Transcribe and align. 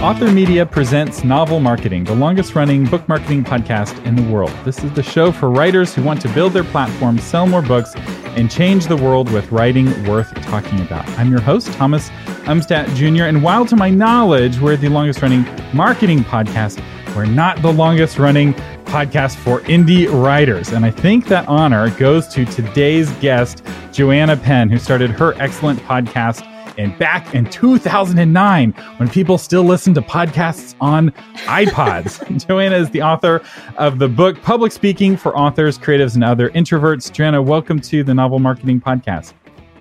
Author 0.00 0.30
Media 0.30 0.64
presents 0.64 1.24
Novel 1.24 1.58
Marketing, 1.58 2.04
the 2.04 2.14
longest 2.14 2.54
running 2.54 2.84
book 2.84 3.08
marketing 3.08 3.42
podcast 3.42 4.00
in 4.06 4.14
the 4.14 4.22
world. 4.32 4.52
This 4.64 4.84
is 4.84 4.92
the 4.92 5.02
show 5.02 5.32
for 5.32 5.50
writers 5.50 5.92
who 5.92 6.04
want 6.04 6.20
to 6.20 6.28
build 6.28 6.52
their 6.52 6.62
platform, 6.62 7.18
sell 7.18 7.48
more 7.48 7.62
books, 7.62 7.96
and 8.36 8.48
change 8.48 8.86
the 8.86 8.96
world 8.96 9.28
with 9.32 9.50
writing 9.50 9.86
worth 10.06 10.32
talking 10.42 10.80
about. 10.82 11.06
I'm 11.18 11.32
your 11.32 11.40
host, 11.40 11.72
Thomas 11.72 12.10
Umstattd 12.44 12.94
Jr., 12.94 13.24
and 13.24 13.42
while 13.42 13.66
to 13.66 13.74
my 13.74 13.90
knowledge, 13.90 14.60
we're 14.60 14.76
the 14.76 14.88
longest 14.88 15.20
running 15.20 15.44
marketing 15.74 16.20
podcast, 16.20 16.80
we're 17.16 17.26
not 17.26 17.60
the 17.60 17.72
longest 17.72 18.20
running 18.20 18.54
podcast 18.84 19.34
for 19.34 19.62
indie 19.62 20.06
writers. 20.22 20.68
And 20.68 20.86
I 20.86 20.92
think 20.92 21.26
that 21.26 21.48
honor 21.48 21.90
goes 21.98 22.28
to 22.28 22.44
today's 22.44 23.10
guest, 23.14 23.64
Joanna 23.90 24.36
Penn, 24.36 24.70
who 24.70 24.78
started 24.78 25.10
her 25.10 25.34
excellent 25.42 25.80
podcast 25.80 26.46
and 26.78 26.96
back 26.96 27.34
in 27.34 27.44
2009 27.50 28.72
when 28.96 29.08
people 29.10 29.36
still 29.36 29.64
listened 29.64 29.96
to 29.96 30.00
podcasts 30.00 30.74
on 30.80 31.10
iPods. 31.44 32.46
Joanna 32.46 32.76
is 32.76 32.88
the 32.90 33.02
author 33.02 33.42
of 33.76 33.98
the 33.98 34.08
book 34.08 34.40
Public 34.42 34.72
Speaking 34.72 35.16
for 35.16 35.36
Authors, 35.36 35.78
Creatives, 35.78 36.14
and 36.14 36.24
Other 36.24 36.48
Introverts. 36.50 37.12
Joanna, 37.12 37.42
welcome 37.42 37.80
to 37.80 38.02
the 38.02 38.14
Novel 38.14 38.38
Marketing 38.38 38.80
Podcast. 38.80 39.34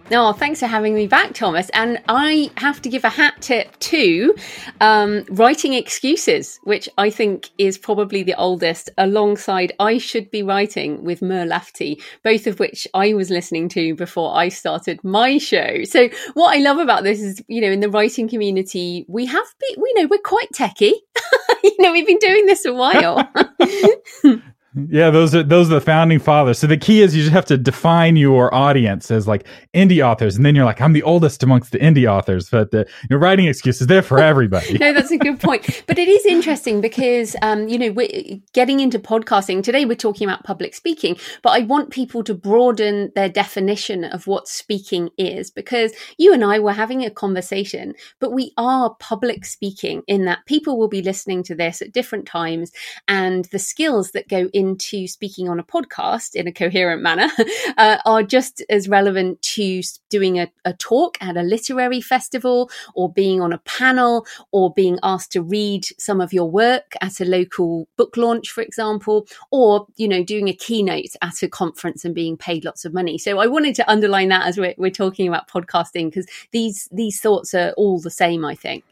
Oh, 0.10 0.32
thanks 0.32 0.62
for 0.62 0.68
having 0.68 0.96
me 0.96 1.06
back, 1.06 1.34
Thomas. 1.34 1.70
And 1.74 2.02
I 2.08 2.50
have 2.56 2.82
to 2.84 2.90
give 2.90 3.04
a 3.04 3.10
hat 3.10 3.42
tip 3.42 3.78
to 3.80 4.34
um, 4.80 5.26
writing 5.30 5.74
excuses, 5.74 6.62
which 6.64 6.88
I 6.98 7.10
think 7.10 7.50
is 7.58 7.78
probably 7.78 8.24
the 8.24 8.36
oldest, 8.36 8.90
alongside 8.98 9.74
I 9.82 9.98
Should 9.98 10.32
Be 10.32 10.44
Writing 10.44 11.04
with 11.04 11.22
Mur 11.22 11.46
Lafferty, 11.46 12.02
both 12.24 12.48
of 12.48 12.58
which 12.58 12.88
I 12.94 13.16
was 13.16 13.30
listening 13.30 13.68
to 13.70 13.96
before 13.96 14.34
I 14.34 14.48
started 14.48 15.04
my 15.04 15.40
show. 15.40 15.84
So, 15.84 16.08
what 16.36 16.56
I 16.56 16.60
love 16.60 16.78
about 16.78 17.04
this 17.04 17.20
is, 17.20 17.44
you 17.50 17.60
know, 17.60 17.72
in 17.72 17.82
the 17.82 17.90
writing 17.90 18.30
community, 18.30 19.06
we 19.10 19.26
have, 19.26 19.48
been, 19.60 19.82
we 19.82 19.94
know, 19.98 20.08
we're 20.10 20.20
quite 20.20 20.52
techie. 20.54 20.94
you 21.64 21.76
know, 21.80 21.92
we've 21.92 22.08
been 22.08 22.20
doing 22.20 22.46
this 22.46 22.64
a 22.64 22.74
while. 22.74 23.30
Yeah, 24.90 25.10
those 25.10 25.36
are 25.36 25.44
those 25.44 25.70
are 25.70 25.76
the 25.76 25.82
founding 25.82 26.20
fathers. 26.20 26.60
So 26.60 26.68
the 26.68 26.78
key 26.78 27.02
is 27.02 27.16
you 27.16 27.24
just 27.24 27.34
have 27.34 27.46
to 27.46 27.58
define 27.58 28.16
your 28.16 28.54
audience 28.54 29.12
as 29.12 29.28
like 29.28 29.46
indie 29.74 30.06
authors, 30.06 30.36
and 30.36 30.46
then 30.46 30.56
you're 30.56 30.66
like, 30.66 30.82
I'm 30.82 30.94
the 30.94 31.04
oldest 31.04 31.44
amongst 31.44 31.72
the 31.72 31.80
indie 31.80 32.10
authors. 32.10 32.50
But 32.50 32.72
the 32.72 32.88
you 33.10 33.18
writing 33.18 33.48
excuses 33.48 33.88
there 33.88 34.02
for 34.02 34.20
everybody. 34.20 34.78
no, 34.80 34.94
that's 34.94 35.12
a 35.12 35.18
good 35.18 35.40
point. 35.40 35.84
But 35.88 35.98
it 35.98 36.08
is 36.08 36.26
interesting 36.26 36.80
because 36.80 37.36
um, 37.42 37.68
you 37.68 37.78
know 37.78 37.92
we're 37.92 38.40
getting 38.54 38.80
into 38.80 39.00
podcasting 39.00 39.64
today. 39.64 39.86
We're 39.86 39.96
talking 39.96 40.28
about 40.28 40.44
public 40.44 40.74
speaking, 40.74 41.18
but 41.42 41.50
I 41.50 41.60
want 41.66 41.92
people 41.92 42.24
to 42.24 42.34
broaden 42.34 43.12
their 43.16 43.30
definition 43.30 44.06
of 44.06 44.28
what 44.28 44.48
speaking 44.48 45.10
is 45.18 45.52
because 45.52 45.92
you 46.18 46.34
and 46.34 46.44
I 46.44 46.60
were 46.60 46.74
having 46.74 47.04
a 47.04 47.10
conversation, 47.10 47.94
but 48.20 48.32
we 48.32 48.54
are 48.58 48.96
public 49.00 49.46
speaking 49.46 50.04
in 50.08 50.26
that 50.26 50.46
people 50.46 50.78
will 50.78 50.88
be 50.88 51.02
listening 51.02 51.44
to 51.44 51.56
this 51.56 51.82
at 51.82 51.92
different 51.92 52.26
times, 52.26 52.72
and 53.08 53.46
the 53.46 53.60
skills 53.60 54.12
that 54.12 54.30
go 54.30 54.50
in 54.54 54.77
into 54.78 55.08
speaking 55.08 55.50
on 55.50 55.60
a 55.60 55.64
podcast 55.64 56.36
in 56.36 56.48
a 56.48 56.52
coherent 56.52 57.02
manner 57.02 57.28
uh, 57.78 57.98
are 58.06 58.22
just 58.22 58.64
as 58.70 58.88
relevant 58.88 59.42
to 59.42 59.82
doing 60.10 60.40
a, 60.40 60.52
a 60.66 60.74
talk 60.74 61.18
at 61.20 61.36
a 61.36 61.42
literary 61.42 62.00
festival 62.00 62.70
or 62.94 63.12
being 63.12 63.42
on 63.42 63.52
a 63.52 63.58
panel 63.60 64.26
or 64.52 64.72
being 64.74 65.00
asked 65.02 65.32
to 65.32 65.42
read 65.42 65.84
some 65.98 66.22
of 66.22 66.32
your 66.32 66.50
work 66.50 66.94
at 67.02 67.20
a 67.20 67.26
local 67.26 67.88
book 67.98 68.16
launch, 68.18 68.52
for 68.52 68.62
example, 68.62 69.28
or, 69.52 69.88
you 69.96 70.08
know, 70.08 70.24
doing 70.24 70.48
a 70.48 70.54
keynote 70.54 71.16
at 71.24 71.42
a 71.42 71.48
conference 71.48 72.06
and 72.06 72.14
being 72.14 72.38
paid 72.38 72.64
lots 72.64 72.86
of 72.86 72.94
money. 72.94 73.18
So 73.18 73.40
I 73.40 73.48
wanted 73.48 73.74
to 73.76 73.90
underline 73.90 74.30
that 74.30 74.46
as 74.46 74.60
we're, 74.60 74.76
we're 74.78 74.92
talking 74.92 75.28
about 75.28 75.50
podcasting 75.50 76.06
because 76.06 76.28
these, 76.52 76.88
these 76.92 77.20
thoughts 77.20 77.56
are 77.56 77.72
all 77.72 78.00
the 78.00 78.12
same, 78.12 78.46
I 78.46 78.54
think. 78.54 78.84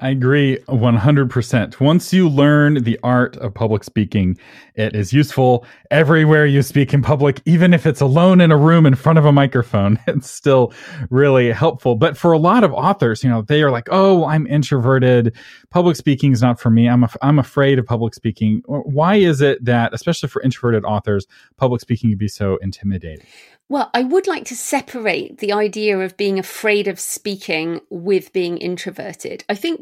I 0.00 0.10
agree 0.10 0.58
100%. 0.68 1.80
Once 1.80 2.12
you 2.12 2.28
learn 2.28 2.82
the 2.82 2.98
art 3.04 3.36
of 3.36 3.54
public 3.54 3.84
speaking, 3.84 4.36
it 4.74 4.96
is 4.96 5.12
useful 5.12 5.64
everywhere 5.92 6.44
you 6.44 6.62
speak 6.62 6.92
in 6.92 7.02
public, 7.02 7.40
even 7.44 7.72
if 7.72 7.86
it's 7.86 8.00
alone 8.00 8.40
in 8.40 8.50
a 8.50 8.56
room 8.56 8.84
in 8.84 8.96
front 8.96 9.18
of 9.18 9.24
a 9.24 9.32
microphone. 9.32 9.98
It's 10.08 10.30
still 10.30 10.72
really 11.10 11.52
helpful. 11.52 11.94
But 11.94 12.16
for 12.16 12.32
a 12.32 12.38
lot 12.38 12.64
of 12.64 12.72
authors, 12.72 13.22
you 13.22 13.28
know, 13.28 13.42
they 13.42 13.62
are 13.62 13.70
like, 13.70 13.88
oh, 13.90 14.24
I'm 14.24 14.46
introverted. 14.46 15.36
Public 15.70 15.96
speaking 15.96 16.32
is 16.32 16.42
not 16.42 16.58
for 16.58 16.70
me. 16.70 16.88
I'm, 16.88 17.04
af- 17.04 17.16
I'm 17.22 17.38
afraid 17.38 17.78
of 17.78 17.86
public 17.86 18.14
speaking. 18.14 18.62
Why 18.66 19.16
is 19.16 19.40
it 19.40 19.64
that, 19.64 19.92
especially 19.92 20.30
for 20.30 20.42
introverted 20.42 20.84
authors, 20.84 21.26
public 21.58 21.80
speaking 21.80 22.10
can 22.10 22.18
be 22.18 22.28
so 22.28 22.56
intimidating? 22.62 23.26
Well, 23.68 23.90
I 23.94 24.04
would 24.04 24.28
like 24.28 24.44
to 24.46 24.56
separate 24.56 25.38
the 25.38 25.52
idea 25.52 25.98
of 25.98 26.16
being 26.16 26.38
afraid 26.38 26.86
of 26.86 27.00
speaking 27.00 27.80
with 27.90 28.32
being 28.32 28.58
introverted. 28.58 29.44
I 29.48 29.56
think 29.56 29.75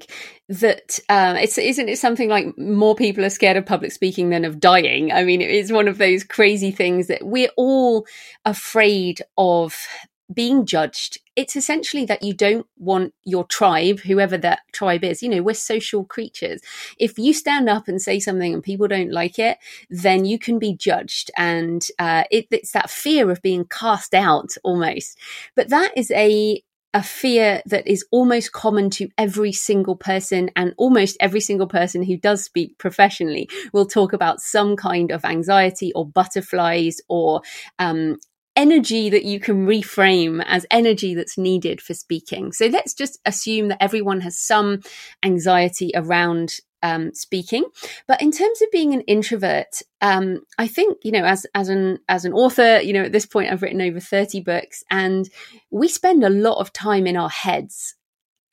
that 0.48 0.98
uh, 1.08 1.36
it's 1.40 1.58
isn't 1.58 1.88
it 1.88 1.98
something 1.98 2.28
like 2.28 2.56
more 2.58 2.94
people 2.94 3.24
are 3.24 3.30
scared 3.30 3.56
of 3.56 3.66
public 3.66 3.92
speaking 3.92 4.30
than 4.30 4.44
of 4.44 4.60
dying. 4.60 5.12
I 5.12 5.24
mean, 5.24 5.40
it's 5.40 5.72
one 5.72 5.88
of 5.88 5.98
those 5.98 6.24
crazy 6.24 6.70
things 6.70 7.06
that 7.06 7.26
we're 7.26 7.50
all 7.56 8.06
afraid 8.44 9.22
of 9.38 9.86
being 10.32 10.64
judged. 10.64 11.18
It's 11.36 11.56
essentially 11.56 12.06
that 12.06 12.22
you 12.22 12.32
don't 12.32 12.66
want 12.78 13.12
your 13.24 13.44
tribe 13.44 14.00
whoever 14.00 14.38
that 14.38 14.60
tribe 14.72 15.04
is 15.04 15.22
you 15.22 15.28
know 15.28 15.42
we're 15.42 15.54
social 15.54 16.04
creatures. 16.04 16.60
If 16.98 17.18
you 17.18 17.34
stand 17.34 17.68
up 17.68 17.88
and 17.88 18.00
say 18.00 18.20
something 18.20 18.54
and 18.54 18.62
people 18.62 18.88
don't 18.88 19.12
like 19.12 19.38
it 19.38 19.58
then 19.90 20.24
you 20.24 20.38
can 20.38 20.58
be 20.58 20.74
judged 20.74 21.30
and 21.36 21.86
uh, 21.98 22.24
it, 22.30 22.46
it's 22.50 22.72
that 22.72 22.90
fear 22.90 23.30
of 23.30 23.42
being 23.42 23.66
cast 23.66 24.14
out 24.14 24.54
almost. 24.64 25.18
But 25.54 25.68
that 25.68 25.92
is 25.96 26.10
a 26.12 26.62
a 26.94 27.02
fear 27.02 27.60
that 27.66 27.86
is 27.86 28.06
almost 28.12 28.52
common 28.52 28.88
to 28.88 29.08
every 29.18 29.52
single 29.52 29.96
person 29.96 30.48
and 30.54 30.72
almost 30.78 31.16
every 31.20 31.40
single 31.40 31.66
person 31.66 32.04
who 32.04 32.16
does 32.16 32.44
speak 32.44 32.78
professionally 32.78 33.48
will 33.72 33.86
talk 33.86 34.12
about 34.12 34.40
some 34.40 34.76
kind 34.76 35.10
of 35.10 35.24
anxiety 35.24 35.92
or 35.94 36.06
butterflies 36.06 37.00
or 37.08 37.42
um, 37.80 38.16
energy 38.56 39.10
that 39.10 39.24
you 39.24 39.40
can 39.40 39.66
reframe 39.66 40.42
as 40.46 40.64
energy 40.70 41.14
that's 41.14 41.36
needed 41.36 41.80
for 41.80 41.94
speaking. 41.94 42.52
So 42.52 42.66
let's 42.66 42.94
just 42.94 43.18
assume 43.26 43.68
that 43.68 43.82
everyone 43.82 44.20
has 44.20 44.38
some 44.38 44.80
anxiety 45.24 45.90
around 45.96 46.54
um, 46.84 47.14
speaking. 47.14 47.64
But 48.06 48.20
in 48.20 48.30
terms 48.30 48.60
of 48.62 48.70
being 48.70 48.92
an 48.92 49.00
introvert, 49.02 49.80
um, 50.02 50.42
I 50.58 50.68
think 50.68 50.98
you 51.02 51.10
know, 51.10 51.24
as 51.24 51.46
as 51.54 51.68
an 51.70 51.98
as 52.08 52.24
an 52.24 52.34
author, 52.34 52.78
you 52.80 52.92
know, 52.92 53.04
at 53.04 53.12
this 53.12 53.26
point 53.26 53.50
I've 53.50 53.62
written 53.62 53.80
over 53.80 53.98
thirty 53.98 54.40
books, 54.40 54.84
and 54.90 55.28
we 55.70 55.88
spend 55.88 56.22
a 56.22 56.30
lot 56.30 56.58
of 56.58 56.72
time 56.72 57.06
in 57.06 57.16
our 57.16 57.30
heads, 57.30 57.96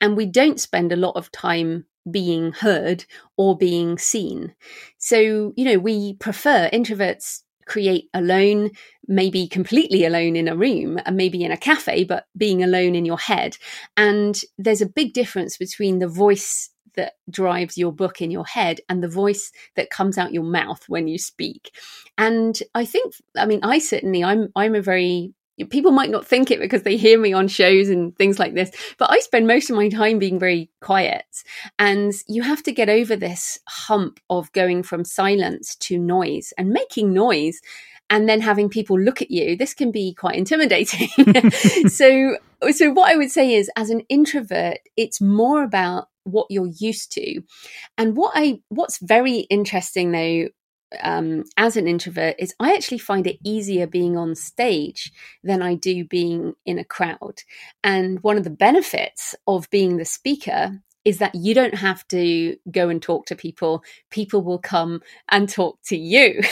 and 0.00 0.16
we 0.16 0.26
don't 0.26 0.58
spend 0.58 0.90
a 0.90 0.96
lot 0.96 1.14
of 1.14 1.30
time 1.30 1.84
being 2.10 2.52
heard 2.52 3.04
or 3.36 3.56
being 3.56 3.98
seen. 3.98 4.54
So 4.98 5.52
you 5.54 5.64
know, 5.64 5.78
we 5.78 6.14
prefer 6.14 6.70
introverts 6.72 7.42
create 7.66 8.08
alone, 8.12 8.70
maybe 9.06 9.46
completely 9.46 10.04
alone 10.04 10.36
in 10.36 10.48
a 10.48 10.56
room 10.56 10.98
and 11.06 11.16
maybe 11.16 11.44
in 11.44 11.52
a 11.52 11.56
cafe, 11.56 12.02
but 12.02 12.26
being 12.36 12.62
alone 12.62 12.94
in 12.94 13.04
your 13.04 13.18
head. 13.18 13.56
And 13.96 14.38
there's 14.58 14.82
a 14.82 14.86
big 14.86 15.12
difference 15.12 15.56
between 15.56 15.98
the 15.98 16.08
voice 16.08 16.71
that 16.94 17.14
drives 17.30 17.78
your 17.78 17.92
book 17.92 18.20
in 18.20 18.30
your 18.30 18.46
head 18.46 18.80
and 18.88 19.02
the 19.02 19.08
voice 19.08 19.52
that 19.76 19.90
comes 19.90 20.18
out 20.18 20.32
your 20.32 20.44
mouth 20.44 20.84
when 20.88 21.08
you 21.08 21.18
speak. 21.18 21.74
And 22.18 22.58
I 22.74 22.84
think, 22.84 23.14
I 23.36 23.46
mean, 23.46 23.60
I 23.62 23.78
certainly, 23.78 24.22
I'm, 24.24 24.48
I'm 24.54 24.74
a 24.74 24.82
very 24.82 25.34
people 25.70 25.92
might 25.92 26.10
not 26.10 26.26
think 26.26 26.50
it 26.50 26.58
because 26.58 26.82
they 26.82 26.96
hear 26.96 27.18
me 27.20 27.32
on 27.32 27.48
shows 27.48 27.88
and 27.88 28.16
things 28.16 28.38
like 28.38 28.54
this, 28.54 28.70
but 28.98 29.10
I 29.10 29.20
spend 29.20 29.46
most 29.46 29.70
of 29.70 29.76
my 29.76 29.88
time 29.88 30.18
being 30.18 30.38
very 30.38 30.70
quiet. 30.80 31.24
And 31.78 32.12
you 32.26 32.42
have 32.42 32.62
to 32.64 32.72
get 32.72 32.88
over 32.88 33.16
this 33.16 33.58
hump 33.68 34.20
of 34.30 34.52
going 34.52 34.82
from 34.82 35.04
silence 35.04 35.76
to 35.76 35.98
noise 35.98 36.52
and 36.56 36.70
making 36.70 37.12
noise 37.12 37.60
and 38.10 38.28
then 38.28 38.40
having 38.40 38.68
people 38.68 38.98
look 38.98 39.22
at 39.22 39.30
you. 39.30 39.56
This 39.56 39.74
can 39.74 39.90
be 39.90 40.14
quite 40.14 40.36
intimidating. 40.36 41.08
so, 41.88 42.36
so 42.70 42.90
what 42.92 43.10
I 43.10 43.16
would 43.16 43.30
say 43.30 43.54
is 43.54 43.70
as 43.76 43.90
an 43.90 44.00
introvert, 44.08 44.78
it's 44.96 45.20
more 45.20 45.62
about 45.62 46.08
what 46.24 46.46
you're 46.50 46.70
used 46.78 47.12
to. 47.12 47.42
And 47.98 48.16
what 48.16 48.32
I 48.34 48.60
what's 48.68 48.98
very 48.98 49.38
interesting 49.50 50.12
though 50.12 50.48
um, 51.02 51.44
as 51.56 51.76
an 51.76 51.88
introvert 51.88 52.36
is 52.38 52.54
I 52.60 52.74
actually 52.74 52.98
find 52.98 53.26
it 53.26 53.38
easier 53.44 53.86
being 53.86 54.16
on 54.16 54.34
stage 54.34 55.10
than 55.42 55.62
I 55.62 55.74
do 55.74 56.04
being 56.04 56.54
in 56.66 56.78
a 56.78 56.84
crowd. 56.84 57.42
And 57.82 58.22
one 58.22 58.36
of 58.36 58.44
the 58.44 58.50
benefits 58.50 59.34
of 59.46 59.70
being 59.70 59.96
the 59.96 60.04
speaker 60.04 60.82
is 61.04 61.18
that 61.18 61.34
you 61.34 61.54
don't 61.54 61.74
have 61.74 62.06
to 62.08 62.56
go 62.70 62.88
and 62.88 63.02
talk 63.02 63.26
to 63.26 63.36
people. 63.36 63.82
People 64.10 64.42
will 64.42 64.58
come 64.58 65.00
and 65.28 65.48
talk 65.48 65.78
to 65.86 65.96
you. 65.96 66.42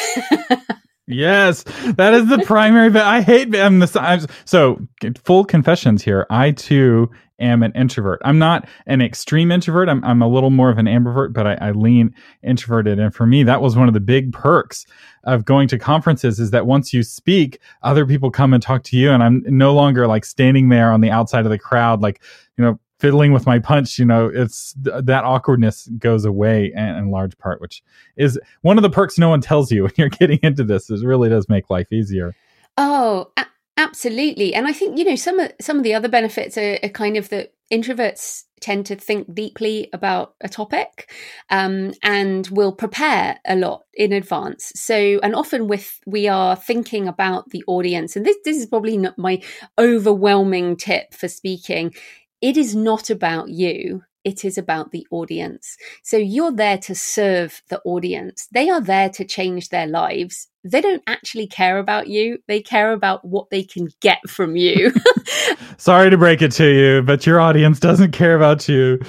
yes, 1.10 1.64
that 1.96 2.14
is 2.14 2.28
the 2.28 2.38
primary. 2.38 2.90
But 2.90 3.02
I 3.02 3.20
hate. 3.22 3.54
I'm 3.54 3.78
the. 3.78 4.28
So 4.44 4.80
full 5.24 5.44
confessions 5.44 6.02
here. 6.02 6.26
I 6.30 6.52
too 6.52 7.10
am 7.40 7.62
an 7.62 7.72
introvert. 7.74 8.20
I'm 8.24 8.38
not 8.38 8.68
an 8.86 9.00
extreme 9.00 9.50
introvert. 9.50 9.88
I'm, 9.88 10.04
I'm 10.04 10.22
a 10.22 10.28
little 10.28 10.50
more 10.50 10.70
of 10.70 10.78
an 10.78 10.86
ambivert, 10.86 11.32
but 11.32 11.46
I, 11.46 11.54
I 11.54 11.70
lean 11.72 12.14
introverted. 12.42 12.98
And 12.98 13.14
for 13.14 13.26
me, 13.26 13.42
that 13.44 13.62
was 13.62 13.76
one 13.76 13.88
of 13.88 13.94
the 13.94 14.00
big 14.00 14.32
perks 14.32 14.86
of 15.24 15.44
going 15.44 15.68
to 15.68 15.78
conferences 15.78 16.38
is 16.38 16.50
that 16.50 16.66
once 16.66 16.92
you 16.92 17.02
speak, 17.02 17.58
other 17.82 18.06
people 18.06 18.30
come 18.30 18.52
and 18.52 18.62
talk 18.62 18.84
to 18.84 18.96
you. 18.96 19.10
And 19.10 19.22
I'm 19.22 19.42
no 19.46 19.74
longer 19.74 20.06
like 20.06 20.24
standing 20.24 20.68
there 20.68 20.92
on 20.92 21.00
the 21.00 21.10
outside 21.10 21.44
of 21.44 21.50
the 21.50 21.58
crowd, 21.58 22.02
like, 22.02 22.22
you 22.56 22.64
know, 22.64 22.78
fiddling 23.00 23.32
with 23.32 23.47
my 23.47 23.58
punch, 23.58 23.99
you 23.99 24.05
know, 24.05 24.31
it's 24.32 24.75
th- 24.85 25.05
that 25.05 25.25
awkwardness 25.25 25.88
goes 25.99 26.25
away 26.25 26.70
in, 26.75 26.85
in, 26.85 27.11
large 27.11 27.37
part, 27.38 27.61
which 27.61 27.82
is 28.17 28.38
one 28.61 28.76
of 28.76 28.82
the 28.82 28.91
perks 28.91 29.19
no 29.19 29.31
one 29.31 29.41
tells 29.41 29.73
you 29.73 29.82
when 29.85 29.93
you're 29.97 30.08
getting 30.11 30.38
into 30.43 30.62
this. 30.62 30.91
It 30.91 31.05
really 31.05 31.31
does 31.31 31.49
make 31.49 31.70
life 31.70 31.93
easier. 31.93 32.35
Oh, 32.76 33.32
a- 33.37 33.47
absolutely. 33.79 34.55
And 34.55 34.69
I 34.69 34.73
think, 34.73 34.99
you 34.99 35.05
know, 35.05 35.17
some 35.17 35.41
of, 35.41 35.50
some 35.61 35.79
of 35.79 35.82
the 35.82 35.94
other 35.94 36.08
benefits 36.08 36.58
are, 36.58 36.79
are 36.82 36.91
kind 36.91 37.17
of 37.17 37.31
that 37.31 37.55
introverts 37.73 38.44
tend 38.61 38.85
to 38.85 38.97
think 38.97 39.32
deeply 39.32 39.88
about 39.93 40.35
a 40.41 40.49
topic 40.49 41.11
um, 41.49 41.93
and 42.02 42.47
will 42.49 42.73
prepare 42.73 43.38
a 43.47 43.56
lot 43.56 43.85
in 43.94 44.12
advance 44.12 44.73
so 44.75 45.19
and 45.23 45.35
often 45.35 45.67
with 45.67 45.99
we 46.05 46.29
are 46.29 46.56
thinking 46.56 47.08
about 47.08 47.49
the 47.50 47.64
audience 47.67 48.17
and 48.17 48.26
this 48.26 48.37
this 48.44 48.58
is 48.58 48.67
probably 48.67 48.97
not 48.97 49.17
my 49.17 49.41
overwhelming 49.79 50.76
tip 50.76 51.14
for 51.14 51.29
speaking 51.29 51.94
it 52.40 52.56
is 52.56 52.75
not 52.75 53.10
about 53.10 53.48
you 53.48 54.02
it 54.25 54.44
is 54.44 54.58
about 54.58 54.90
the 54.90 55.06
audience. 55.10 55.76
So 56.02 56.16
you're 56.16 56.52
there 56.52 56.78
to 56.78 56.94
serve 56.94 57.62
the 57.69 57.81
audience. 57.84 58.46
They 58.52 58.69
are 58.69 58.81
there 58.81 59.08
to 59.10 59.25
change 59.25 59.70
their 59.70 59.87
lives. 59.87 60.48
They 60.62 60.81
don't 60.81 61.02
actually 61.06 61.46
care 61.46 61.78
about 61.78 62.08
you. 62.08 62.38
They 62.46 62.60
care 62.60 62.92
about 62.92 63.25
what 63.25 63.48
they 63.50 63.62
can 63.62 63.88
get 64.00 64.19
from 64.28 64.56
you. 64.56 64.92
sorry 65.78 66.10
to 66.10 66.19
break 66.19 66.42
it 66.42 66.52
to 66.52 66.66
you, 66.70 67.02
but 67.02 67.26
your 67.26 67.40
audience 67.40 67.81
doesn't 67.81 68.12
care 68.12 68.37
about 68.37 68.69
you. 68.69 69.00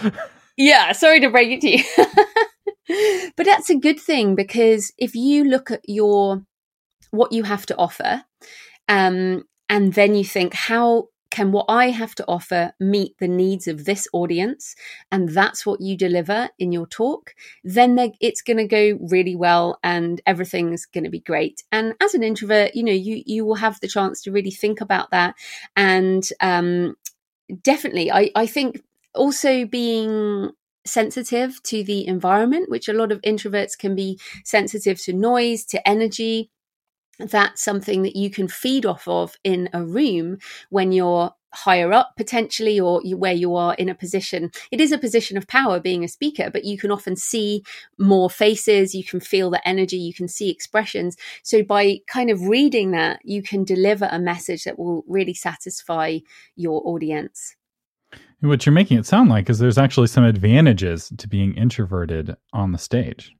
yeah, 0.57 0.93
sorry 0.93 1.19
to 1.19 1.29
break 1.29 1.49
it 1.51 1.61
to 1.61 1.77
you. 1.77 3.31
but 3.35 3.45
that's 3.45 3.69
a 3.69 3.75
good 3.75 3.99
thing 3.99 4.35
because 4.35 4.93
if 4.97 5.13
you 5.13 5.43
look 5.43 5.71
at 5.71 5.81
your 5.87 6.41
what 7.11 7.33
you 7.33 7.43
have 7.43 7.65
to 7.65 7.75
offer 7.77 8.23
um, 8.87 9.43
and 9.67 9.93
then 9.93 10.15
you 10.15 10.23
think 10.23 10.53
how 10.53 11.07
can 11.31 11.51
what 11.51 11.65
I 11.69 11.89
have 11.89 12.13
to 12.15 12.25
offer 12.27 12.73
meet 12.79 13.17
the 13.17 13.27
needs 13.27 13.67
of 13.67 13.85
this 13.85 14.07
audience? 14.13 14.75
And 15.11 15.29
that's 15.29 15.65
what 15.65 15.81
you 15.81 15.97
deliver 15.97 16.49
in 16.59 16.71
your 16.71 16.85
talk, 16.85 17.33
then 17.63 17.97
it's 18.19 18.41
going 18.41 18.57
to 18.57 18.67
go 18.67 18.99
really 19.09 19.35
well 19.35 19.79
and 19.83 20.21
everything's 20.25 20.85
going 20.85 21.05
to 21.05 21.09
be 21.09 21.19
great. 21.21 21.63
And 21.71 21.95
as 22.01 22.13
an 22.13 22.23
introvert, 22.23 22.75
you 22.75 22.83
know, 22.83 22.91
you, 22.91 23.23
you 23.25 23.45
will 23.45 23.55
have 23.55 23.79
the 23.79 23.87
chance 23.87 24.21
to 24.23 24.31
really 24.31 24.51
think 24.51 24.81
about 24.81 25.11
that. 25.11 25.35
And 25.75 26.27
um, 26.41 26.95
definitely, 27.63 28.11
I, 28.11 28.29
I 28.35 28.45
think 28.45 28.83
also 29.15 29.65
being 29.65 30.51
sensitive 30.85 31.61
to 31.63 31.83
the 31.83 32.07
environment, 32.07 32.69
which 32.69 32.89
a 32.89 32.93
lot 32.93 33.11
of 33.11 33.21
introverts 33.21 33.77
can 33.77 33.95
be 33.95 34.19
sensitive 34.43 35.01
to 35.03 35.13
noise, 35.13 35.63
to 35.65 35.87
energy 35.87 36.49
that's 37.19 37.63
something 37.63 38.01
that 38.03 38.15
you 38.15 38.29
can 38.29 38.47
feed 38.47 38.85
off 38.85 39.07
of 39.07 39.35
in 39.43 39.69
a 39.73 39.83
room 39.83 40.37
when 40.69 40.91
you're 40.91 41.31
higher 41.53 41.91
up 41.91 42.13
potentially 42.15 42.79
or 42.79 43.01
where 43.15 43.33
you 43.33 43.55
are 43.55 43.73
in 43.75 43.89
a 43.89 43.95
position. 43.95 44.51
It 44.71 44.79
is 44.79 44.91
a 44.91 44.97
position 44.97 45.37
of 45.37 45.47
power 45.47 45.79
being 45.79 46.03
a 46.03 46.07
speaker 46.07 46.49
but 46.49 46.63
you 46.63 46.77
can 46.77 46.91
often 46.91 47.15
see 47.15 47.63
more 47.97 48.29
faces 48.29 48.95
you 48.95 49.03
can 49.03 49.19
feel 49.19 49.49
the 49.49 49.67
energy 49.67 49.97
you 49.97 50.13
can 50.13 50.27
see 50.27 50.49
expressions. 50.49 51.17
So 51.43 51.63
by 51.63 51.99
kind 52.07 52.29
of 52.29 52.41
reading 52.47 52.91
that 52.91 53.19
you 53.23 53.43
can 53.43 53.63
deliver 53.63 54.07
a 54.11 54.19
message 54.19 54.63
that 54.63 54.79
will 54.79 55.03
really 55.07 55.33
satisfy 55.33 56.19
your 56.55 56.81
audience. 56.85 57.55
What 58.39 58.65
you're 58.65 58.73
making 58.73 58.97
it 58.97 59.05
sound 59.05 59.29
like 59.29 59.49
is 59.49 59.59
there's 59.59 59.77
actually 59.77 60.07
some 60.07 60.23
advantages 60.23 61.11
to 61.17 61.27
being 61.27 61.53
introverted 61.55 62.35
on 62.53 62.71
the 62.71 62.77
stage 62.77 63.35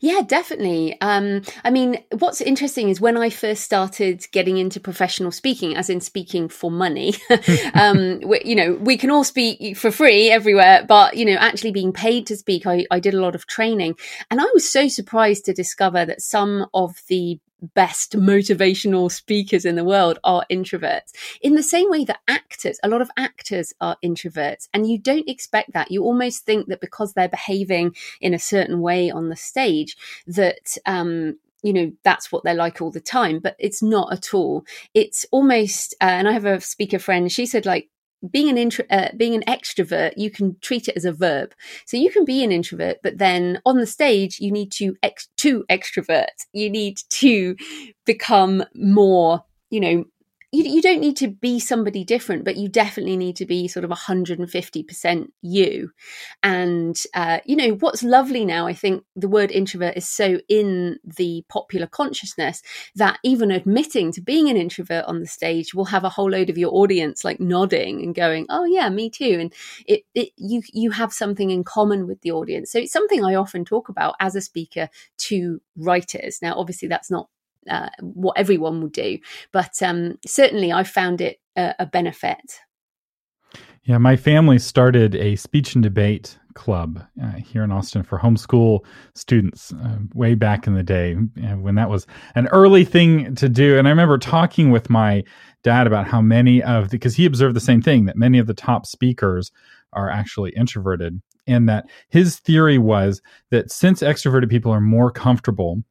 yeah, 0.00 0.20
definitely. 0.26 1.00
Um, 1.00 1.42
I 1.64 1.70
mean, 1.70 2.02
what's 2.18 2.40
interesting 2.40 2.88
is 2.88 3.00
when 3.00 3.16
I 3.16 3.30
first 3.30 3.64
started 3.64 4.26
getting 4.32 4.58
into 4.58 4.80
professional 4.80 5.32
speaking, 5.32 5.76
as 5.76 5.90
in 5.90 6.00
speaking 6.00 6.48
for 6.48 6.70
money, 6.70 7.14
um, 7.74 8.20
we, 8.24 8.42
you 8.44 8.54
know, 8.54 8.74
we 8.74 8.96
can 8.96 9.10
all 9.10 9.24
speak 9.24 9.76
for 9.76 9.90
free 9.90 10.30
everywhere, 10.30 10.84
but, 10.86 11.16
you 11.16 11.24
know, 11.24 11.34
actually 11.34 11.72
being 11.72 11.92
paid 11.92 12.26
to 12.26 12.36
speak, 12.36 12.66
I, 12.66 12.86
I 12.90 13.00
did 13.00 13.14
a 13.14 13.20
lot 13.20 13.34
of 13.34 13.46
training. 13.46 13.96
And 14.30 14.40
I 14.40 14.46
was 14.54 14.70
so 14.70 14.88
surprised 14.88 15.44
to 15.46 15.52
discover 15.52 16.04
that 16.04 16.20
some 16.20 16.66
of 16.74 16.96
the 17.08 17.38
best 17.74 18.16
motivational 18.16 19.10
speakers 19.10 19.64
in 19.64 19.76
the 19.76 19.84
world 19.84 20.18
are 20.24 20.44
introverts. 20.50 21.12
In 21.40 21.54
the 21.54 21.62
same 21.62 21.90
way 21.90 22.04
that 22.04 22.20
actors, 22.28 22.78
a 22.82 22.88
lot 22.88 23.02
of 23.02 23.10
actors 23.16 23.72
are 23.80 23.96
introverts, 24.04 24.68
and 24.72 24.88
you 24.88 24.98
don't 24.98 25.28
expect 25.28 25.72
that. 25.72 25.90
You 25.90 26.04
almost 26.04 26.44
think 26.44 26.68
that 26.68 26.80
because 26.80 27.12
they're 27.12 27.28
behaving 27.28 27.94
in 28.20 28.34
a 28.34 28.38
certain 28.38 28.80
way 28.80 29.10
on 29.10 29.28
the 29.28 29.36
stage, 29.36 29.96
that 30.26 30.76
um, 30.86 31.36
you 31.62 31.72
know 31.72 31.92
that's 32.02 32.32
what 32.32 32.42
they're 32.44 32.54
like 32.54 32.80
all 32.80 32.90
the 32.90 33.00
time 33.00 33.38
but 33.38 33.54
it's 33.58 33.82
not 33.82 34.10
at 34.12 34.32
all 34.32 34.64
it's 34.94 35.26
almost 35.30 35.94
uh, 36.00 36.04
and 36.04 36.26
i 36.26 36.32
have 36.32 36.46
a 36.46 36.60
speaker 36.60 36.98
friend 36.98 37.30
she 37.30 37.44
said 37.44 37.66
like 37.66 37.90
being 38.28 38.48
an 38.48 38.58
intro, 38.58 38.84
uh, 38.90 39.08
being 39.16 39.34
an 39.34 39.42
extrovert, 39.48 40.12
you 40.16 40.30
can 40.30 40.56
treat 40.60 40.88
it 40.88 40.96
as 40.96 41.04
a 41.04 41.12
verb. 41.12 41.54
So 41.86 41.96
you 41.96 42.10
can 42.10 42.24
be 42.24 42.44
an 42.44 42.52
introvert, 42.52 42.98
but 43.02 43.18
then 43.18 43.60
on 43.64 43.78
the 43.78 43.86
stage, 43.86 44.40
you 44.40 44.52
need 44.52 44.72
to 44.72 44.96
ex- 45.02 45.28
to 45.38 45.64
extrovert. 45.70 46.26
You 46.52 46.70
need 46.70 46.98
to 47.10 47.56
become 48.04 48.64
more, 48.74 49.44
you 49.70 49.80
know, 49.80 50.04
you, 50.52 50.64
you 50.64 50.82
don't 50.82 51.00
need 51.00 51.16
to 51.18 51.28
be 51.28 51.60
somebody 51.60 52.02
different, 52.02 52.44
but 52.44 52.56
you 52.56 52.68
definitely 52.68 53.16
need 53.16 53.36
to 53.36 53.46
be 53.46 53.68
sort 53.68 53.84
of 53.84 53.90
150% 53.90 55.28
you. 55.42 55.90
And, 56.42 57.00
uh, 57.14 57.38
you 57.44 57.54
know, 57.54 57.74
what's 57.74 58.02
lovely 58.02 58.44
now, 58.44 58.66
I 58.66 58.74
think 58.74 59.04
the 59.14 59.28
word 59.28 59.52
introvert 59.52 59.96
is 59.96 60.08
so 60.08 60.40
in 60.48 60.98
the 61.04 61.44
popular 61.48 61.86
consciousness 61.86 62.62
that 62.96 63.18
even 63.22 63.52
admitting 63.52 64.10
to 64.12 64.20
being 64.20 64.48
an 64.48 64.56
introvert 64.56 65.04
on 65.04 65.20
the 65.20 65.26
stage 65.26 65.72
will 65.72 65.84
have 65.86 66.02
a 66.02 66.08
whole 66.08 66.30
load 66.30 66.50
of 66.50 66.58
your 66.58 66.74
audience 66.74 67.24
like 67.24 67.38
nodding 67.38 68.02
and 68.02 68.14
going, 68.14 68.46
oh, 68.48 68.64
yeah, 68.64 68.88
me 68.88 69.08
too. 69.08 69.38
And 69.40 69.54
it, 69.86 70.02
it 70.14 70.30
you, 70.36 70.62
you 70.72 70.90
have 70.90 71.12
something 71.12 71.50
in 71.50 71.62
common 71.62 72.08
with 72.08 72.22
the 72.22 72.32
audience. 72.32 72.72
So 72.72 72.80
it's 72.80 72.92
something 72.92 73.24
I 73.24 73.36
often 73.36 73.64
talk 73.64 73.88
about 73.88 74.16
as 74.18 74.34
a 74.34 74.40
speaker 74.40 74.88
to 75.18 75.60
writers. 75.76 76.40
Now, 76.42 76.54
obviously, 76.58 76.88
that's 76.88 77.10
not 77.10 77.28
uh, 77.68 77.88
what 78.00 78.38
everyone 78.38 78.80
will 78.80 78.88
do. 78.88 79.18
But 79.52 79.82
um, 79.82 80.18
certainly, 80.26 80.72
I 80.72 80.84
found 80.84 81.20
it 81.20 81.38
a, 81.56 81.74
a 81.80 81.86
benefit. 81.86 82.60
Yeah, 83.84 83.98
my 83.98 84.16
family 84.16 84.58
started 84.58 85.14
a 85.14 85.36
speech 85.36 85.74
and 85.74 85.82
debate 85.82 86.38
club 86.54 87.02
uh, 87.22 87.32
here 87.32 87.64
in 87.64 87.72
Austin 87.72 88.02
for 88.02 88.18
homeschool 88.18 88.80
students 89.14 89.72
uh, 89.72 89.98
way 90.14 90.34
back 90.34 90.66
in 90.66 90.74
the 90.74 90.82
day 90.82 91.14
when 91.14 91.76
that 91.76 91.88
was 91.88 92.06
an 92.34 92.46
early 92.48 92.84
thing 92.84 93.34
to 93.36 93.48
do. 93.48 93.78
And 93.78 93.86
I 93.88 93.90
remember 93.90 94.18
talking 94.18 94.70
with 94.70 94.90
my 94.90 95.24
dad 95.62 95.86
about 95.86 96.06
how 96.06 96.20
many 96.20 96.62
of 96.62 96.90
because 96.90 97.16
he 97.16 97.24
observed 97.24 97.56
the 97.56 97.60
same 97.60 97.80
thing 97.82 98.04
that 98.04 98.16
many 98.16 98.38
of 98.38 98.46
the 98.46 98.54
top 98.54 98.86
speakers 98.86 99.50
are 99.92 100.10
actually 100.10 100.52
introverted 100.56 101.20
and 101.46 101.68
that 101.68 101.86
his 102.08 102.38
theory 102.38 102.78
was 102.78 103.20
that 103.50 103.70
since 103.70 104.02
extroverted 104.02 104.50
people 104.50 104.72
are 104.72 104.80
more 104.80 105.10
comfortable 105.10 105.82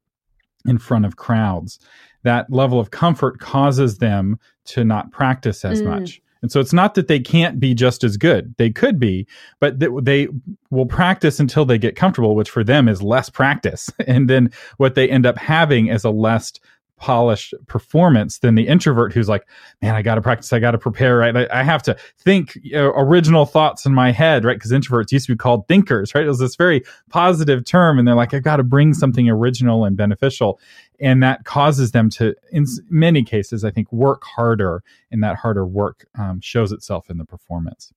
in 0.65 0.77
front 0.77 1.05
of 1.05 1.15
crowds. 1.15 1.79
That 2.23 2.51
level 2.51 2.79
of 2.79 2.91
comfort 2.91 3.39
causes 3.39 3.97
them 3.97 4.39
to 4.65 4.83
not 4.83 5.11
practice 5.11 5.63
as 5.63 5.81
mm. 5.81 5.85
much. 5.85 6.21
And 6.41 6.51
so 6.51 6.59
it's 6.59 6.73
not 6.73 6.95
that 6.95 7.07
they 7.07 7.19
can't 7.19 7.59
be 7.59 7.73
just 7.73 8.03
as 8.03 8.17
good. 8.17 8.55
They 8.57 8.69
could 8.69 8.99
be, 8.99 9.27
but 9.59 9.79
they 9.79 10.27
will 10.69 10.85
practice 10.85 11.39
until 11.39 11.65
they 11.65 11.77
get 11.77 11.95
comfortable, 11.95 12.35
which 12.35 12.49
for 12.49 12.63
them 12.63 12.87
is 12.87 13.01
less 13.01 13.29
practice. 13.29 13.89
And 14.07 14.29
then 14.29 14.51
what 14.77 14.95
they 14.95 15.09
end 15.09 15.25
up 15.25 15.37
having 15.37 15.87
is 15.87 16.03
a 16.03 16.09
less 16.09 16.53
polished 16.99 17.53
performance 17.67 18.39
than 18.39 18.55
the 18.55 18.67
introvert 18.67 19.13
who's 19.13 19.29
like, 19.29 19.47
man, 19.81 19.95
I 19.95 20.01
got 20.01 20.15
to 20.15 20.21
practice. 20.21 20.53
I 20.53 20.59
got 20.59 20.71
to 20.71 20.77
prepare. 20.77 21.17
Right. 21.17 21.35
I, 21.35 21.47
I 21.51 21.63
have 21.63 21.81
to 21.83 21.97
think 22.19 22.57
original 22.73 23.45
thoughts 23.45 23.85
in 23.85 23.93
my 23.93 24.11
head. 24.11 24.45
Right. 24.45 24.55
Because 24.55 24.71
introverts 24.71 25.11
used 25.11 25.27
to 25.27 25.33
be 25.33 25.37
called 25.37 25.67
thinkers. 25.67 26.13
Right. 26.13 26.25
It 26.25 26.27
was 26.27 26.39
this 26.39 26.55
very 26.55 26.83
positive 27.09 27.65
term. 27.65 27.97
And 27.97 28.07
they're 28.07 28.15
like, 28.15 28.33
I've 28.33 28.43
got 28.43 28.57
to 28.57 28.63
bring 28.63 28.93
something 28.93 29.29
original 29.29 29.85
and 29.85 29.97
beneficial. 29.97 30.59
And 30.99 31.23
that 31.23 31.45
causes 31.45 31.91
them 31.91 32.09
to, 32.11 32.35
in 32.51 32.65
many 32.89 33.23
cases, 33.23 33.63
I 33.63 33.71
think, 33.71 33.91
work 33.91 34.23
harder. 34.23 34.83
And 35.11 35.23
that 35.23 35.37
harder 35.37 35.65
work 35.65 36.05
um, 36.17 36.41
shows 36.41 36.71
itself 36.71 37.09
in 37.09 37.17
the 37.17 37.25
performance. 37.25 37.93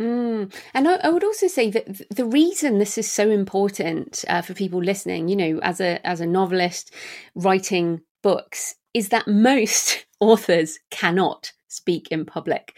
Mm. 0.00 0.52
And 0.72 0.88
I, 0.88 0.94
I, 0.96 1.10
would 1.10 1.22
also 1.22 1.48
say 1.48 1.70
that 1.70 2.08
the 2.10 2.24
reason 2.24 2.78
this 2.78 2.96
is 2.96 3.10
so 3.10 3.28
important 3.28 4.24
uh, 4.26 4.40
for 4.40 4.54
people 4.54 4.82
listening, 4.82 5.28
you 5.28 5.36
know, 5.36 5.60
as 5.62 5.80
a 5.80 6.04
as 6.06 6.20
a 6.20 6.26
novelist 6.26 6.94
writing 7.34 8.00
books 8.22 8.76
is 8.94 9.08
that 9.10 9.28
most 9.28 10.06
authors 10.20 10.78
cannot 10.90 11.52
speak 11.72 12.08
in 12.10 12.24
public. 12.26 12.76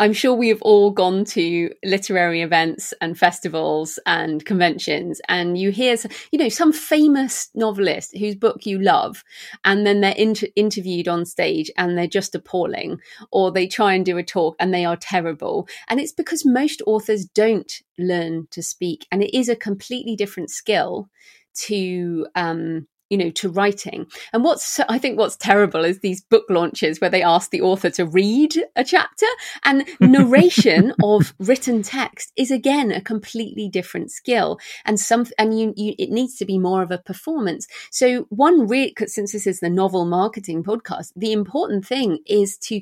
I'm 0.00 0.12
sure 0.12 0.34
we 0.34 0.48
have 0.48 0.60
all 0.62 0.90
gone 0.90 1.24
to 1.26 1.70
literary 1.84 2.42
events 2.42 2.92
and 3.00 3.16
festivals 3.16 4.00
and 4.04 4.44
conventions, 4.44 5.20
and 5.28 5.56
you 5.56 5.70
hear, 5.70 5.96
you 6.32 6.38
know, 6.38 6.48
some 6.48 6.72
famous 6.72 7.50
novelist 7.54 8.16
whose 8.16 8.34
book 8.34 8.66
you 8.66 8.80
love, 8.80 9.22
and 9.64 9.86
then 9.86 10.00
they're 10.00 10.14
inter- 10.16 10.48
interviewed 10.56 11.06
on 11.06 11.24
stage 11.24 11.70
and 11.76 11.96
they're 11.96 12.08
just 12.08 12.34
appalling, 12.34 12.98
or 13.30 13.52
they 13.52 13.68
try 13.68 13.94
and 13.94 14.04
do 14.04 14.18
a 14.18 14.24
talk 14.24 14.56
and 14.58 14.74
they 14.74 14.84
are 14.84 14.96
terrible. 14.96 15.68
And 15.88 16.00
it's 16.00 16.12
because 16.12 16.44
most 16.44 16.82
authors 16.84 17.24
don't 17.24 17.72
learn 17.96 18.48
to 18.50 18.62
speak, 18.62 19.06
and 19.12 19.22
it 19.22 19.36
is 19.36 19.48
a 19.48 19.56
completely 19.56 20.16
different 20.16 20.50
skill 20.50 21.08
to 21.54 22.26
um, 22.34 22.88
you 23.12 23.18
know, 23.18 23.30
to 23.30 23.50
writing. 23.50 24.06
And 24.32 24.42
what's, 24.42 24.80
I 24.88 24.98
think 24.98 25.18
what's 25.18 25.36
terrible 25.36 25.84
is 25.84 26.00
these 26.00 26.22
book 26.22 26.46
launches 26.48 26.98
where 26.98 27.10
they 27.10 27.22
ask 27.22 27.50
the 27.50 27.60
author 27.60 27.90
to 27.90 28.06
read 28.06 28.54
a 28.74 28.82
chapter 28.82 29.26
and 29.64 29.86
narration 30.00 30.94
of 31.02 31.34
written 31.38 31.82
text 31.82 32.32
is 32.38 32.50
again 32.50 32.90
a 32.90 33.02
completely 33.02 33.68
different 33.68 34.10
skill 34.10 34.58
and 34.86 34.98
some, 34.98 35.26
and 35.38 35.60
you, 35.60 35.74
you 35.76 35.94
it 35.98 36.08
needs 36.08 36.36
to 36.36 36.46
be 36.46 36.58
more 36.58 36.82
of 36.82 36.90
a 36.90 36.96
performance. 36.96 37.68
So 37.90 38.24
one 38.30 38.66
real, 38.66 38.88
since 39.04 39.32
this 39.32 39.46
is 39.46 39.60
the 39.60 39.68
novel 39.68 40.06
marketing 40.06 40.64
podcast, 40.64 41.12
the 41.14 41.32
important 41.32 41.86
thing 41.86 42.20
is 42.26 42.56
to 42.68 42.80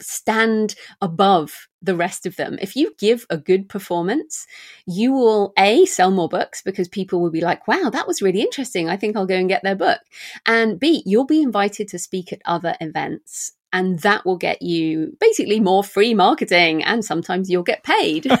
stand 0.00 0.74
above 1.00 1.68
the 1.82 1.96
rest 1.96 2.26
of 2.26 2.36
them. 2.36 2.58
If 2.60 2.76
you 2.76 2.94
give 2.98 3.26
a 3.30 3.36
good 3.36 3.68
performance, 3.68 4.46
you 4.86 5.12
will 5.12 5.52
A, 5.58 5.86
sell 5.86 6.10
more 6.10 6.28
books 6.28 6.62
because 6.62 6.88
people 6.88 7.20
will 7.20 7.30
be 7.30 7.40
like, 7.40 7.66
wow, 7.68 7.90
that 7.90 8.06
was 8.06 8.22
really 8.22 8.40
interesting. 8.40 8.88
I 8.88 8.96
think 8.96 9.16
I'll 9.16 9.26
go 9.26 9.36
and 9.36 9.48
get 9.48 9.62
their 9.62 9.76
book. 9.76 10.00
And 10.44 10.78
B, 10.78 11.02
you'll 11.06 11.26
be 11.26 11.42
invited 11.42 11.88
to 11.88 11.98
speak 11.98 12.32
at 12.32 12.42
other 12.44 12.74
events. 12.80 13.52
And 13.72 13.98
that 14.00 14.24
will 14.24 14.38
get 14.38 14.62
you 14.62 15.16
basically 15.20 15.60
more 15.60 15.84
free 15.84 16.14
marketing. 16.14 16.82
And 16.82 17.04
sometimes 17.04 17.50
you'll 17.50 17.62
get 17.62 17.82
paid. 17.82 18.26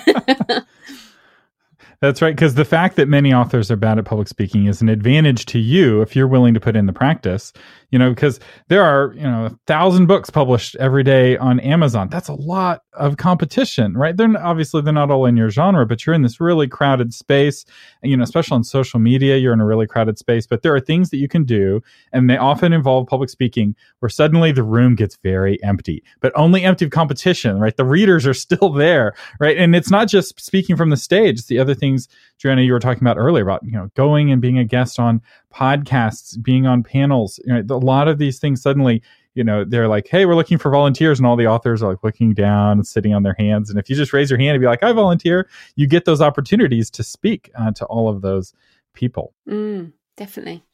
That's 2.00 2.20
right. 2.20 2.34
Because 2.34 2.54
the 2.54 2.64
fact 2.64 2.96
that 2.96 3.08
many 3.08 3.32
authors 3.32 3.70
are 3.70 3.76
bad 3.76 3.98
at 3.98 4.04
public 4.04 4.28
speaking 4.28 4.66
is 4.66 4.82
an 4.82 4.88
advantage 4.88 5.46
to 5.46 5.58
you 5.58 6.02
if 6.02 6.14
you're 6.14 6.28
willing 6.28 6.54
to 6.54 6.60
put 6.60 6.76
in 6.76 6.86
the 6.86 6.92
practice. 6.92 7.52
You 7.90 7.98
know, 7.98 8.10
because 8.10 8.40
there 8.68 8.82
are, 8.82 9.12
you 9.14 9.22
know, 9.22 9.46
a 9.46 9.58
thousand 9.66 10.06
books 10.06 10.28
published 10.28 10.76
every 10.76 11.04
day 11.04 11.36
on 11.36 11.60
Amazon. 11.60 12.08
That's 12.08 12.28
a 12.28 12.34
lot 12.34 12.82
of 12.92 13.16
competition, 13.16 13.94
right? 13.94 14.16
They're 14.16 14.36
obviously 14.38 14.82
they're 14.82 14.92
not 14.92 15.10
all 15.10 15.26
in 15.26 15.36
your 15.36 15.50
genre, 15.50 15.86
but 15.86 16.04
you're 16.04 16.14
in 16.14 16.22
this 16.22 16.40
really 16.40 16.66
crowded 16.66 17.14
space. 17.14 17.64
You 18.02 18.16
know, 18.16 18.24
especially 18.24 18.56
on 18.56 18.64
social 18.64 18.98
media, 18.98 19.36
you're 19.36 19.52
in 19.52 19.60
a 19.60 19.66
really 19.66 19.86
crowded 19.86 20.18
space. 20.18 20.46
But 20.46 20.62
there 20.62 20.74
are 20.74 20.80
things 20.80 21.10
that 21.10 21.18
you 21.18 21.28
can 21.28 21.44
do, 21.44 21.80
and 22.12 22.28
they 22.28 22.36
often 22.36 22.72
involve 22.72 23.06
public 23.06 23.30
speaking, 23.30 23.76
where 24.00 24.08
suddenly 24.08 24.52
the 24.52 24.62
room 24.62 24.94
gets 24.94 25.16
very 25.22 25.62
empty, 25.62 26.02
but 26.20 26.32
only 26.34 26.64
empty 26.64 26.84
of 26.86 26.90
competition, 26.90 27.58
right? 27.60 27.76
The 27.76 27.84
readers 27.84 28.26
are 28.26 28.34
still 28.46 28.70
there, 28.70 29.14
right? 29.38 29.56
And 29.56 29.76
it's 29.76 29.90
not 29.90 30.08
just 30.08 30.40
speaking 30.40 30.76
from 30.76 30.90
the 30.90 30.96
stage; 30.96 31.38
it's 31.38 31.46
the 31.48 31.58
other 31.58 31.74
things, 31.74 32.08
Joanna, 32.38 32.62
you 32.62 32.72
were 32.72 32.80
talking 32.80 33.02
about 33.02 33.16
earlier 33.16 33.42
about 33.42 33.64
you 33.64 33.72
know 33.72 33.90
going 33.94 34.30
and 34.30 34.40
being 34.40 34.58
a 34.58 34.64
guest 34.64 34.98
on 34.98 35.22
podcasts, 35.54 36.40
being 36.42 36.66
on 36.66 36.82
panels. 36.82 37.40
You 37.44 37.62
know, 37.62 37.74
a 37.74 37.78
lot 37.78 38.08
of 38.08 38.18
these 38.18 38.38
things 38.38 38.62
suddenly 38.62 39.02
you 39.36 39.44
know 39.44 39.64
they're 39.64 39.86
like 39.86 40.08
hey 40.08 40.26
we're 40.26 40.34
looking 40.34 40.58
for 40.58 40.70
volunteers 40.70 41.20
and 41.20 41.26
all 41.26 41.36
the 41.36 41.46
authors 41.46 41.82
are 41.82 41.90
like 41.90 42.02
looking 42.02 42.34
down 42.34 42.78
and 42.78 42.86
sitting 42.86 43.14
on 43.14 43.22
their 43.22 43.36
hands 43.38 43.70
and 43.70 43.78
if 43.78 43.88
you 43.88 43.94
just 43.94 44.12
raise 44.12 44.30
your 44.30 44.38
hand 44.38 44.54
and 44.54 44.60
be 44.60 44.66
like 44.66 44.82
i 44.82 44.90
volunteer 44.92 45.48
you 45.76 45.86
get 45.86 46.06
those 46.06 46.20
opportunities 46.20 46.90
to 46.90 47.04
speak 47.04 47.50
uh, 47.54 47.70
to 47.70 47.84
all 47.84 48.08
of 48.08 48.22
those 48.22 48.54
people 48.94 49.34
mm, 49.48 49.92
definitely 50.16 50.64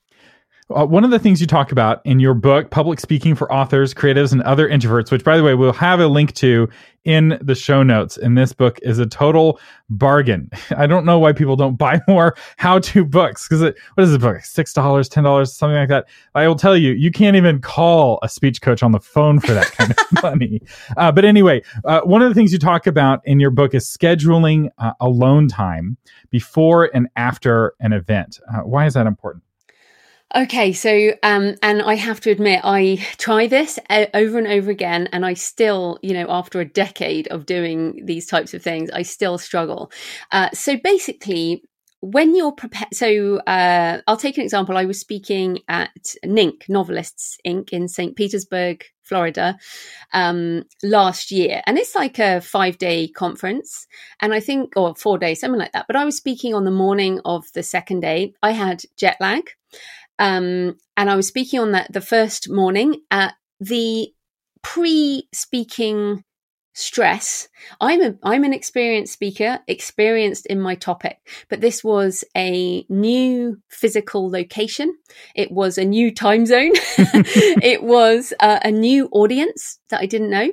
uh, 0.71 0.87
one 0.87 1.04
of 1.04 1.11
the 1.11 1.19
things 1.19 1.40
you 1.40 1.47
talk 1.47 1.73
about 1.73 2.00
in 2.04 2.21
your 2.21 2.35
book, 2.35 2.71
Public 2.71 3.00
Speaking 3.00 3.35
for 3.35 3.52
Authors, 3.52 3.92
Creatives, 3.92 4.33
and 4.33 4.42
Other 4.42 4.69
Introverts, 4.69 5.11
which, 5.11 5.25
by 5.25 5.37
the 5.37 5.42
way, 5.42 5.54
we'll 5.54 5.73
have 5.73 6.00
a 6.00 6.07
link 6.07 6.33
to 6.35 6.69
in 7.04 7.37
the 7.42 7.54
show 7.54 7.83
notes. 7.83 8.16
And 8.16 8.38
this 8.38 8.52
book 8.52 8.78
is 8.83 8.99
a 8.99 9.07
total 9.07 9.59
bargain. 9.90 10.49
I 10.76 10.87
don't 10.87 11.04
know 11.04 11.19
why 11.19 11.33
people 11.33 11.57
don't 11.57 11.76
buy 11.76 12.00
more 12.09 12.37
how 12.57 12.78
to 12.78 13.04
books 13.04 13.49
because 13.49 13.61
what 13.61 14.04
is 14.04 14.12
the 14.12 14.19
book? 14.19 14.37
$6, 14.37 14.64
$10, 14.73 15.49
something 15.49 15.76
like 15.76 15.88
that. 15.88 16.09
I 16.35 16.47
will 16.47 16.54
tell 16.54 16.76
you, 16.76 16.92
you 16.92 17.11
can't 17.11 17.37
even 17.37 17.61
call 17.61 18.19
a 18.23 18.28
speech 18.28 18.62
coach 18.62 18.83
on 18.83 18.92
the 18.92 19.00
phone 19.00 19.40
for 19.40 19.52
that 19.52 19.73
kind 19.73 19.90
of 19.90 20.23
money. 20.23 20.62
Uh, 20.97 21.11
but 21.11 21.25
anyway, 21.25 21.62
uh, 21.85 22.00
one 22.02 22.23
of 22.23 22.28
the 22.28 22.35
things 22.35 22.52
you 22.52 22.59
talk 22.59 22.87
about 22.87 23.21
in 23.25 23.40
your 23.40 23.50
book 23.50 23.75
is 23.75 23.85
scheduling 23.85 24.71
uh, 24.78 24.92
alone 25.00 25.49
time 25.49 25.97
before 26.31 26.88
and 26.95 27.09
after 27.16 27.75
an 27.81 27.92
event. 27.92 28.38
Uh, 28.52 28.61
why 28.61 28.87
is 28.87 28.95
that 28.95 29.07
important? 29.07 29.42
Okay, 30.35 30.73
so 30.73 31.11
um, 31.23 31.57
and 31.62 31.83
I 31.83 31.95
have 31.95 32.21
to 32.21 32.31
admit, 32.31 32.62
I 32.65 32.97
try 33.19 33.47
this 33.49 33.79
uh, 33.91 34.07
over 34.15 34.39
and 34.39 34.47
over 34.47 34.71
again, 34.71 35.09
and 35.12 35.27
I 35.27 35.35
still, 35.35 35.99
you 36.03 36.15
know, 36.15 36.27
after 36.31 36.59
a 36.59 36.65
decade 36.65 37.29
of 37.29 37.45
doing 37.45 38.07
these 38.07 38.27
types 38.27 38.55
of 38.55 38.62
things, 38.62 38.91
I 38.91 39.03
still 39.03 39.37
struggle. 39.37 39.93
Uh, 40.31 40.49
so 40.55 40.79
basically, 40.83 41.62
when 42.01 42.35
you're 42.35 42.53
prepared, 42.53 42.95
so 42.95 43.41
uh, 43.41 44.01
I'll 44.07 44.17
take 44.17 44.39
an 44.39 44.45
example. 44.45 44.79
I 44.79 44.87
was 44.87 44.99
speaking 44.99 45.59
at 45.69 46.15
NINC 46.25 46.67
Novelists 46.67 47.37
Inc. 47.47 47.69
in 47.71 47.87
St. 47.87 48.17
Petersburg, 48.17 48.87
Florida, 49.03 49.59
um, 50.15 50.65
last 50.83 51.31
year, 51.31 51.61
and 51.67 51.77
it's 51.77 51.95
like 51.95 52.19
a 52.19 52.41
five 52.41 52.79
day 52.79 53.07
conference, 53.07 53.87
and 54.21 54.33
I 54.33 54.41
think 54.41 54.73
or 54.77 54.95
four 54.95 55.19
days, 55.19 55.41
something 55.41 55.61
like 55.61 55.73
that. 55.73 55.89
But 55.89 55.97
I 55.97 56.07
was 56.07 56.17
speaking 56.17 56.55
on 56.55 56.65
the 56.65 56.71
morning 56.71 57.21
of 57.27 57.45
the 57.53 57.62
second 57.62 58.01
day. 58.01 58.33
I 58.43 58.53
had 58.53 58.83
jet 58.97 59.19
lag. 59.21 59.51
Um, 60.23 60.76
and 60.97 61.11
I 61.11 61.17
was 61.17 61.26
speaking 61.26 61.59
on 61.61 61.73
that 61.73 61.93
the 61.93 62.00
first 62.00 62.49
morning. 62.49 63.02
at 63.11 63.35
the 63.61 64.12
pre-speaking 64.62 66.25
stress. 66.75 67.49
I'm 67.81 68.00
a 68.02 68.14
i'm 68.23 68.45
an 68.45 68.55
experienced 68.55 69.12
speaker 69.12 69.59
experienced 69.69 70.47
in 70.47 70.59
my 70.59 70.75
topic 70.75 71.19
but 71.50 71.61
this 71.61 71.85
was 71.85 72.25
a 72.37 72.87
new 72.88 73.59
physical 73.69 74.31
location. 74.31 74.97
It 75.35 75.52
was 75.52 75.76
a 75.76 75.85
new 75.85 76.14
time 76.14 76.47
zone. 76.47 76.73
It 77.62 77.83
was 77.83 78.33
uh, 78.41 78.61
a 78.64 78.71
new 78.71 79.09
audience 79.12 79.81
that 79.91 80.00
i 80.00 80.07
didn't 80.07 80.31
know 80.31 80.50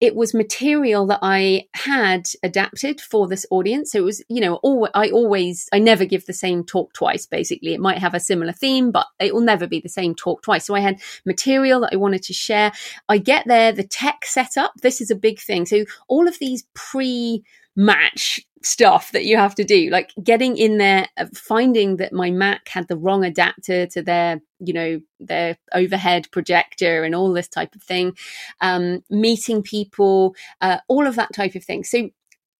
it 0.00 0.14
was 0.14 0.34
material 0.34 1.06
that 1.06 1.20
I 1.22 1.66
had 1.74 2.28
adapted 2.42 3.00
for 3.00 3.28
this 3.28 3.46
audience. 3.50 3.92
So 3.92 3.98
it 3.98 4.04
was, 4.04 4.22
you 4.28 4.40
know, 4.40 4.56
all, 4.56 4.88
I 4.94 5.10
always, 5.10 5.68
I 5.72 5.78
never 5.78 6.04
give 6.04 6.26
the 6.26 6.32
same 6.32 6.64
talk 6.64 6.92
twice, 6.92 7.26
basically. 7.26 7.74
It 7.74 7.80
might 7.80 7.98
have 7.98 8.14
a 8.14 8.20
similar 8.20 8.52
theme, 8.52 8.90
but 8.90 9.06
it 9.18 9.34
will 9.34 9.40
never 9.40 9.66
be 9.66 9.80
the 9.80 9.88
same 9.88 10.14
talk 10.14 10.42
twice. 10.42 10.66
So 10.66 10.74
I 10.74 10.80
had 10.80 11.00
material 11.24 11.80
that 11.80 11.92
I 11.92 11.96
wanted 11.96 12.22
to 12.24 12.32
share. 12.32 12.72
I 13.08 13.18
get 13.18 13.46
there, 13.46 13.72
the 13.72 13.84
tech 13.84 14.24
setup, 14.24 14.72
this 14.82 15.00
is 15.00 15.10
a 15.10 15.16
big 15.16 15.38
thing. 15.38 15.66
So 15.66 15.84
all 16.08 16.28
of 16.28 16.38
these 16.38 16.64
pre 16.74 17.44
match 17.76 18.40
stuff 18.62 19.12
that 19.12 19.24
you 19.24 19.36
have 19.36 19.54
to 19.54 19.64
do. 19.64 19.88
Like 19.90 20.12
getting 20.22 20.56
in 20.56 20.78
there 20.78 21.06
uh, 21.16 21.26
finding 21.34 21.96
that 21.96 22.12
my 22.12 22.30
mac 22.30 22.68
had 22.68 22.88
the 22.88 22.96
wrong 22.96 23.24
adapter 23.24 23.86
to 23.86 24.02
their 24.02 24.40
you 24.58 24.72
know 24.72 25.00
their 25.18 25.56
overhead 25.72 26.28
projector 26.30 27.04
and 27.04 27.14
all 27.14 27.32
this 27.32 27.48
type 27.48 27.74
of 27.74 27.82
thing 27.82 28.12
um, 28.60 29.02
meeting 29.08 29.62
people 29.62 30.34
uh, 30.60 30.78
all 30.88 31.06
of 31.06 31.16
that 31.16 31.32
type 31.34 31.54
of 31.54 31.64
thing. 31.64 31.84
So 31.84 32.10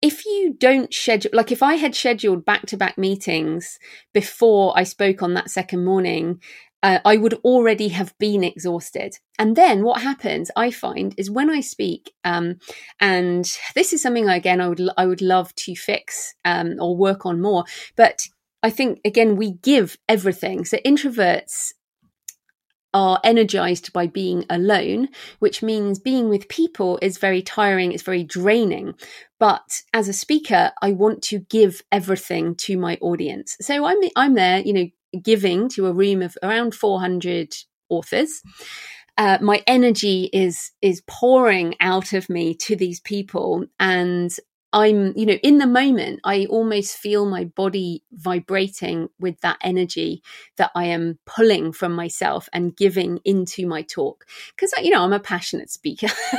if 0.02 0.24
you 0.24 0.54
don't 0.58 0.94
schedule 0.94 1.30
like 1.34 1.52
if 1.52 1.62
i 1.62 1.74
had 1.74 1.94
scheduled 1.94 2.44
back 2.44 2.66
to 2.66 2.76
back 2.76 2.96
meetings 2.96 3.78
before 4.14 4.72
i 4.76 4.82
spoke 4.82 5.22
on 5.22 5.34
that 5.34 5.50
second 5.50 5.84
morning 5.84 6.40
uh, 6.82 6.98
I 7.04 7.16
would 7.16 7.34
already 7.44 7.88
have 7.88 8.16
been 8.18 8.42
exhausted. 8.42 9.16
And 9.38 9.56
then 9.56 9.82
what 9.82 10.02
happens, 10.02 10.50
I 10.56 10.70
find, 10.70 11.14
is 11.18 11.30
when 11.30 11.50
I 11.50 11.60
speak, 11.60 12.12
um, 12.24 12.56
and 13.00 13.44
this 13.74 13.92
is 13.92 14.02
something 14.02 14.28
again 14.28 14.60
I 14.60 14.68
would 14.68 14.80
I 14.96 15.06
would 15.06 15.22
love 15.22 15.54
to 15.56 15.74
fix 15.74 16.34
um, 16.44 16.76
or 16.80 16.96
work 16.96 17.26
on 17.26 17.40
more. 17.40 17.64
But 17.96 18.26
I 18.62 18.70
think 18.70 19.00
again 19.04 19.36
we 19.36 19.52
give 19.52 19.98
everything. 20.08 20.64
So 20.64 20.78
introverts 20.78 21.72
are 22.92 23.20
energized 23.22 23.92
by 23.92 24.06
being 24.06 24.44
alone, 24.50 25.08
which 25.38 25.62
means 25.62 25.98
being 25.98 26.28
with 26.28 26.48
people 26.48 26.98
is 27.00 27.18
very 27.18 27.40
tiring, 27.40 27.92
it's 27.92 28.02
very 28.02 28.24
draining. 28.24 28.94
But 29.38 29.82
as 29.92 30.08
a 30.08 30.12
speaker, 30.12 30.72
I 30.82 30.92
want 30.92 31.22
to 31.24 31.38
give 31.38 31.82
everything 31.92 32.56
to 32.56 32.76
my 32.76 32.98
audience. 33.00 33.56
So 33.60 33.84
I'm 33.84 33.98
I'm 34.16 34.34
there, 34.34 34.60
you 34.60 34.72
know, 34.72 34.88
giving 35.22 35.68
to 35.70 35.86
a 35.86 35.92
room 35.92 36.22
of 36.22 36.36
around 36.42 36.74
400 36.74 37.54
authors. 37.88 38.42
Uh, 39.18 39.38
my 39.40 39.62
energy 39.66 40.30
is 40.32 40.70
is 40.80 41.02
pouring 41.06 41.74
out 41.80 42.12
of 42.12 42.30
me 42.30 42.54
to 42.54 42.76
these 42.76 43.00
people 43.00 43.64
and 43.78 44.36
I'm, 44.72 45.12
you 45.16 45.26
know, 45.26 45.38
in 45.42 45.58
the 45.58 45.66
moment, 45.66 46.20
I 46.24 46.46
almost 46.46 46.96
feel 46.96 47.26
my 47.26 47.44
body 47.44 48.04
vibrating 48.12 49.08
with 49.18 49.40
that 49.40 49.58
energy 49.62 50.22
that 50.56 50.70
I 50.74 50.84
am 50.86 51.18
pulling 51.26 51.72
from 51.72 51.92
myself 51.92 52.48
and 52.52 52.76
giving 52.76 53.18
into 53.24 53.66
my 53.66 53.82
talk. 53.82 54.26
Because, 54.54 54.72
you 54.82 54.90
know, 54.90 55.02
I'm 55.02 55.12
a 55.12 55.20
passionate 55.20 55.70
speaker. 55.70 56.08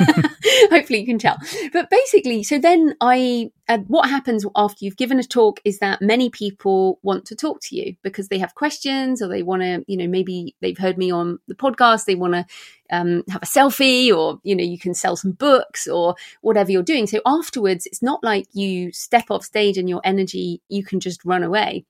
Hopefully 0.70 1.00
you 1.00 1.06
can 1.06 1.18
tell. 1.18 1.36
But 1.72 1.90
basically, 1.90 2.42
so 2.42 2.58
then 2.58 2.94
I, 3.00 3.50
uh, 3.68 3.78
what 3.86 4.08
happens 4.08 4.46
after 4.56 4.84
you've 4.84 4.96
given 4.96 5.18
a 5.18 5.24
talk 5.24 5.60
is 5.64 5.78
that 5.80 6.00
many 6.00 6.30
people 6.30 7.00
want 7.02 7.26
to 7.26 7.36
talk 7.36 7.60
to 7.62 7.76
you 7.76 7.96
because 8.02 8.28
they 8.28 8.38
have 8.38 8.54
questions 8.54 9.20
or 9.20 9.28
they 9.28 9.42
want 9.42 9.62
to, 9.62 9.84
you 9.86 9.96
know, 9.98 10.08
maybe 10.08 10.56
they've 10.60 10.78
heard 10.78 10.96
me 10.96 11.10
on 11.10 11.38
the 11.48 11.54
podcast, 11.54 12.06
they 12.06 12.14
want 12.14 12.32
to 12.32 12.46
um, 12.90 13.22
have 13.30 13.42
a 13.42 13.46
selfie 13.46 14.12
or 14.12 14.38
you 14.42 14.54
know 14.54 14.64
you 14.64 14.78
can 14.78 14.94
sell 14.94 15.16
some 15.16 15.32
books 15.32 15.86
or 15.86 16.14
whatever 16.40 16.70
you're 16.70 16.82
doing. 16.82 17.06
So 17.06 17.20
afterwards 17.26 17.86
it's 17.86 18.02
not 18.02 18.22
like 18.22 18.46
you 18.52 18.92
step 18.92 19.24
off 19.30 19.44
stage 19.44 19.78
and 19.78 19.88
your 19.88 20.00
energy 20.04 20.60
you 20.68 20.84
can 20.84 21.00
just 21.00 21.24
run 21.24 21.42
away. 21.42 21.84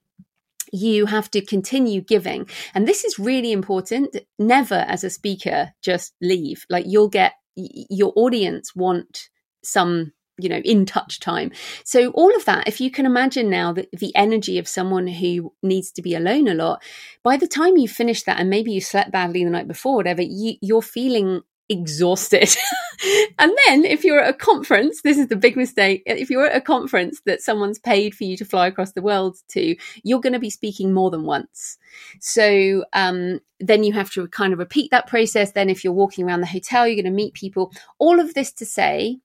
You 0.73 1.07
have 1.07 1.31
to 1.33 1.45
continue 1.45 2.01
giving. 2.01 2.49
And 2.75 2.89
this 2.89 3.05
is 3.05 3.19
really 3.19 3.53
important. 3.53 4.17
Never 4.39 4.87
as 4.89 5.05
a 5.05 5.11
speaker 5.11 5.73
just 5.83 6.15
leave. 6.21 6.65
Like 6.71 6.87
you'll 6.89 7.09
get 7.09 7.35
your 7.55 8.13
audience 8.17 8.75
want 8.75 9.29
some 9.63 10.13
you 10.39 10.49
know 10.49 10.61
in 10.65 10.87
touch 10.87 11.21
time 11.21 11.51
so 11.85 12.11
all 12.12 12.35
of 12.35 12.45
that 12.47 12.67
if 12.67 12.81
you 12.81 12.91
can 12.91 13.07
imagine 13.07 13.51
now 13.51 13.73
that 13.73 13.91
the 13.93 14.15
energy 14.17 14.59
of 14.59 14.67
someone 14.67 15.07
who 15.07 15.53
needs 15.62 15.91
to 15.93 16.03
be 16.03 16.15
alone 16.15 16.49
a 16.49 16.55
lot 16.55 16.83
by 17.23 17.37
the 17.37 17.47
time 17.47 17.77
you 17.77 17.87
finish 17.87 18.23
that 18.23 18.41
and 18.41 18.49
maybe 18.49 18.73
you 18.73 18.81
slept 18.81 19.12
badly 19.12 19.45
the 19.45 19.51
night 19.51 19.69
before 19.69 19.97
whatever 19.97 20.23
you, 20.23 20.55
you're 20.61 20.83
feeling 20.83 21.43
exhausted. 21.69 22.55
and 23.39 23.53
then 23.67 23.85
if 23.85 24.05
you're 24.05 24.21
at 24.21 24.31
a 24.31 24.37
conference, 24.37 25.03
this 25.03 25.19
is 25.19 25.29
the 25.29 25.37
big 25.37 25.57
mistake. 25.57 26.03
If 26.07 26.31
you're 26.31 26.47
at 26.47 26.57
a 26.57 26.61
conference 26.61 27.21
that 27.27 27.41
someone's 27.41 27.79
paid 27.79 28.15
for 28.15 28.25
you 28.25 28.37
to 28.37 28.45
fly 28.45 28.67
across 28.67 28.93
the 28.93 29.03
world 29.03 29.39
to, 29.49 29.75
you're 30.05 30.21
going 30.21 30.35
to 30.35 30.39
be 30.39 30.51
speaking 30.51 30.93
more 30.93 31.11
than 31.11 31.25
once. 31.25 31.79
So 32.21 32.85
um, 32.93 33.41
then 33.59 33.85
you 33.85 33.93
have 33.95 34.11
to 34.12 34.29
kind 34.29 34.53
of 34.53 34.59
repeat 34.59 34.91
that 34.91 35.07
process. 35.07 35.53
Then 35.53 35.71
if 35.71 35.83
you're 35.83 35.93
walking 35.93 36.25
around 36.25 36.41
the 36.41 36.47
hotel, 36.47 36.87
you're 36.87 36.97
going 37.03 37.05
to 37.05 37.11
meet 37.11 37.35
people. 37.35 37.73
All 37.99 38.21
of 38.21 38.35
this 38.35 38.53
to 38.55 38.67
say 38.67 39.19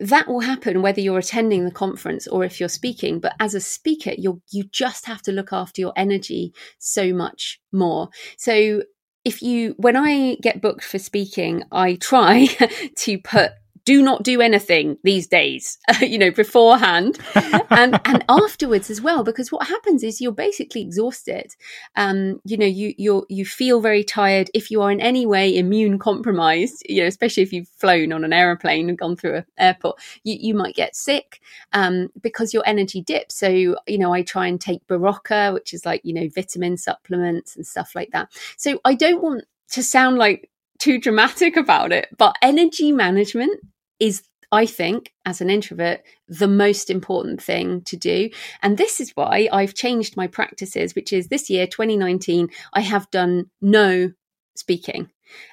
that 0.00 0.26
will 0.26 0.40
happen 0.40 0.82
whether 0.82 1.00
you're 1.00 1.18
attending 1.18 1.64
the 1.64 1.70
conference 1.70 2.26
or 2.26 2.44
if 2.44 2.58
you're 2.58 2.68
speaking 2.68 3.20
but 3.20 3.34
as 3.38 3.54
a 3.54 3.60
speaker 3.60 4.12
you 4.16 4.40
you 4.50 4.64
just 4.72 5.06
have 5.06 5.22
to 5.22 5.30
look 5.30 5.52
after 5.52 5.80
your 5.80 5.92
energy 5.96 6.52
so 6.78 7.12
much 7.12 7.60
more. 7.72 8.08
So 8.36 8.82
if 9.24 9.42
you 9.42 9.74
when 9.76 9.96
i 9.96 10.34
get 10.40 10.62
booked 10.62 10.82
for 10.82 10.98
speaking 10.98 11.62
i 11.72 11.94
try 11.96 12.46
to 12.96 13.18
put 13.18 13.52
do 13.84 14.02
not 14.02 14.22
do 14.22 14.40
anything 14.40 14.98
these 15.04 15.26
days, 15.26 15.78
you 16.00 16.18
know, 16.18 16.30
beforehand 16.30 17.18
and 17.70 18.00
and 18.04 18.24
afterwards 18.28 18.90
as 18.90 19.00
well, 19.00 19.24
because 19.24 19.50
what 19.52 19.66
happens 19.66 20.02
is 20.02 20.20
you're 20.20 20.32
basically 20.32 20.80
exhausted. 20.80 21.54
Um, 21.96 22.40
you 22.44 22.56
know, 22.56 22.66
you 22.66 22.94
you 22.96 23.26
you 23.28 23.44
feel 23.44 23.80
very 23.80 24.04
tired. 24.04 24.50
If 24.54 24.70
you 24.70 24.82
are 24.82 24.90
in 24.90 25.00
any 25.00 25.26
way 25.26 25.56
immune 25.56 25.98
compromised, 25.98 26.82
you 26.88 27.02
know, 27.02 27.06
especially 27.06 27.42
if 27.42 27.52
you've 27.52 27.68
flown 27.68 28.12
on 28.12 28.24
an 28.24 28.32
aeroplane 28.32 28.88
and 28.88 28.98
gone 28.98 29.16
through 29.16 29.36
an 29.36 29.46
airport, 29.58 29.98
you, 30.24 30.36
you 30.38 30.54
might 30.54 30.74
get 30.74 30.96
sick 30.96 31.40
um, 31.72 32.08
because 32.20 32.52
your 32.54 32.62
energy 32.66 33.00
dips. 33.00 33.36
So, 33.36 33.48
you 33.48 33.98
know, 33.98 34.12
I 34.12 34.22
try 34.22 34.46
and 34.46 34.60
take 34.60 34.86
Berocca, 34.86 35.52
which 35.52 35.72
is 35.72 35.86
like, 35.86 36.00
you 36.04 36.14
know, 36.14 36.28
vitamin 36.34 36.76
supplements 36.76 37.56
and 37.56 37.66
stuff 37.66 37.92
like 37.94 38.10
that. 38.12 38.28
So 38.56 38.80
I 38.84 38.94
don't 38.94 39.22
want 39.22 39.44
to 39.70 39.82
sound 39.82 40.18
like 40.18 40.49
too 40.80 40.98
dramatic 40.98 41.56
about 41.56 41.92
it, 41.92 42.08
but 42.18 42.36
energy 42.42 42.90
management 42.90 43.60
is 44.00 44.22
I 44.52 44.66
think, 44.66 45.12
as 45.24 45.40
an 45.40 45.48
introvert, 45.48 46.00
the 46.26 46.48
most 46.48 46.90
important 46.90 47.40
thing 47.40 47.82
to 47.82 47.96
do. 47.96 48.30
And 48.62 48.76
this 48.76 49.00
is 49.00 49.12
why 49.14 49.48
I've 49.52 49.74
changed 49.74 50.16
my 50.16 50.26
practices, 50.26 50.94
which 50.94 51.12
is 51.12 51.28
this 51.28 51.48
year, 51.48 51.68
2019, 51.68 52.48
I 52.72 52.80
have 52.80 53.08
done 53.12 53.50
no 53.60 54.10
speaking. 54.56 55.10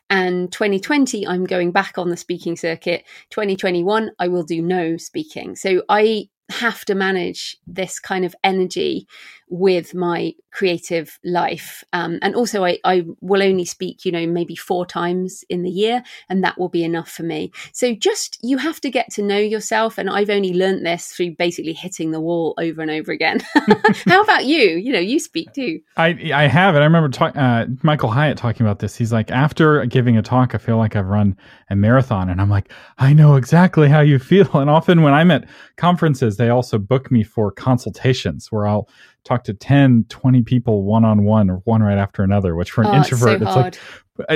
And 0.09 0.51
2020, 0.51 1.27
I'm 1.27 1.45
going 1.45 1.71
back 1.71 1.99
on 1.99 2.09
the 2.09 2.17
speaking 2.17 2.55
circuit. 2.55 3.03
2021, 3.29 4.11
I 4.17 4.27
will 4.29 4.43
do 4.43 4.63
no 4.63 4.97
speaking. 4.97 5.55
So 5.55 5.83
I 5.89 6.29
have 6.49 6.83
to 6.85 6.95
manage 6.95 7.57
this 7.67 7.99
kind 7.99 8.25
of 8.25 8.33
energy 8.43 9.05
with 9.49 9.93
my 9.93 10.33
creative 10.51 11.19
life. 11.23 11.83
Um, 11.93 12.17
and 12.21 12.35
also, 12.35 12.65
I, 12.65 12.79
I 12.83 13.05
will 13.21 13.43
only 13.43 13.65
speak, 13.65 14.05
you 14.05 14.11
know, 14.11 14.25
maybe 14.25 14.55
four 14.55 14.85
times 14.85 15.43
in 15.49 15.63
the 15.63 15.69
year, 15.69 16.03
and 16.29 16.43
that 16.43 16.57
will 16.57 16.69
be 16.69 16.83
enough 16.83 17.09
for 17.09 17.23
me. 17.23 17.51
So, 17.73 17.93
just 17.93 18.39
you 18.41 18.57
have 18.57 18.81
to 18.81 18.89
get 18.89 19.11
to 19.13 19.21
know 19.21 19.37
yourself. 19.37 19.97
And 19.97 20.09
I've 20.09 20.29
only 20.29 20.53
learned 20.53 20.85
this 20.85 21.07
through 21.07 21.35
basically 21.35 21.73
hitting 21.73 22.11
the 22.11 22.19
wall 22.19 22.55
over 22.57 22.81
and 22.81 22.89
over 22.89 23.11
again. 23.11 23.41
How 24.05 24.21
about 24.21 24.45
you? 24.45 24.77
You 24.77 24.93
know, 24.93 24.99
you 24.99 25.19
speak 25.19 25.53
too. 25.53 25.79
I, 25.95 26.31
I 26.33 26.47
have 26.47 26.75
it. 26.75 26.79
I 26.79 26.83
remember 26.83 27.09
talk, 27.09 27.37
uh, 27.37 27.65
Michael 27.83 28.09
Hyatt 28.09 28.37
talking 28.37 28.65
about 28.65 28.79
this. 28.79 28.95
He's 28.95 29.13
like, 29.13 29.29
after 29.31 29.85
giving 29.85 30.17
a 30.17 30.21
talk, 30.21 30.55
I 30.55 30.57
feel 30.57 30.77
like 30.77 30.95
I've 30.95 31.07
run 31.07 31.37
a 31.69 31.75
marathon. 31.75 32.29
And 32.29 32.41
I'm 32.41 32.49
like, 32.49 32.71
I 32.97 33.13
know 33.13 33.35
exactly 33.35 33.89
how 33.89 34.01
you 34.01 34.19
feel. 34.19 34.47
And 34.57 34.71
often 34.71 35.03
when 35.03 35.13
I'm 35.13 35.29
at 35.31 35.47
conferences, 35.77 36.37
they 36.37 36.49
also 36.49 36.77
book 36.77 37.11
me 37.11 37.23
for 37.23 37.51
consultations 37.51 38.51
where 38.51 38.65
I'll 38.65 38.89
talk 39.27 39.43
to 39.43 39.53
10 39.53 40.05
20 40.09 40.41
people 40.43 40.83
one 40.83 41.05
on 41.05 41.23
one 41.23 41.49
or 41.49 41.57
one 41.65 41.83
right 41.83 41.97
after 41.97 42.23
another 42.23 42.55
which 42.55 42.71
for 42.71 42.81
an 42.81 42.87
oh, 42.87 42.95
introvert 42.95 43.41
it's, 43.41 43.53
so 43.53 43.59
it's 43.59 43.77
like 43.77 43.77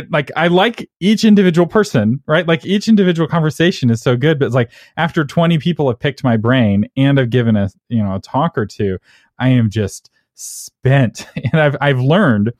like 0.09 0.31
I 0.35 0.47
like 0.47 0.89
each 0.99 1.23
individual 1.23 1.67
person, 1.67 2.21
right? 2.27 2.47
Like 2.47 2.65
each 2.65 2.87
individual 2.87 3.27
conversation 3.27 3.89
is 3.89 4.01
so 4.01 4.15
good, 4.15 4.39
but 4.39 4.45
it's 4.45 4.55
like 4.55 4.71
after 4.97 5.25
20 5.25 5.57
people 5.57 5.87
have 5.89 5.99
picked 5.99 6.23
my 6.23 6.37
brain 6.37 6.85
and 6.95 7.19
I've 7.19 7.29
given 7.29 7.55
a, 7.55 7.69
you 7.89 8.03
know, 8.03 8.15
a 8.15 8.19
talk 8.19 8.57
or 8.57 8.65
two, 8.65 8.97
I 9.39 9.49
am 9.49 9.69
just 9.69 10.09
spent. 10.35 11.27
And 11.51 11.59
I've 11.59 11.75
I've 11.81 11.99
learned 11.99 12.53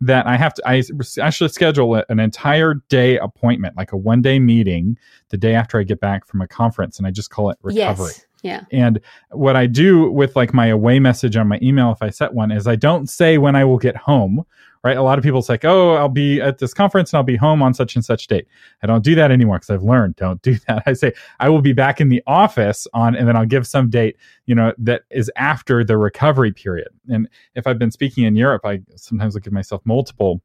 that 0.00 0.26
I 0.26 0.36
have 0.36 0.54
to 0.54 0.68
I 0.68 0.82
actually 1.20 1.48
schedule 1.48 2.02
an 2.08 2.20
entire 2.20 2.74
day 2.88 3.18
appointment, 3.18 3.76
like 3.76 3.92
a 3.92 3.96
one 3.96 4.22
day 4.22 4.38
meeting 4.38 4.98
the 5.30 5.38
day 5.38 5.54
after 5.54 5.78
I 5.78 5.84
get 5.84 6.00
back 6.00 6.26
from 6.26 6.40
a 6.40 6.48
conference 6.48 6.98
and 6.98 7.06
I 7.06 7.10
just 7.10 7.30
call 7.30 7.50
it 7.50 7.58
recovery. 7.62 8.12
Yes. 8.12 8.26
Yeah. 8.44 8.64
And 8.70 9.00
what 9.30 9.56
I 9.56 9.66
do 9.66 10.10
with 10.10 10.36
like 10.36 10.52
my 10.52 10.66
away 10.66 11.00
message 11.00 11.34
on 11.34 11.48
my 11.48 11.58
email, 11.62 11.90
if 11.90 12.02
I 12.02 12.10
set 12.10 12.34
one, 12.34 12.52
is 12.52 12.68
I 12.68 12.76
don't 12.76 13.08
say 13.08 13.38
when 13.38 13.56
I 13.56 13.64
will 13.64 13.78
get 13.78 13.96
home. 13.96 14.44
Right. 14.84 14.98
A 14.98 15.02
lot 15.02 15.16
of 15.16 15.24
people 15.24 15.40
say, 15.40 15.58
"Oh, 15.64 15.94
I'll 15.94 16.10
be 16.10 16.42
at 16.42 16.58
this 16.58 16.74
conference 16.74 17.10
and 17.10 17.16
I'll 17.16 17.24
be 17.24 17.36
home 17.36 17.62
on 17.62 17.72
such 17.72 17.94
and 17.96 18.04
such 18.04 18.26
date." 18.26 18.46
I 18.82 18.86
don't 18.86 19.02
do 19.02 19.14
that 19.14 19.30
anymore 19.30 19.56
because 19.56 19.70
I've 19.70 19.82
learned 19.82 20.16
don't 20.16 20.42
do 20.42 20.56
that. 20.68 20.82
I 20.86 20.92
say 20.92 21.14
I 21.40 21.48
will 21.48 21.62
be 21.62 21.72
back 21.72 22.02
in 22.02 22.10
the 22.10 22.22
office 22.26 22.86
on, 22.92 23.16
and 23.16 23.26
then 23.26 23.34
I'll 23.34 23.46
give 23.46 23.66
some 23.66 23.88
date, 23.88 24.18
you 24.44 24.54
know, 24.54 24.74
that 24.76 25.04
is 25.10 25.30
after 25.36 25.84
the 25.84 25.96
recovery 25.96 26.52
period. 26.52 26.88
And 27.08 27.30
if 27.54 27.66
I've 27.66 27.78
been 27.78 27.92
speaking 27.92 28.24
in 28.24 28.36
Europe, 28.36 28.66
I 28.66 28.82
sometimes 28.94 29.32
will 29.32 29.40
give 29.40 29.54
myself 29.54 29.80
multiple 29.86 30.42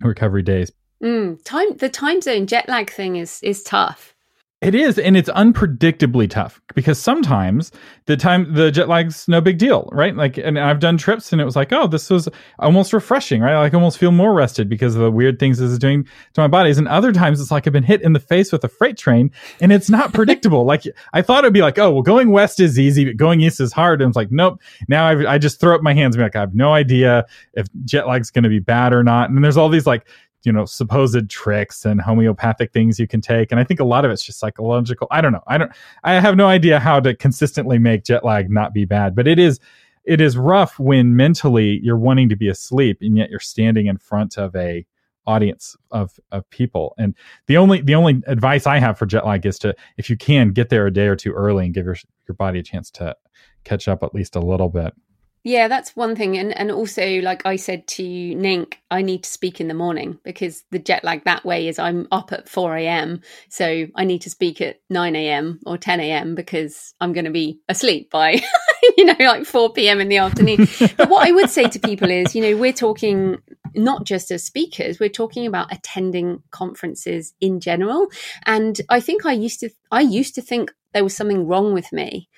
recovery 0.00 0.42
days. 0.42 0.72
Mm, 1.00 1.40
time 1.44 1.76
the 1.76 1.88
time 1.88 2.20
zone 2.20 2.48
jet 2.48 2.68
lag 2.68 2.90
thing 2.90 3.14
is 3.14 3.40
is 3.44 3.62
tough. 3.62 4.16
It 4.60 4.74
is, 4.74 4.98
and 4.98 5.16
it's 5.16 5.30
unpredictably 5.30 6.28
tough 6.28 6.60
because 6.74 7.00
sometimes 7.00 7.72
the 8.04 8.14
time 8.14 8.52
the 8.52 8.70
jet 8.70 8.90
lag's 8.90 9.26
no 9.26 9.40
big 9.40 9.56
deal, 9.56 9.88
right? 9.90 10.14
Like, 10.14 10.36
and 10.36 10.58
I've 10.58 10.80
done 10.80 10.98
trips 10.98 11.32
and 11.32 11.40
it 11.40 11.46
was 11.46 11.56
like, 11.56 11.72
oh, 11.72 11.86
this 11.86 12.10
was 12.10 12.28
almost 12.58 12.92
refreshing, 12.92 13.40
right? 13.40 13.58
Like, 13.58 13.72
almost 13.72 13.96
feel 13.96 14.12
more 14.12 14.34
rested 14.34 14.68
because 14.68 14.94
of 14.94 15.00
the 15.00 15.10
weird 15.10 15.38
things 15.38 15.56
this 15.56 15.70
is 15.70 15.78
doing 15.78 16.04
to 16.34 16.40
my 16.42 16.46
bodies. 16.46 16.76
And 16.76 16.86
other 16.88 17.10
times 17.10 17.40
it's 17.40 17.50
like 17.50 17.66
I've 17.66 17.72
been 17.72 17.82
hit 17.82 18.02
in 18.02 18.12
the 18.12 18.20
face 18.20 18.52
with 18.52 18.62
a 18.62 18.68
freight 18.68 18.98
train 18.98 19.30
and 19.62 19.72
it's 19.72 19.88
not 19.88 20.12
predictable. 20.12 20.64
like, 20.66 20.82
I 21.14 21.22
thought 21.22 21.44
it'd 21.44 21.54
be 21.54 21.62
like, 21.62 21.78
oh, 21.78 21.90
well, 21.90 22.02
going 22.02 22.30
west 22.30 22.60
is 22.60 22.78
easy, 22.78 23.06
but 23.06 23.16
going 23.16 23.40
east 23.40 23.62
is 23.62 23.72
hard. 23.72 24.02
And 24.02 24.10
it's 24.10 24.16
like, 24.16 24.30
nope. 24.30 24.60
Now 24.88 25.06
I've, 25.06 25.24
I 25.24 25.38
just 25.38 25.58
throw 25.58 25.74
up 25.74 25.80
my 25.80 25.94
hands 25.94 26.16
and 26.16 26.20
be 26.20 26.24
like, 26.24 26.36
I 26.36 26.40
have 26.40 26.54
no 26.54 26.74
idea 26.74 27.24
if 27.54 27.66
jet 27.86 28.06
lag's 28.06 28.30
going 28.30 28.44
to 28.44 28.50
be 28.50 28.58
bad 28.58 28.92
or 28.92 29.02
not. 29.02 29.30
And 29.30 29.42
there's 29.42 29.56
all 29.56 29.70
these 29.70 29.86
like 29.86 30.06
you 30.44 30.52
know 30.52 30.64
supposed 30.64 31.28
tricks 31.28 31.84
and 31.84 32.00
homeopathic 32.00 32.72
things 32.72 32.98
you 32.98 33.06
can 33.06 33.20
take. 33.20 33.50
And 33.50 33.60
i 33.60 33.64
think 33.64 33.80
a 33.80 33.84
lot 33.84 34.04
of 34.04 34.10
it's 34.10 34.24
just 34.24 34.38
psychological. 34.38 35.06
I 35.10 35.20
don't 35.20 35.32
know. 35.32 35.44
I 35.46 35.58
don't 35.58 35.72
i 36.04 36.14
have 36.14 36.36
no 36.36 36.46
idea 36.46 36.78
how 36.78 37.00
to 37.00 37.14
consistently 37.14 37.78
make 37.78 38.04
jet 38.04 38.24
lag 38.24 38.50
not 38.50 38.72
be 38.72 38.84
bad 38.84 39.14
but 39.14 39.26
it 39.26 39.38
is 39.38 39.60
it 40.04 40.20
is 40.20 40.36
rough 40.36 40.78
when 40.78 41.14
mentally 41.14 41.78
you're 41.82 41.98
wanting 41.98 42.28
to 42.30 42.36
be 42.36 42.48
asleep 42.48 42.98
and 43.00 43.16
yet 43.16 43.30
you're 43.30 43.38
standing 43.38 43.86
in 43.86 43.98
front 43.98 44.38
of 44.38 44.54
a 44.56 44.86
audience 45.26 45.76
of 45.90 46.18
of 46.32 46.48
people. 46.50 46.94
And 46.98 47.14
the 47.46 47.56
only 47.56 47.80
the 47.80 47.94
only 47.94 48.22
advice 48.26 48.66
i 48.66 48.78
have 48.78 48.98
for 48.98 49.06
jet 49.06 49.26
lag 49.26 49.44
is 49.46 49.58
to 49.60 49.74
if 49.96 50.10
you 50.10 50.16
can 50.16 50.50
get 50.50 50.68
there 50.68 50.86
a 50.86 50.92
day 50.92 51.06
or 51.06 51.16
two 51.16 51.32
early 51.32 51.66
and 51.66 51.74
give 51.74 51.86
your 51.86 51.96
your 52.26 52.34
body 52.34 52.58
a 52.58 52.62
chance 52.62 52.90
to 52.92 53.16
catch 53.64 53.88
up 53.88 54.02
at 54.02 54.14
least 54.14 54.36
a 54.36 54.40
little 54.40 54.68
bit 54.68 54.94
yeah, 55.42 55.68
that's 55.68 55.96
one 55.96 56.16
thing. 56.16 56.36
And 56.36 56.56
and 56.56 56.70
also 56.70 57.20
like 57.20 57.46
I 57.46 57.56
said 57.56 57.86
to 57.88 58.02
NINC, 58.02 58.74
I 58.90 59.02
need 59.02 59.24
to 59.24 59.30
speak 59.30 59.60
in 59.60 59.68
the 59.68 59.74
morning 59.74 60.18
because 60.22 60.64
the 60.70 60.78
jet 60.78 61.02
lag 61.02 61.24
that 61.24 61.44
way 61.44 61.68
is 61.68 61.78
I'm 61.78 62.06
up 62.12 62.32
at 62.32 62.48
four 62.48 62.76
AM. 62.76 63.22
So 63.48 63.86
I 63.94 64.04
need 64.04 64.22
to 64.22 64.30
speak 64.30 64.60
at 64.60 64.80
nine 64.90 65.16
AM 65.16 65.60
or 65.64 65.78
ten 65.78 66.00
AM 66.00 66.34
because 66.34 66.94
I'm 67.00 67.12
gonna 67.12 67.30
be 67.30 67.60
asleep 67.68 68.10
by 68.10 68.40
you 68.96 69.04
know, 69.04 69.16
like 69.18 69.46
four 69.46 69.72
PM 69.72 70.00
in 70.00 70.08
the 70.08 70.18
afternoon. 70.18 70.68
but 70.96 71.08
what 71.08 71.26
I 71.26 71.32
would 71.32 71.50
say 71.50 71.64
to 71.64 71.78
people 71.78 72.10
is, 72.10 72.34
you 72.34 72.42
know, 72.42 72.56
we're 72.56 72.72
talking 72.72 73.38
not 73.74 74.04
just 74.04 74.30
as 74.30 74.44
speakers, 74.44 74.98
we're 74.98 75.08
talking 75.08 75.46
about 75.46 75.72
attending 75.72 76.42
conferences 76.50 77.34
in 77.40 77.60
general. 77.60 78.08
And 78.44 78.80
I 78.88 79.00
think 79.00 79.26
I 79.26 79.32
used 79.32 79.60
to 79.60 79.70
I 79.90 80.00
used 80.00 80.34
to 80.34 80.42
think 80.42 80.72
there 80.92 81.04
was 81.04 81.16
something 81.16 81.46
wrong 81.46 81.72
with 81.72 81.92
me 81.92 82.28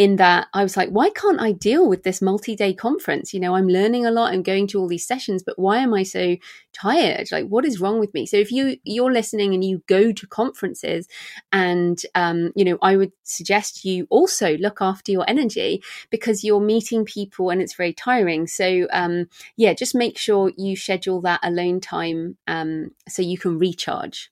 in 0.00 0.16
that 0.16 0.48
I 0.54 0.62
was 0.62 0.78
like, 0.78 0.88
why 0.88 1.10
can't 1.10 1.42
I 1.42 1.52
deal 1.52 1.86
with 1.86 2.04
this 2.04 2.22
multi 2.22 2.56
day 2.56 2.72
conference? 2.72 3.34
You 3.34 3.40
know, 3.40 3.54
I'm 3.54 3.68
learning 3.68 4.06
a 4.06 4.10
lot, 4.10 4.32
I'm 4.32 4.42
going 4.42 4.66
to 4.68 4.80
all 4.80 4.88
these 4.88 5.06
sessions, 5.06 5.42
but 5.42 5.58
why 5.58 5.76
am 5.76 5.92
I 5.92 6.04
so 6.04 6.38
tired? 6.72 7.30
Like, 7.30 7.48
what 7.48 7.66
is 7.66 7.82
wrong 7.82 8.00
with 8.00 8.14
me? 8.14 8.24
So 8.24 8.38
if 8.38 8.50
you 8.50 8.78
you're 8.82 9.12
listening 9.12 9.52
and 9.52 9.62
you 9.62 9.82
go 9.88 10.10
to 10.10 10.26
conferences, 10.26 11.06
and 11.52 12.00
um, 12.14 12.50
you 12.56 12.64
know, 12.64 12.78
I 12.80 12.96
would 12.96 13.12
suggest 13.24 13.84
you 13.84 14.06
also 14.08 14.56
look 14.56 14.80
after 14.80 15.12
your 15.12 15.28
energy 15.28 15.82
because 16.08 16.42
you're 16.42 16.62
meeting 16.62 17.04
people 17.04 17.50
and 17.50 17.60
it's 17.60 17.74
very 17.74 17.92
tiring. 17.92 18.46
So 18.46 18.86
um, 18.94 19.26
yeah, 19.58 19.74
just 19.74 19.94
make 19.94 20.16
sure 20.16 20.50
you 20.56 20.76
schedule 20.76 21.20
that 21.20 21.40
alone 21.42 21.78
time 21.78 22.38
um, 22.46 22.92
so 23.06 23.20
you 23.20 23.36
can 23.36 23.58
recharge. 23.58 24.30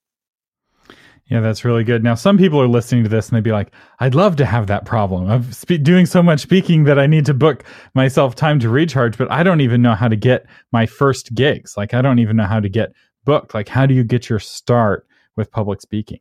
Yeah, 1.29 1.41
that's 1.41 1.63
really 1.63 1.85
good. 1.85 2.03
Now, 2.03 2.15
some 2.15 2.39
people 2.39 2.61
are 2.61 2.69
listening 2.69 3.03
to 3.05 3.11
this 3.11 3.29
and 3.29 3.37
they'd 3.37 3.45
be 3.45 3.53
like, 3.53 3.73
I'd 4.01 4.15
love 4.15 4.37
to 4.37 4.47
have 4.47 4.67
that 4.69 4.87
problem 4.87 5.31
of 5.31 5.55
spe- 5.55 5.83
doing 5.83 6.07
so 6.07 6.23
much 6.23 6.41
speaking 6.41 6.85
that 6.85 6.99
I 6.99 7.07
need 7.07 7.27
to 7.27 7.35
book 7.35 7.65
myself 7.95 8.35
time 8.35 8.59
to 8.61 8.71
recharge, 8.71 9.19
but 9.19 9.31
I 9.31 9.43
don't 9.43 9.61
even 9.61 9.83
know 9.83 9.95
how 9.95 10.09
to 10.09 10.17
get 10.17 10.47
my 10.73 10.87
first 10.87 11.35
gigs. 11.35 11.77
Like, 11.77 11.93
I 11.93 12.01
don't 12.01 12.19
even 12.19 12.37
know 12.37 12.47
how 12.47 12.61
to 12.61 12.69
get 12.71 12.93
booked. 13.25 13.53
Like, 13.53 13.69
how 13.69 13.85
do 13.85 13.93
you 13.93 14.05
get 14.05 14.31
your 14.31 14.39
start 14.39 15.07
with 15.37 15.51
public 15.51 15.83
speaking? 15.83 16.21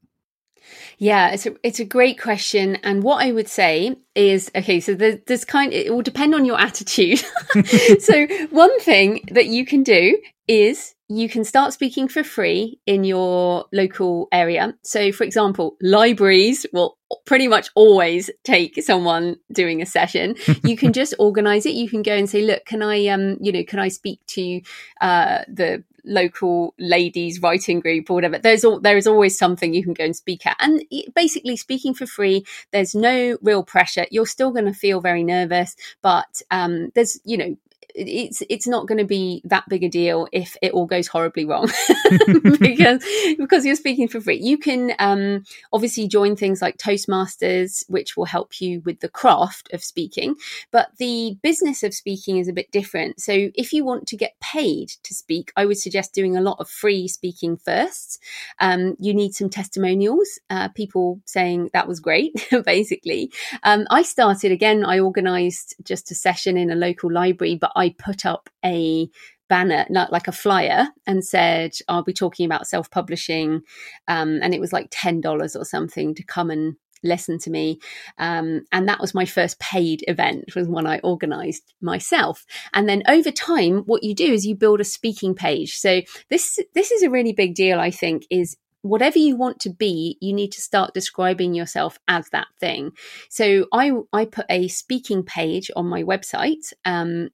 Yeah, 0.98 1.30
it's 1.30 1.46
a 1.46 1.56
it's 1.64 1.80
a 1.80 1.86
great 1.86 2.20
question, 2.20 2.78
and 2.78 3.04
what 3.04 3.24
I 3.24 3.32
would 3.32 3.48
say 3.48 3.96
is 4.16 4.52
okay. 4.56 4.80
So 4.80 4.96
there's, 4.96 5.20
there's 5.28 5.46
kind. 5.46 5.74
It 5.74 5.94
will 5.94 6.02
depend 6.02 6.34
on 6.34 6.46
your 6.46 6.60
attitude. 6.60 7.20
so 8.00 8.28
one 8.50 8.80
thing 8.80 9.22
that 9.32 9.46
you 9.48 9.66
can 9.66 9.84
do 9.84 10.20
is 10.48 10.96
you 11.10 11.30
can 11.30 11.44
start 11.44 11.74
speaking 11.74 12.08
for 12.08 12.24
free 12.24 12.80
in 12.86 13.04
your 13.04 13.66
local 13.72 14.28
area. 14.32 14.76
So, 14.84 15.12
for 15.12 15.24
example, 15.24 15.78
libraries 15.82 16.66
will 16.74 16.98
pretty 17.26 17.48
much 17.48 17.70
always 17.76 18.30
take 18.44 18.82
someone 18.84 19.38
doing 19.54 19.82
a 19.82 19.86
session. 19.86 20.36
you 20.64 20.76
can 20.76 20.92
just 21.02 21.14
organize 21.18 21.66
it. 21.66 21.76
You 21.76 21.90
can 21.90 22.02
go 22.02 22.14
and 22.14 22.30
say, 22.30 22.42
"Look, 22.42 22.66
can 22.66 22.84
I, 22.84 23.08
um, 23.08 23.38
you 23.40 23.52
know, 23.52 23.64
can 23.64 23.80
I 23.80 23.88
speak 23.88 24.20
to 24.28 24.62
uh, 25.00 25.44
the 25.48 25.84
local 26.08 26.74
ladies 26.80 27.42
writing 27.42 27.80
group 27.80 28.10
or 28.10 28.16
whatever 28.16 28.38
there's 28.40 28.64
all 28.66 28.80
there 28.80 28.98
is 28.98 29.08
always 29.08 29.38
something 29.38 29.74
you 29.74 29.84
can 29.84 29.94
go 29.94 30.06
and 30.06 30.16
speak 30.16 30.46
at. 30.46 30.56
And 30.60 30.84
basically 31.16 31.58
speaking 31.58 31.94
for 31.94 32.06
free 32.06 32.46
there's 32.72 32.96
no 32.96 33.38
real 33.42 33.64
pressure. 33.64 34.06
You're 34.10 34.26
still 34.26 34.52
going 34.52 34.66
to 34.66 34.74
feel 34.74 35.02
very 35.02 35.24
nervous 35.24 35.76
but 36.02 36.42
um, 36.52 36.92
there's 36.96 37.20
you 37.26 37.38
know 37.38 37.58
it's 37.98 38.44
it's 38.50 38.68
not 38.68 38.88
going 38.88 39.00
to 39.00 39.06
be 39.06 39.42
that 39.46 39.68
big 39.68 39.84
a 39.84 39.90
deal 39.90 40.28
if 40.32 40.56
it 40.62 40.72
all 40.72 40.86
goes 40.86 41.08
horribly 41.08 41.46
wrong 41.46 41.70
because 42.60 43.04
because 43.38 43.66
you're 43.66 43.76
speaking 43.76 44.08
for 44.08 44.22
free. 44.22 44.38
You 44.38 44.58
can 44.58 44.94
um, 45.00 45.44
obviously 45.74 46.08
join 46.08 46.36
things 46.36 46.62
like 46.62 46.78
Toastmasters, 46.78 47.84
which 47.90 48.16
will 48.16 48.26
help 48.26 48.62
you 48.62 48.82
with 48.86 49.00
the 49.00 49.10
craft 49.10 49.70
of 49.74 49.84
speaking, 49.84 50.36
but 50.72 50.90
the 50.98 51.38
business 51.42 51.84
of 51.84 51.94
speaking 51.94 52.38
is 52.38 52.48
a 52.48 52.54
bit 52.54 52.72
different. 52.72 53.20
So 53.20 53.50
if 53.56 53.74
you 53.74 53.84
want 53.84 54.08
to 54.08 54.18
get 54.18 54.40
paid 54.40 54.90
to 55.04 55.14
speak, 55.14 55.52
I 55.56 55.66
would 55.66 55.78
suggest 55.78 56.14
doing 56.14 56.38
a 56.38 56.42
lot 56.42 56.58
of 56.60 56.70
free 56.70 57.08
speaking 57.08 57.58
first. 57.58 58.22
Um, 58.60 58.96
you 59.00 59.14
need 59.14 59.34
some 59.34 59.50
testimonials, 59.50 60.40
uh, 60.50 60.70
people 60.70 61.20
saying 61.26 61.72
that 61.74 61.88
was 61.88 62.00
great, 62.00 62.48
basically. 62.66 63.32
Um, 63.64 63.88
I 63.90 64.04
started 64.04 64.52
again. 64.52 64.86
I 64.86 65.00
organised 65.00 65.76
just 65.84 66.12
a 66.12 66.16
session 66.16 66.58
in 66.58 66.70
a 66.70 66.76
local 66.76 67.12
library, 67.12 67.56
but 67.56 67.72
I 67.76 67.87
put 67.92 68.26
up 68.26 68.50
a 68.64 69.10
banner, 69.50 69.86
not 69.90 70.12
like 70.12 70.28
a 70.28 70.34
flyer, 70.34 70.88
and 71.06 71.24
said, 71.24 71.72
I'll 71.88 72.04
be 72.04 72.14
talking 72.14 72.46
about 72.46 72.68
self 72.68 72.92
publishing. 72.92 73.62
Um, 74.08 74.40
and 74.42 74.54
it 74.54 74.60
was 74.60 74.74
like 74.74 74.90
$10 74.92 75.56
or 75.56 75.66
something 75.66 76.16
to 76.16 76.24
come 76.24 76.52
and 76.52 76.76
listen 77.04 77.38
to 77.38 77.52
me 77.52 77.80
um, 78.18 78.66
and 78.72 78.88
that 78.88 79.00
was 79.00 79.14
my 79.14 79.24
first 79.24 79.60
paid 79.60 80.04
event 80.08 80.46
was 80.56 80.68
one 80.68 80.88
i 80.88 80.98
organized 81.04 81.76
myself 81.80 82.44
and 82.74 82.90
then 82.90 83.04
over 83.08 83.30
time 83.30 83.84
what 83.86 84.04
you 84.04 84.16
do 84.16 84.34
is 84.34 84.48
you 84.48 84.56
build 84.56 84.82
a 84.82 84.84
speaking 84.84 85.36
page 85.36 85.76
so 85.76 86.02
this 86.32 86.58
this 86.74 86.92
is 86.92 87.04
a 87.04 87.10
really 87.10 87.34
big 87.34 87.54
deal 87.54 87.80
i 87.80 87.92
think 87.92 88.26
is 88.32 88.58
whatever 88.82 89.18
you 89.18 89.36
want 89.36 89.60
to 89.60 89.70
be, 89.70 90.18
you 90.22 90.34
need 90.34 90.52
to 90.52 90.62
start 90.62 90.94
describing 90.94 91.54
yourself 91.54 91.98
as 92.08 92.30
that 92.30 92.48
thing. 92.60 92.92
So 93.30 93.66
I 93.74 93.92
I 94.14 94.26
put 94.26 94.46
a 94.50 94.68
speaking 94.68 95.24
page 95.24 95.70
on 95.76 95.88
my 95.88 96.04
website, 96.04 96.74
um, 96.86 97.30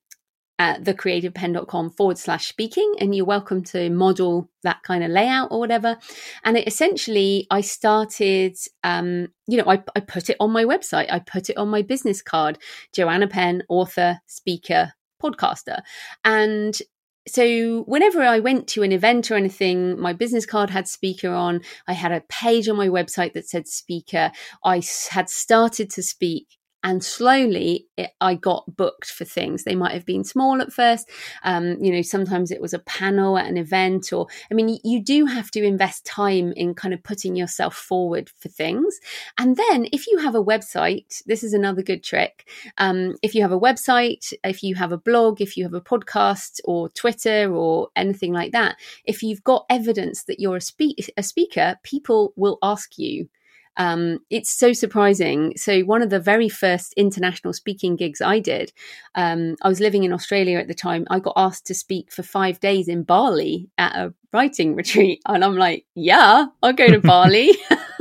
at 0.60 0.84
thecreativepenn.com 0.84 1.90
forward 1.92 2.18
slash 2.18 2.48
speaking 2.48 2.94
and 3.00 3.16
you're 3.16 3.26
welcome 3.26 3.64
to 3.64 3.90
model 3.90 4.50
that 4.62 4.82
kind 4.84 5.04
of 5.04 5.10
layout 5.10 5.50
or 5.52 5.60
whatever 5.60 5.98
and 6.44 6.58
it 6.58 6.68
essentially 6.68 7.48
i 7.50 7.60
started 7.60 8.56
um, 8.84 9.28
you 9.48 9.58
know 9.58 9.64
I, 9.68 9.84
I 9.96 10.00
put 10.00 10.30
it 10.30 10.38
on 10.40 10.52
my 10.52 10.64
website 10.64 11.12
i 11.12 11.20
put 11.20 11.50
it 11.50 11.58
on 11.58 11.70
my 11.70 11.82
business 11.82 12.22
card 12.22 12.60
joanna 12.94 13.28
penn 13.28 13.64
author 13.68 14.20
speaker 14.28 14.94
podcaster 15.22 15.82
and 16.24 16.80
so 17.26 17.84
whenever 17.84 18.22
I 18.22 18.40
went 18.40 18.68
to 18.70 18.84
an 18.84 18.92
event 18.92 19.32
or 19.32 19.36
anything, 19.36 19.98
my 19.98 20.12
business 20.12 20.46
card 20.46 20.70
had 20.70 20.90
speaker 20.90 21.32
on. 21.32 21.62
I 21.88 21.94
had 21.94 22.12
a 22.12 22.22
page 22.28 22.68
on 22.68 22.76
my 22.76 22.90
website 22.90 23.32
that 23.32 23.48
said 23.48 23.66
speaker. 23.66 24.32
I 24.66 24.82
had 25.10 25.30
started 25.30 25.90
to 25.92 26.04
speak 26.04 26.48
and 26.84 27.04
slowly 27.04 27.88
it, 27.98 28.12
I 28.20 28.36
got 28.36 28.76
booked 28.76 29.12
for 29.12 29.26
things. 29.26 29.64
They 29.64 29.76
might 29.76 29.94
have 29.94 30.06
been 30.06 30.24
small 30.24 30.62
at 30.62 30.74
first. 30.74 31.10
Um, 31.44 31.78
you 31.82 31.92
know, 31.92 32.02
sometimes 32.02 32.52
it 32.52 32.62
was 32.62 32.74
a 32.74 32.80
panel 32.80 33.38
at 33.38 33.48
an 33.48 33.58
event, 33.58 34.12
or 34.12 34.28
I 34.52 34.54
mean, 34.54 34.80
you 34.84 35.02
do 35.02 35.26
have 35.26 35.50
to 35.52 35.64
invest 35.64 36.06
time 36.06 36.54
in 36.54 36.74
kind 36.74 36.94
of 36.94 37.04
putting 37.04 37.36
yourself 37.36 37.76
forward 37.76 38.30
for 38.38 38.50
things. 38.50 39.00
And 39.38 39.56
then 39.56 39.88
if 39.92 40.08
you 40.08 40.18
have 40.20 40.36
a 40.36 40.44
website, 40.44 41.24
this 41.26 41.44
is 41.44 41.54
another 41.54 41.82
good 41.82 42.04
trick. 42.04 42.50
Um, 42.78 43.16
if 43.22 43.34
you 43.34 43.42
have 43.42 43.52
a 43.52 43.60
website, 43.60 44.34
if 44.44 44.64
you 44.64 44.76
have 44.76 44.92
a 44.92 44.98
blog, 44.98 45.42
if 45.42 45.56
you 45.56 45.64
have 45.64 45.74
a 45.74 45.82
podcast 45.82 46.60
or 46.66 46.90
Twitter 46.90 47.54
or 47.54 47.90
anything 47.96 48.34
like 48.34 48.52
that, 48.52 48.76
if 49.06 49.24
you've 49.24 49.44
got 49.44 49.66
evidence 49.70 50.24
that 50.24 50.40
you're 50.40 50.58
a, 50.58 50.62
spe- 50.62 51.00
a 51.18 51.24
speaker, 51.24 51.78
people 51.84 52.34
will 52.36 52.58
ask 52.62 52.98
you 52.98 53.30
um, 53.78 54.20
it's 54.30 54.52
so 54.52 54.74
surprising. 54.74 55.54
So, 55.58 55.82
one 55.82 56.02
of 56.02 56.10
the 56.10 56.20
very 56.20 56.50
first 56.50 56.94
international 56.96 57.54
speaking 57.54 57.96
gigs 57.96 58.22
I 58.22 58.40
did, 58.40 58.72
um, 59.16 59.56
I 59.62 59.68
was 59.68 59.80
living 59.80 60.04
in 60.04 60.14
Australia 60.14 60.60
at 60.60 60.68
the 60.68 60.74
time. 60.74 61.06
I 61.10 61.20
got 61.20 61.34
asked 61.36 61.66
to 61.68 61.74
speak 61.74 62.12
for 62.12 62.24
five 62.24 62.60
days 62.60 62.88
in 62.88 63.04
Bali 63.04 63.70
at 63.78 63.96
a 63.96 64.14
writing 64.32 64.76
retreat. 64.82 65.22
And 65.26 65.44
I'm 65.44 65.56
like, 65.56 65.86
yeah, 65.96 66.48
I'll 66.62 66.74
go 66.74 66.88
to 66.88 67.00
Bali. 67.02 67.52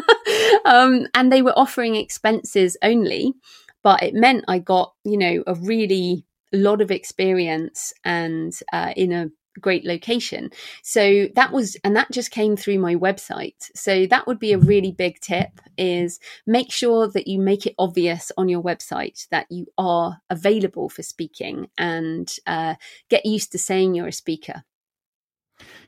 um, 0.65 1.07
and 1.15 1.33
they 1.33 1.43
were 1.43 1.59
offering 1.59 1.97
expenses 1.97 2.77
only, 2.83 3.35
but 3.83 4.03
it 4.03 4.15
meant 4.15 4.45
I 4.49 4.59
got, 4.59 4.93
you 5.05 5.17
know, 5.17 5.43
a 5.47 5.55
really 5.55 6.25
lot 6.53 6.83
of 6.83 6.91
experience 6.91 7.95
and 8.05 8.53
uh, 8.73 8.93
in 8.95 9.13
a 9.13 9.31
great 9.61 9.85
location. 9.85 10.51
So 10.83 11.29
that 11.35 11.53
was, 11.53 11.77
and 11.85 11.95
that 11.97 12.11
just 12.11 12.31
came 12.31 12.57
through 12.57 12.79
my 12.79 12.95
website. 12.95 13.71
So 13.75 14.07
that 14.07 14.27
would 14.27 14.39
be 14.39 14.53
a 14.53 14.59
really 14.59 14.93
big 14.93 15.21
tip 15.21 15.61
is 15.79 16.21
make 16.47 16.73
sure 16.73 17.09
that 17.09 17.27
you 17.27 17.39
make 17.39 17.67
it 17.67 17.75
obvious 17.79 18.33
on 18.37 18.49
your 18.49 18.63
website 18.63 19.29
that 19.29 19.47
you 19.51 19.67
are 19.79 20.19
available 20.31 20.89
for 20.89 21.03
speaking 21.03 21.69
and 21.79 22.35
uh, 22.47 22.75
get 23.09 23.27
used 23.27 23.53
to 23.53 23.59
saying 23.59 23.95
you're 23.95 24.09
a 24.09 24.13
speaker. 24.13 24.65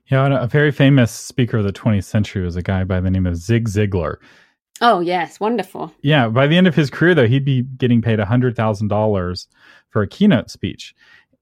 Yeah, 0.06 0.42
a 0.42 0.46
very 0.46 0.70
famous 0.70 1.10
speaker 1.10 1.58
of 1.58 1.64
the 1.64 1.72
20th 1.72 2.04
century 2.04 2.42
was 2.44 2.56
a 2.56 2.62
guy 2.62 2.84
by 2.84 3.00
the 3.00 3.10
name 3.10 3.26
of 3.26 3.36
Zig 3.36 3.68
Ziglar. 3.68 4.16
Oh, 4.80 5.00
yes, 5.00 5.38
wonderful. 5.38 5.92
Yeah, 6.02 6.28
by 6.28 6.46
the 6.46 6.56
end 6.56 6.66
of 6.66 6.74
his 6.74 6.90
career, 6.90 7.14
though, 7.14 7.28
he'd 7.28 7.44
be 7.44 7.62
getting 7.62 8.02
paid 8.02 8.18
$100,000 8.18 9.46
for 9.88 10.02
a 10.02 10.08
keynote 10.08 10.50
speech 10.50 10.94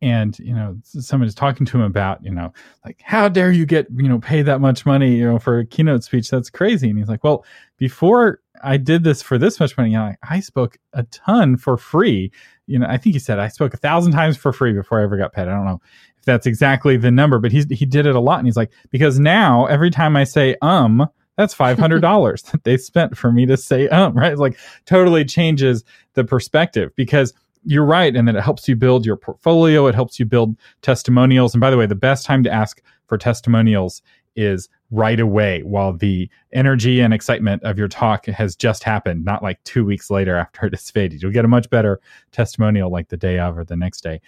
and 0.02 0.36
you 0.40 0.52
know 0.54 0.76
somebody's 0.82 1.34
talking 1.34 1.64
to 1.64 1.78
him 1.78 1.84
about 1.84 2.22
you 2.22 2.30
know 2.30 2.52
like 2.84 3.00
how 3.02 3.28
dare 3.28 3.52
you 3.52 3.64
get 3.64 3.86
you 3.96 4.08
know 4.08 4.18
pay 4.18 4.42
that 4.42 4.60
much 4.60 4.84
money 4.84 5.14
you 5.14 5.24
know 5.24 5.38
for 5.38 5.60
a 5.60 5.66
keynote 5.66 6.04
speech? 6.04 6.28
That's 6.28 6.50
crazy. 6.50 6.90
And 6.90 6.98
he's 6.98 7.08
like 7.08 7.24
well 7.24 7.44
before 7.78 8.40
i 8.62 8.76
did 8.76 9.04
this 9.04 9.22
for 9.22 9.38
this 9.38 9.58
much 9.58 9.76
money 9.78 9.90
know, 9.90 10.12
i 10.28 10.40
spoke 10.40 10.76
a 10.92 11.04
ton 11.04 11.56
for 11.56 11.76
free. 11.76 12.30
You 12.66 12.80
know 12.80 12.86
i 12.88 12.98
think 12.98 13.14
he 13.14 13.18
said 13.20 13.38
i 13.38 13.48
spoke 13.48 13.72
a 13.72 13.78
thousand 13.78 14.12
times 14.12 14.36
for 14.36 14.52
free 14.52 14.72
before 14.72 15.00
i 15.00 15.04
ever 15.04 15.16
got 15.16 15.32
paid. 15.32 15.42
I 15.42 15.54
don't 15.54 15.64
know 15.64 15.80
if 16.18 16.24
that's 16.24 16.46
exactly 16.46 16.96
the 16.96 17.10
number 17.10 17.38
but 17.38 17.52
he's 17.52 17.66
he 17.70 17.86
did 17.86 18.06
it 18.06 18.16
a 18.16 18.20
lot 18.20 18.38
and 18.38 18.46
he's 18.46 18.56
like 18.56 18.72
because 18.90 19.18
now 19.18 19.66
every 19.66 19.90
time 19.90 20.16
i 20.16 20.24
say 20.24 20.56
um 20.60 21.08
that's 21.36 21.54
$500 21.54 22.42
that 22.52 22.64
they 22.64 22.76
spent 22.76 23.16
for 23.16 23.32
me 23.32 23.46
to 23.46 23.56
say 23.56 23.88
um 23.88 24.14
right? 24.16 24.32
It's 24.32 24.40
like 24.40 24.58
totally 24.84 25.24
changes 25.24 25.84
the 26.14 26.24
perspective 26.24 26.92
because 26.96 27.32
you're 27.64 27.84
right 27.84 28.14
and 28.16 28.26
that 28.28 28.36
it 28.36 28.42
helps 28.42 28.68
you 28.68 28.76
build 28.76 29.06
your 29.06 29.16
portfolio 29.16 29.86
it 29.86 29.94
helps 29.94 30.18
you 30.18 30.26
build 30.26 30.56
testimonials. 30.82 31.54
And 31.54 31.60
by 31.60 31.70
the 31.70 31.76
way 31.76 31.86
the 31.86 31.94
best 31.94 32.26
time 32.26 32.42
to 32.44 32.52
ask 32.52 32.82
for 33.06 33.18
testimonials 33.18 34.02
is 34.34 34.68
right 34.90 35.20
away 35.20 35.62
while 35.62 35.92
the 35.92 36.28
energy 36.52 37.00
and 37.00 37.12
excitement 37.12 37.62
of 37.62 37.78
your 37.78 37.88
talk 37.88 38.26
has 38.26 38.56
just 38.56 38.82
happened 38.82 39.24
not 39.24 39.42
like 39.42 39.62
two 39.64 39.84
weeks 39.84 40.10
later 40.10 40.36
after 40.36 40.66
it 40.66 40.74
has 40.74 40.90
faded. 40.90 41.22
You'll 41.22 41.32
get 41.32 41.44
a 41.44 41.48
much 41.48 41.68
better 41.70 42.00
testimonial 42.30 42.90
like 42.90 43.08
the 43.08 43.16
day 43.16 43.38
of 43.38 43.58
or 43.58 43.64
the 43.64 43.76
next 43.76 44.02
day. 44.02 44.20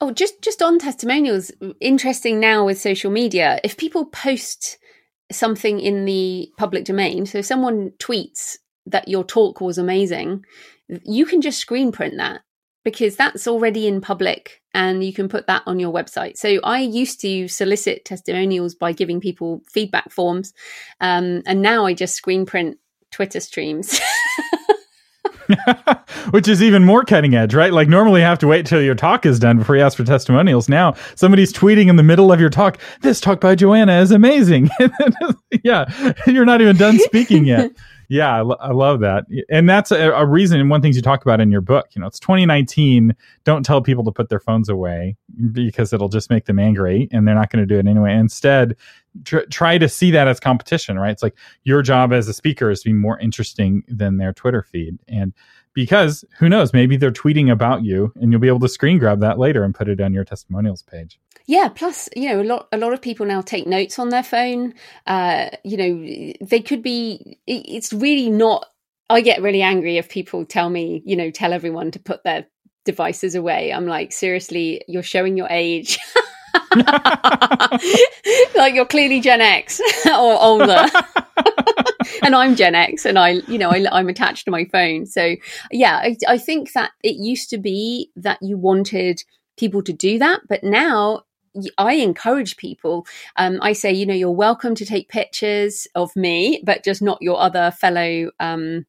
Oh 0.00 0.10
just 0.10 0.42
just 0.42 0.62
on 0.62 0.78
testimonials 0.78 1.50
interesting 1.80 2.38
now 2.38 2.66
with 2.66 2.78
social 2.78 3.10
media 3.10 3.60
if 3.64 3.78
people 3.78 4.04
post 4.06 4.78
something 5.32 5.80
in 5.80 6.04
the 6.04 6.50
public 6.58 6.84
domain 6.84 7.24
so 7.26 7.38
if 7.38 7.46
someone 7.46 7.90
tweets 7.98 8.56
that 8.84 9.08
your 9.08 9.24
talk 9.24 9.60
was 9.60 9.78
amazing 9.78 10.44
you 11.04 11.26
can 11.26 11.40
just 11.40 11.58
screen 11.58 11.90
print 11.90 12.14
that 12.18 12.42
because 12.86 13.16
that's 13.16 13.48
already 13.48 13.88
in 13.88 14.00
public 14.00 14.62
and 14.72 15.02
you 15.02 15.12
can 15.12 15.28
put 15.28 15.48
that 15.48 15.60
on 15.66 15.80
your 15.80 15.92
website. 15.92 16.36
So 16.36 16.60
I 16.62 16.78
used 16.78 17.20
to 17.22 17.48
solicit 17.48 18.04
testimonials 18.04 18.76
by 18.76 18.92
giving 18.92 19.20
people 19.20 19.60
feedback 19.68 20.12
forms, 20.12 20.54
um, 21.00 21.42
and 21.46 21.62
now 21.62 21.84
I 21.84 21.94
just 21.94 22.14
screen 22.14 22.46
print 22.46 22.78
Twitter 23.10 23.40
streams. 23.40 24.00
Which 26.30 26.46
is 26.46 26.62
even 26.62 26.84
more 26.84 27.04
cutting 27.04 27.34
edge, 27.34 27.54
right? 27.54 27.72
Like 27.72 27.88
normally 27.88 28.20
you 28.20 28.26
have 28.26 28.38
to 28.40 28.46
wait 28.46 28.66
till 28.66 28.82
your 28.82 28.94
talk 28.94 29.26
is 29.26 29.40
done 29.40 29.58
before 29.58 29.76
you 29.76 29.82
ask 29.82 29.96
for 29.96 30.04
testimonials. 30.04 30.68
Now 30.68 30.94
somebody's 31.16 31.52
tweeting 31.52 31.88
in 31.88 31.96
the 31.96 32.02
middle 32.02 32.32
of 32.32 32.40
your 32.40 32.50
talk, 32.50 32.78
this 33.00 33.20
talk 33.20 33.40
by 33.40 33.54
Joanna 33.54 34.00
is 34.00 34.12
amazing. 34.12 34.70
yeah, 35.64 35.86
you're 36.26 36.44
not 36.44 36.60
even 36.60 36.76
done 36.76 36.98
speaking 37.00 37.46
yet. 37.46 37.72
Yeah, 38.08 38.36
I, 38.36 38.40
lo- 38.40 38.56
I, 38.60 38.72
love 38.72 39.00
that, 39.00 39.24
and 39.50 39.68
that's 39.68 39.90
a, 39.90 40.10
a, 40.12 40.24
reason. 40.24 40.60
And 40.60 40.70
one 40.70 40.80
things 40.80 40.96
you 40.96 41.02
talk 41.02 41.22
about 41.22 41.40
in 41.40 41.50
your 41.50 41.60
book, 41.60 41.88
you 41.94 42.00
know, 42.00 42.06
it's 42.06 42.20
2019. 42.20 43.14
Don't 43.44 43.64
tell 43.64 43.82
people 43.82 44.04
to 44.04 44.12
put 44.12 44.28
their 44.28 44.38
phones 44.38 44.68
away 44.68 45.16
because 45.52 45.92
it'll 45.92 46.08
just 46.08 46.30
make 46.30 46.44
them 46.44 46.58
angry, 46.58 47.08
and 47.10 47.26
they're 47.26 47.34
not 47.34 47.50
going 47.50 47.66
to 47.66 47.66
do 47.66 47.78
it 47.78 47.86
anyway. 47.88 48.14
Instead, 48.14 48.76
tr- 49.24 49.46
try 49.50 49.78
to 49.78 49.88
see 49.88 50.10
that 50.12 50.28
as 50.28 50.38
competition, 50.38 50.98
right? 50.98 51.10
It's 51.10 51.22
like 51.22 51.36
your 51.64 51.82
job 51.82 52.12
as 52.12 52.28
a 52.28 52.32
speaker 52.32 52.70
is 52.70 52.80
to 52.82 52.90
be 52.90 52.92
more 52.92 53.18
interesting 53.18 53.82
than 53.88 54.18
their 54.18 54.32
Twitter 54.32 54.62
feed. 54.62 54.98
And 55.08 55.32
because 55.76 56.24
who 56.38 56.48
knows, 56.48 56.72
maybe 56.72 56.96
they're 56.96 57.12
tweeting 57.12 57.52
about 57.52 57.84
you 57.84 58.10
and 58.16 58.32
you'll 58.32 58.40
be 58.40 58.48
able 58.48 58.60
to 58.60 58.68
screen 58.68 58.98
grab 58.98 59.20
that 59.20 59.38
later 59.38 59.62
and 59.62 59.74
put 59.74 59.88
it 59.88 60.00
on 60.00 60.14
your 60.14 60.24
testimonials 60.24 60.82
page. 60.82 61.20
Yeah, 61.44 61.68
plus, 61.68 62.08
you 62.16 62.30
know, 62.30 62.40
a 62.40 62.42
lot 62.42 62.68
a 62.72 62.78
lot 62.78 62.94
of 62.94 63.02
people 63.02 63.26
now 63.26 63.42
take 63.42 63.66
notes 63.66 63.98
on 63.98 64.08
their 64.08 64.22
phone. 64.22 64.72
Uh, 65.06 65.50
you 65.64 65.76
know, 65.76 66.34
they 66.40 66.60
could 66.60 66.82
be 66.82 67.38
it's 67.46 67.92
really 67.92 68.30
not 68.30 68.66
I 69.10 69.20
get 69.20 69.42
really 69.42 69.62
angry 69.62 69.98
if 69.98 70.08
people 70.08 70.46
tell 70.46 70.70
me, 70.70 71.02
you 71.04 71.14
know, 71.14 71.30
tell 71.30 71.52
everyone 71.52 71.90
to 71.92 72.00
put 72.00 72.24
their 72.24 72.46
devices 72.86 73.34
away. 73.34 73.70
I'm 73.72 73.86
like, 73.86 74.12
seriously, 74.12 74.82
you're 74.88 75.02
showing 75.02 75.36
your 75.36 75.48
age. 75.50 75.98
like 78.56 78.74
you're 78.74 78.86
clearly 78.86 79.20
Gen 79.20 79.40
X 79.40 79.80
or 80.06 80.42
older. 80.42 80.86
and 82.22 82.34
I'm 82.34 82.56
Gen 82.56 82.74
X 82.74 83.04
and 83.04 83.18
I, 83.18 83.30
you 83.48 83.58
know, 83.58 83.70
I, 83.70 83.98
am 83.98 84.08
attached 84.08 84.44
to 84.46 84.50
my 84.50 84.64
phone. 84.64 85.06
So 85.06 85.36
yeah, 85.70 85.96
I, 85.96 86.16
I 86.28 86.38
think 86.38 86.72
that 86.72 86.92
it 87.02 87.16
used 87.16 87.50
to 87.50 87.58
be 87.58 88.10
that 88.16 88.38
you 88.40 88.56
wanted 88.56 89.22
people 89.56 89.82
to 89.82 89.92
do 89.92 90.18
that, 90.18 90.40
but 90.48 90.62
now 90.62 91.22
I 91.78 91.94
encourage 91.94 92.56
people. 92.56 93.06
Um, 93.36 93.58
I 93.62 93.72
say, 93.72 93.92
you 93.92 94.06
know, 94.06 94.14
you're 94.14 94.30
welcome 94.30 94.74
to 94.74 94.84
take 94.84 95.08
pictures 95.08 95.86
of 95.94 96.14
me, 96.14 96.62
but 96.64 96.84
just 96.84 97.02
not 97.02 97.22
your 97.22 97.40
other 97.40 97.70
fellow 97.70 98.30
um, 98.40 98.86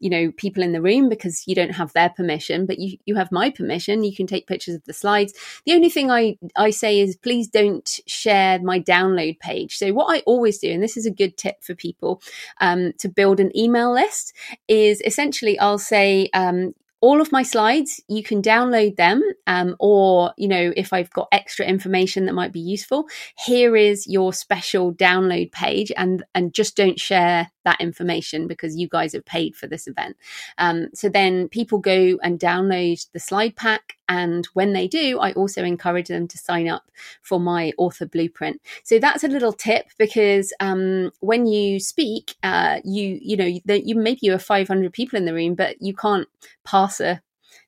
you 0.00 0.10
know 0.10 0.32
people 0.32 0.62
in 0.62 0.72
the 0.72 0.82
room 0.82 1.08
because 1.08 1.44
you 1.46 1.54
don't 1.54 1.72
have 1.72 1.92
their 1.92 2.10
permission 2.10 2.66
but 2.66 2.78
you 2.78 2.98
you 3.04 3.14
have 3.16 3.30
my 3.30 3.50
permission. 3.50 4.02
You 4.02 4.14
can 4.14 4.26
take 4.26 4.46
pictures 4.46 4.74
of 4.74 4.84
the 4.84 4.92
slides. 4.92 5.32
The 5.66 5.74
only 5.74 5.90
thing 5.90 6.10
i 6.10 6.36
i 6.56 6.70
say 6.70 7.00
is 7.00 7.16
please 7.16 7.48
don't 7.48 8.00
share 8.06 8.58
my 8.60 8.80
download 8.80 9.38
page. 9.38 9.76
So 9.76 9.92
what 9.92 10.14
i 10.16 10.20
always 10.26 10.58
do 10.58 10.70
and 10.70 10.82
this 10.82 10.96
is 10.96 11.06
a 11.06 11.10
good 11.10 11.36
tip 11.36 11.62
for 11.62 11.74
people 11.74 12.22
um, 12.60 12.92
to 12.98 13.08
build 13.08 13.40
an 13.40 13.56
email 13.56 13.92
list 13.92 14.32
is 14.68 15.02
essentially 15.04 15.58
i'll 15.58 15.78
say 15.78 16.28
um, 16.34 16.74
all 17.00 17.20
of 17.20 17.32
my 17.32 17.42
slides 17.42 18.00
you 18.08 18.22
can 18.22 18.42
download 18.42 18.96
them 18.96 19.22
um, 19.46 19.76
or 19.78 20.32
you 20.36 20.48
know 20.48 20.72
if 20.76 20.92
i've 20.92 21.10
got 21.10 21.28
extra 21.32 21.64
information 21.64 22.26
that 22.26 22.34
might 22.34 22.52
be 22.52 22.60
useful 22.60 23.06
here 23.36 23.76
is 23.76 24.06
your 24.06 24.32
special 24.32 24.92
download 24.94 25.50
page 25.52 25.92
and 25.96 26.22
and 26.34 26.54
just 26.54 26.76
don't 26.76 27.00
share 27.00 27.50
that 27.64 27.80
information 27.80 28.46
because 28.46 28.76
you 28.76 28.88
guys 28.88 29.12
have 29.12 29.24
paid 29.24 29.54
for 29.54 29.66
this 29.66 29.86
event. 29.86 30.16
Um, 30.58 30.88
so 30.94 31.08
then 31.08 31.48
people 31.48 31.78
go 31.78 32.18
and 32.22 32.38
download 32.38 33.06
the 33.12 33.20
slide 33.20 33.56
pack 33.56 33.96
and 34.08 34.46
when 34.54 34.72
they 34.72 34.88
do 34.88 35.20
i 35.20 35.30
also 35.34 35.62
encourage 35.62 36.08
them 36.08 36.26
to 36.26 36.36
sign 36.36 36.68
up 36.68 36.90
for 37.22 37.38
my 37.38 37.72
author 37.78 38.06
blueprint. 38.06 38.60
So 38.82 38.98
that's 38.98 39.24
a 39.24 39.28
little 39.28 39.52
tip 39.52 39.86
because 39.98 40.52
um, 40.60 41.12
when 41.20 41.46
you 41.46 41.80
speak 41.80 42.34
uh, 42.42 42.80
you 42.84 43.18
you 43.22 43.36
know 43.36 43.46
you 43.46 43.94
maybe 43.94 44.20
you 44.22 44.32
have 44.32 44.42
500 44.42 44.92
people 44.92 45.16
in 45.16 45.24
the 45.24 45.34
room 45.34 45.54
but 45.54 45.76
you 45.80 45.94
can't 45.94 46.28
pass 46.64 46.89
a 46.98 47.20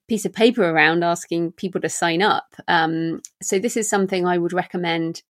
piece 0.08 0.24
of 0.24 0.32
paper 0.32 0.64
around 0.68 1.04
asking 1.04 1.52
people 1.52 1.80
to 1.80 1.88
sign 1.88 2.22
up 2.22 2.56
um, 2.66 3.20
so 3.40 3.58
this 3.58 3.76
is 3.76 3.88
something 3.88 4.26
i 4.26 4.38
would 4.38 4.52
recommend 4.52 5.22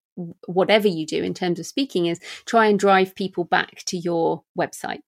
whatever 0.47 0.89
you 0.89 1.05
do 1.07 1.23
in 1.23 1.35
terms 1.35 1.59
of 1.59 1.67
speaking 1.67 2.07
is 2.07 2.21
try 2.47 2.67
and 2.67 2.79
drive 2.79 3.15
people 3.15 3.45
back 3.45 3.83
to 3.85 3.97
your 3.97 4.43
website 4.59 5.01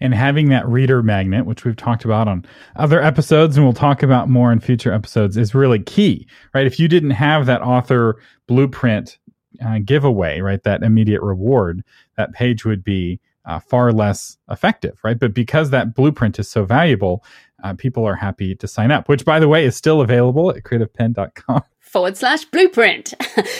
and 0.00 0.14
having 0.14 0.48
that 0.48 0.68
reader 0.68 1.02
magnet, 1.02 1.46
which 1.46 1.64
we've 1.64 1.76
talked 1.76 2.04
about 2.04 2.28
on 2.28 2.44
other 2.76 3.02
episodes 3.02 3.56
and 3.56 3.66
we'll 3.66 3.72
talk 3.72 4.02
about 4.02 4.28
more 4.28 4.52
in 4.52 4.60
future 4.60 4.92
episodes, 4.92 5.36
is 5.36 5.54
really 5.54 5.80
key, 5.80 6.26
right? 6.54 6.66
If 6.66 6.78
you 6.78 6.88
didn't 6.88 7.10
have 7.10 7.46
that 7.46 7.62
author 7.62 8.20
blueprint 8.46 9.18
uh, 9.64 9.80
giveaway, 9.84 10.40
right, 10.40 10.62
that 10.62 10.82
immediate 10.82 11.22
reward, 11.22 11.82
that 12.16 12.32
page 12.32 12.64
would 12.64 12.84
be 12.84 13.20
uh, 13.44 13.58
far 13.58 13.92
less 13.92 14.36
effective, 14.50 15.00
right? 15.02 15.18
But 15.18 15.34
because 15.34 15.70
that 15.70 15.94
blueprint 15.94 16.38
is 16.38 16.48
so 16.48 16.64
valuable, 16.64 17.24
uh, 17.62 17.74
people 17.74 18.04
are 18.04 18.14
happy 18.14 18.54
to 18.56 18.68
sign 18.68 18.90
up, 18.90 19.08
which, 19.08 19.24
by 19.24 19.38
the 19.40 19.48
way, 19.48 19.64
is 19.64 19.76
still 19.76 20.00
available 20.00 20.50
at 20.50 20.62
creativepenn.com 20.62 21.62
forward 21.80 22.16
slash 22.16 22.44
blueprint. 22.46 23.14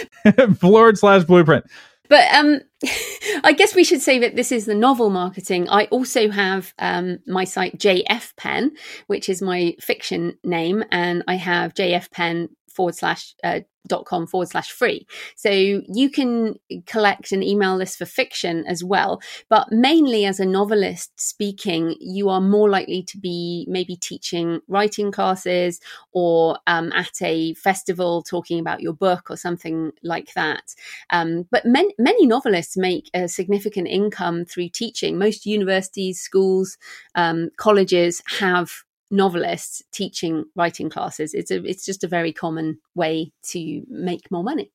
forward 0.59 0.99
slash 0.99 1.25
blueprint. 1.25 1.65
But 2.09 2.33
um, 2.33 2.61
I 3.45 3.53
guess 3.57 3.75
we 3.75 3.85
should 3.85 4.01
say 4.01 4.19
that 4.21 4.37
this 4.37 4.51
is 4.51 4.67
the 4.67 4.75
novel 4.75 5.11
marketing. 5.11 5.69
I 5.69 5.85
also 5.87 6.31
have 6.31 6.73
um, 6.79 7.19
my 7.27 7.45
site 7.45 7.79
JF 7.79 8.37
Penn, 8.37 8.73
which 9.07 9.29
is 9.29 9.43
my 9.43 9.75
fiction 9.81 10.39
name, 10.43 10.85
and 10.91 11.23
I 11.29 11.35
have 11.35 11.75
JF 11.75 12.11
Penn 12.11 12.49
forward 12.79 12.95
slash 12.95 13.35
uh, 13.43 13.61
dot 13.87 14.05
com 14.05 14.27
forward 14.27 14.49
slash 14.49 14.71
free. 14.71 15.07
So 15.35 15.51
you 15.51 16.11
can 16.11 16.57
collect 16.87 17.33
an 17.33 17.43
email 17.43 17.77
list 17.77 17.97
for 17.99 18.07
fiction 18.07 18.65
as 18.67 18.85
well. 18.85 19.21
But 19.49 19.67
mainly 19.71 20.27
as 20.27 20.41
a 20.41 20.45
novelist 20.45 21.19
speaking, 21.19 21.97
you 21.99 22.29
are 22.29 22.41
more 22.41 22.69
likely 22.69 23.03
to 23.05 23.19
be 23.19 23.67
maybe 23.69 23.97
teaching 23.97 24.61
writing 24.69 25.11
classes 25.11 25.81
or 26.13 26.59
um, 26.67 26.93
at 26.93 27.17
a 27.23 27.55
festival 27.55 28.23
talking 28.23 28.61
about 28.61 28.83
your 28.83 28.93
book 28.93 29.31
or 29.31 29.37
something 29.37 29.93
like 30.03 30.35
that. 30.35 30.75
Um, 31.09 31.47
but 31.51 31.65
men- 31.65 31.97
many 31.99 32.27
novelists 32.27 32.77
make 32.77 33.09
a 33.15 33.27
significant 33.29 33.89
income 33.89 34.45
through 34.45 34.69
teaching. 34.69 35.19
Most 35.19 35.47
universities, 35.47 36.21
schools, 36.21 36.77
um, 37.15 37.51
colleges 37.57 38.23
have 38.41 38.71
novelists 39.11 39.83
teaching 39.93 40.45
writing 40.55 40.91
classes. 40.91 41.35
It's 41.35 41.51
a 41.51 41.63
it's 41.65 41.85
just 41.85 42.05
a 42.05 42.09
very 42.09 42.33
common 42.33 42.79
way 42.95 43.33
to 43.51 43.83
make 43.89 44.31
more 44.31 44.45
money. 44.45 44.71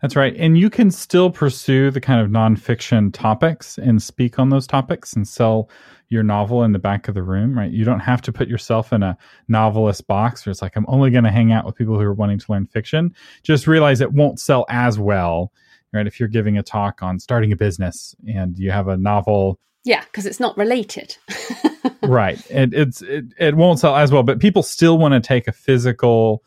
That's 0.00 0.16
right. 0.16 0.34
And 0.36 0.56
you 0.56 0.70
can 0.70 0.90
still 0.90 1.30
pursue 1.30 1.90
the 1.90 2.00
kind 2.00 2.20
of 2.20 2.28
nonfiction 2.30 3.12
topics 3.12 3.78
and 3.78 4.02
speak 4.02 4.38
on 4.38 4.48
those 4.48 4.66
topics 4.66 5.12
and 5.12 5.26
sell 5.26 5.68
your 6.08 6.22
novel 6.22 6.64
in 6.64 6.72
the 6.72 6.78
back 6.78 7.08
of 7.08 7.14
the 7.14 7.22
room, 7.22 7.58
right? 7.58 7.70
You 7.70 7.84
don't 7.84 8.00
have 8.00 8.22
to 8.22 8.32
put 8.32 8.48
yourself 8.48 8.92
in 8.92 9.02
a 9.02 9.18
novelist 9.48 10.06
box 10.06 10.46
where 10.46 10.50
it's 10.50 10.62
like, 10.62 10.76
I'm 10.76 10.86
only 10.88 11.10
going 11.10 11.24
to 11.24 11.30
hang 11.30 11.52
out 11.52 11.66
with 11.66 11.74
people 11.74 11.96
who 11.96 12.04
are 12.04 12.14
wanting 12.14 12.38
to 12.38 12.52
learn 12.52 12.66
fiction. 12.66 13.14
Just 13.42 13.66
realize 13.66 14.00
it 14.00 14.12
won't 14.12 14.40
sell 14.40 14.64
as 14.70 14.98
well, 14.98 15.52
right? 15.92 16.06
If 16.06 16.18
you're 16.18 16.30
giving 16.30 16.56
a 16.56 16.62
talk 16.62 17.02
on 17.02 17.18
starting 17.18 17.52
a 17.52 17.56
business 17.56 18.14
and 18.26 18.58
you 18.58 18.70
have 18.70 18.88
a 18.88 18.96
novel. 18.96 19.60
Yeah, 19.88 20.04
because 20.04 20.26
it's 20.26 20.38
not 20.38 20.54
related. 20.58 21.16
right. 22.02 22.38
It, 22.50 22.74
it's 22.74 23.00
it, 23.00 23.24
it 23.38 23.56
won't 23.56 23.78
sell 23.78 23.96
as 23.96 24.12
well, 24.12 24.22
but 24.22 24.38
people 24.38 24.62
still 24.62 24.98
want 24.98 25.14
to 25.14 25.20
take 25.26 25.48
a 25.48 25.52
physical 25.52 26.44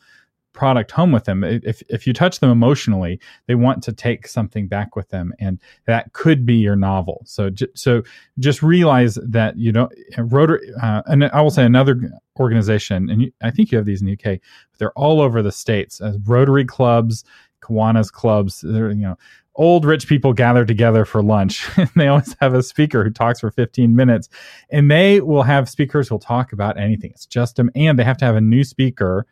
product 0.54 0.92
home 0.92 1.12
with 1.12 1.24
them. 1.24 1.44
If 1.44 1.82
if 1.90 2.06
you 2.06 2.14
touch 2.14 2.40
them 2.40 2.52
emotionally, 2.52 3.20
they 3.48 3.56
want 3.56 3.82
to 3.86 3.94
take 3.94 4.28
something 4.28 4.68
back 4.68 4.96
with 4.96 5.10
them, 5.10 5.34
and 5.40 5.58
that 5.88 6.14
could 6.14 6.46
be 6.46 6.58
your 6.58 6.76
novel. 6.76 7.24
So 7.26 7.50
so 7.74 8.04
just 8.38 8.62
realize 8.62 9.16
that 9.16 9.58
you 9.58 9.72
know 9.72 9.90
Rotary, 10.20 10.72
uh, 10.80 11.02
and 11.08 11.26
I 11.26 11.42
will 11.42 11.50
say 11.50 11.66
another 11.66 12.00
organization, 12.40 13.10
and 13.10 13.24
you, 13.24 13.32
I 13.42 13.50
think 13.50 13.72
you 13.72 13.80
have 13.80 13.88
these 13.88 14.02
in 14.02 14.06
the 14.06 14.14
UK. 14.14 14.40
But 14.70 14.78
they're 14.78 14.94
all 15.00 15.20
over 15.20 15.42
the 15.42 15.52
states 15.52 16.00
as 16.00 16.16
Rotary 16.28 16.66
clubs, 16.66 17.24
Kiwanis 17.64 18.12
clubs. 18.12 18.62
They're, 18.62 18.92
you 18.92 19.02
know 19.02 19.18
old 19.56 19.86
rich 19.86 20.08
people 20.08 20.34
gather 20.34 20.66
together 20.66 21.06
for 21.06 21.22
lunch. 21.22 21.68
And 21.78 21.90
they 21.96 22.08
always 22.08 22.36
have 22.40 22.54
a 22.54 22.64
speaker 22.64 23.04
who 23.04 23.10
talks 23.10 23.40
for 23.40 23.52
15 23.52 23.96
minutes. 23.96 24.30
And 24.70 24.90
they 24.90 25.20
will 25.22 25.44
have 25.44 25.70
speakers 25.70 26.08
who'll 26.08 26.20
talk 26.20 26.54
about 26.54 26.80
anything. 26.80 27.12
It's 27.12 27.26
just 27.26 27.56
them 27.56 27.70
and 27.76 27.98
they 27.98 28.04
have 28.04 28.18
to 28.18 28.26
have 28.26 28.36
a 28.36 28.42
new 28.42 28.64
speaker 28.64 29.26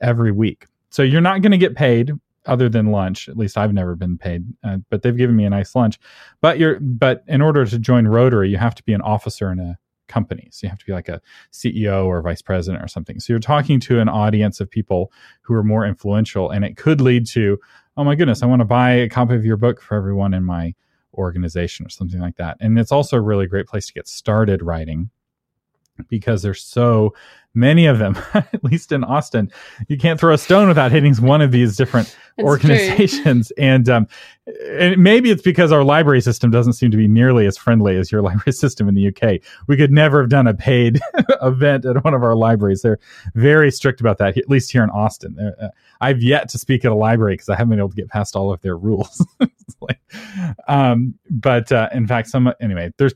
every 0.00 0.32
week. 0.32 0.66
So 0.90 1.02
you're 1.02 1.20
not 1.20 1.42
going 1.42 1.52
to 1.52 1.58
get 1.58 1.74
paid 1.74 2.12
other 2.46 2.68
than 2.68 2.92
lunch. 2.92 3.28
At 3.28 3.36
least 3.36 3.58
i've 3.58 3.72
never 3.72 3.96
been 3.96 4.18
paid 4.18 4.44
uh, 4.62 4.78
but 4.88 5.02
they've 5.02 5.16
given 5.16 5.36
me 5.36 5.44
a 5.44 5.50
nice 5.50 5.74
lunch. 5.74 5.98
But 6.40 6.58
you're 6.58 6.78
but 6.80 7.24
in 7.26 7.42
order 7.42 7.66
to 7.66 7.78
join 7.78 8.06
rotary 8.06 8.48
you 8.48 8.56
have 8.56 8.74
to 8.76 8.84
be 8.84 8.92
an 8.92 9.02
officer 9.02 9.50
in 9.50 9.58
a 9.58 9.78
company. 10.08 10.48
So 10.52 10.66
you 10.66 10.70
have 10.70 10.78
to 10.78 10.86
be 10.86 10.92
like 10.92 11.08
a 11.08 11.20
ceo 11.52 12.06
or 12.06 12.22
vice 12.22 12.42
president 12.42 12.84
or 12.84 12.88
something. 12.88 13.18
So 13.18 13.32
you're 13.32 13.40
talking 13.40 13.80
to 13.80 13.98
an 13.98 14.08
audience 14.08 14.60
of 14.60 14.70
people 14.70 15.10
who 15.42 15.54
are 15.54 15.64
more 15.64 15.84
influential 15.84 16.50
and 16.50 16.64
it 16.64 16.76
could 16.76 17.00
lead 17.00 17.26
to 17.28 17.58
oh 17.96 18.04
my 18.04 18.14
goodness, 18.14 18.42
I 18.42 18.46
want 18.46 18.60
to 18.60 18.66
buy 18.66 18.92
a 18.92 19.08
copy 19.08 19.34
of 19.34 19.44
your 19.44 19.56
book 19.56 19.80
for 19.80 19.96
everyone 19.96 20.34
in 20.34 20.44
my 20.44 20.74
organization 21.14 21.86
or 21.86 21.88
something 21.88 22.20
like 22.20 22.36
that. 22.36 22.56
And 22.60 22.78
it's 22.78 22.92
also 22.92 23.16
a 23.16 23.20
really 23.20 23.46
great 23.46 23.66
place 23.66 23.86
to 23.86 23.92
get 23.92 24.06
started 24.06 24.62
writing 24.62 25.10
because 26.08 26.42
there's 26.42 26.62
so 26.62 27.14
many 27.56 27.86
of 27.86 27.98
them, 27.98 28.16
at 28.34 28.62
least 28.62 28.92
in 28.92 29.02
Austin. 29.02 29.50
You 29.88 29.96
can't 29.96 30.20
throw 30.20 30.34
a 30.34 30.38
stone 30.38 30.68
without 30.68 30.92
hitting 30.92 31.14
one 31.16 31.40
of 31.40 31.50
these 31.50 31.76
different 31.76 32.14
organizations. 32.38 33.50
And, 33.58 33.88
um, 33.88 34.06
and 34.78 35.02
maybe 35.02 35.30
it's 35.30 35.42
because 35.42 35.72
our 35.72 35.82
library 35.82 36.20
system 36.20 36.50
doesn't 36.50 36.74
seem 36.74 36.90
to 36.90 36.96
be 36.96 37.08
nearly 37.08 37.46
as 37.46 37.56
friendly 37.56 37.96
as 37.96 38.12
your 38.12 38.20
library 38.28 38.52
system 38.52 38.88
in 38.88 38.94
the 38.94 39.08
UK. 39.08 39.40
We 39.66 39.76
could 39.76 39.90
never 39.90 40.20
have 40.20 40.28
done 40.28 40.46
a 40.46 40.52
paid 40.54 41.00
event 41.42 41.86
at 41.86 42.04
one 42.04 42.12
of 42.12 42.22
our 42.22 42.34
libraries. 42.34 42.82
They're 42.82 42.98
very 43.34 43.70
strict 43.70 44.00
about 44.00 44.18
that, 44.18 44.36
at 44.36 44.50
least 44.50 44.70
here 44.70 44.84
in 44.84 44.90
Austin. 44.90 45.38
Uh, 45.38 45.68
I've 46.00 46.22
yet 46.22 46.50
to 46.50 46.58
speak 46.58 46.84
at 46.84 46.92
a 46.92 46.94
library 46.94 47.34
because 47.34 47.48
I 47.48 47.56
haven't 47.56 47.70
been 47.70 47.78
able 47.78 47.90
to 47.90 47.96
get 47.96 48.08
past 48.08 48.36
all 48.36 48.52
of 48.52 48.60
their 48.60 48.76
rules. 48.76 49.26
like, 49.80 50.00
um, 50.68 51.14
but 51.30 51.72
uh, 51.72 51.88
in 51.92 52.06
fact, 52.06 52.28
some 52.28 52.52
anyway, 52.60 52.92
there's 52.98 53.14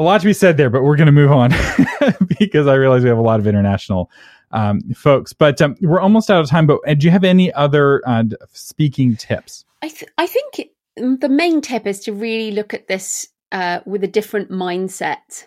a 0.00 0.02
lot 0.02 0.22
to 0.22 0.26
be 0.26 0.32
said 0.32 0.56
there, 0.56 0.70
but 0.70 0.82
we're 0.82 0.96
going 0.96 1.06
to 1.06 1.12
move 1.12 1.30
on 1.30 1.50
because 2.38 2.66
I 2.66 2.74
realize 2.74 3.02
we 3.02 3.10
have 3.10 3.18
a 3.18 3.22
lot 3.22 3.38
of 3.38 3.46
international 3.46 4.10
um, 4.50 4.80
folks. 4.94 5.34
But 5.34 5.60
um, 5.60 5.76
we're 5.82 6.00
almost 6.00 6.30
out 6.30 6.40
of 6.40 6.48
time. 6.48 6.66
But 6.66 6.80
uh, 6.88 6.94
do 6.94 7.06
you 7.06 7.10
have 7.10 7.22
any 7.22 7.52
other 7.52 8.02
uh, 8.06 8.24
speaking 8.52 9.14
tips? 9.16 9.66
I 9.82 9.88
th- 9.88 10.10
I 10.16 10.26
think 10.26 10.70
the 10.96 11.28
main 11.28 11.60
tip 11.60 11.86
is 11.86 12.00
to 12.00 12.14
really 12.14 12.50
look 12.50 12.72
at 12.72 12.88
this 12.88 13.28
uh, 13.52 13.80
with 13.84 14.02
a 14.02 14.08
different 14.08 14.50
mindset. 14.50 15.46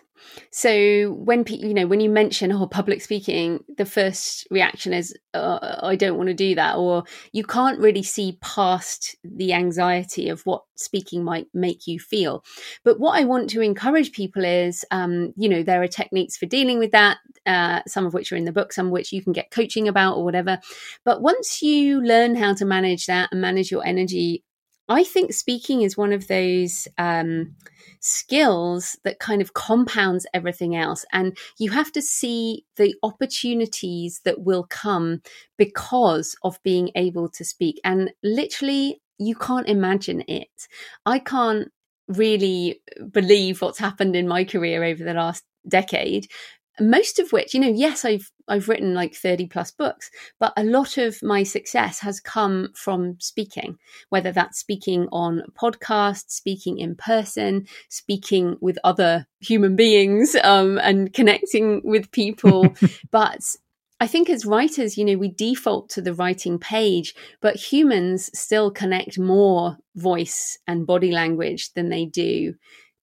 So 0.50 1.12
when 1.12 1.44
people, 1.44 1.68
you 1.68 1.74
know, 1.74 1.86
when 1.86 2.00
you 2.00 2.10
mention 2.10 2.52
oh 2.52 2.66
public 2.66 3.02
speaking, 3.02 3.64
the 3.76 3.84
first 3.84 4.46
reaction 4.50 4.92
is 4.92 5.14
uh, 5.32 5.76
I 5.82 5.96
don't 5.96 6.16
want 6.16 6.28
to 6.28 6.34
do 6.34 6.54
that, 6.54 6.76
or 6.76 7.04
you 7.32 7.44
can't 7.44 7.80
really 7.80 8.02
see 8.02 8.38
past 8.40 9.16
the 9.24 9.52
anxiety 9.52 10.28
of 10.28 10.42
what 10.42 10.62
speaking 10.76 11.24
might 11.24 11.46
make 11.54 11.86
you 11.86 11.98
feel. 11.98 12.44
But 12.84 13.00
what 13.00 13.18
I 13.18 13.24
want 13.24 13.50
to 13.50 13.60
encourage 13.60 14.12
people 14.12 14.44
is, 14.44 14.84
um, 14.90 15.32
you 15.36 15.48
know, 15.48 15.62
there 15.62 15.82
are 15.82 15.88
techniques 15.88 16.36
for 16.36 16.46
dealing 16.46 16.78
with 16.78 16.92
that. 16.92 17.18
Uh, 17.46 17.82
some 17.86 18.06
of 18.06 18.14
which 18.14 18.32
are 18.32 18.36
in 18.36 18.46
the 18.46 18.52
book, 18.52 18.72
some 18.72 18.86
of 18.86 18.92
which 18.92 19.12
you 19.12 19.22
can 19.22 19.34
get 19.34 19.50
coaching 19.50 19.86
about 19.86 20.16
or 20.16 20.24
whatever. 20.24 20.58
But 21.04 21.20
once 21.20 21.60
you 21.60 22.00
learn 22.00 22.36
how 22.36 22.54
to 22.54 22.64
manage 22.64 23.04
that 23.06 23.28
and 23.32 23.40
manage 23.40 23.70
your 23.70 23.84
energy, 23.84 24.44
I 24.88 25.04
think 25.04 25.32
speaking 25.32 25.82
is 25.82 25.96
one 25.96 26.12
of 26.12 26.28
those. 26.28 26.88
Um, 26.98 27.56
skills 28.04 28.98
that 29.02 29.18
kind 29.18 29.40
of 29.40 29.54
compounds 29.54 30.26
everything 30.34 30.76
else. 30.76 31.06
And 31.10 31.36
you 31.58 31.70
have 31.70 31.90
to 31.92 32.02
see 32.02 32.64
the 32.76 32.94
opportunities 33.02 34.20
that 34.24 34.42
will 34.42 34.66
come 34.68 35.22
because 35.56 36.36
of 36.44 36.62
being 36.62 36.90
able 36.96 37.30
to 37.30 37.44
speak. 37.44 37.80
And 37.82 38.12
literally, 38.22 39.00
you 39.18 39.34
can't 39.34 39.68
imagine 39.68 40.22
it. 40.28 40.68
I 41.06 41.18
can't 41.18 41.72
really 42.08 42.82
believe 43.10 43.62
what's 43.62 43.78
happened 43.78 44.14
in 44.14 44.28
my 44.28 44.44
career 44.44 44.84
over 44.84 45.02
the 45.02 45.14
last 45.14 45.42
decade 45.66 46.26
most 46.78 47.18
of 47.18 47.32
which 47.32 47.54
you 47.54 47.60
know 47.60 47.68
yes 47.68 48.04
i've 48.04 48.30
i've 48.48 48.68
written 48.68 48.94
like 48.94 49.14
30 49.14 49.46
plus 49.46 49.70
books 49.70 50.10
but 50.38 50.52
a 50.56 50.64
lot 50.64 50.98
of 50.98 51.22
my 51.22 51.42
success 51.42 52.00
has 52.00 52.20
come 52.20 52.68
from 52.74 53.16
speaking 53.20 53.78
whether 54.08 54.32
that's 54.32 54.58
speaking 54.58 55.08
on 55.12 55.42
podcasts 55.58 56.30
speaking 56.30 56.78
in 56.78 56.94
person 56.94 57.66
speaking 57.88 58.56
with 58.60 58.78
other 58.84 59.26
human 59.40 59.76
beings 59.76 60.36
um, 60.42 60.78
and 60.78 61.12
connecting 61.12 61.80
with 61.84 62.10
people. 62.10 62.74
But 63.10 63.56
I 64.00 64.06
think 64.06 64.28
as 64.28 64.44
writers, 64.44 64.98
you 64.98 65.04
know, 65.04 65.16
we 65.16 65.28
default 65.28 65.88
to 65.90 66.02
the 66.02 66.14
writing 66.14 66.58
page, 66.58 67.14
but 67.40 67.56
humans 67.56 68.30
still 68.38 68.70
connect 68.70 69.18
more 69.18 69.78
voice 69.94 70.58
and 70.66 70.86
body 70.86 71.12
language 71.12 71.72
than 71.74 71.90
they 71.90 72.04
do 72.06 72.54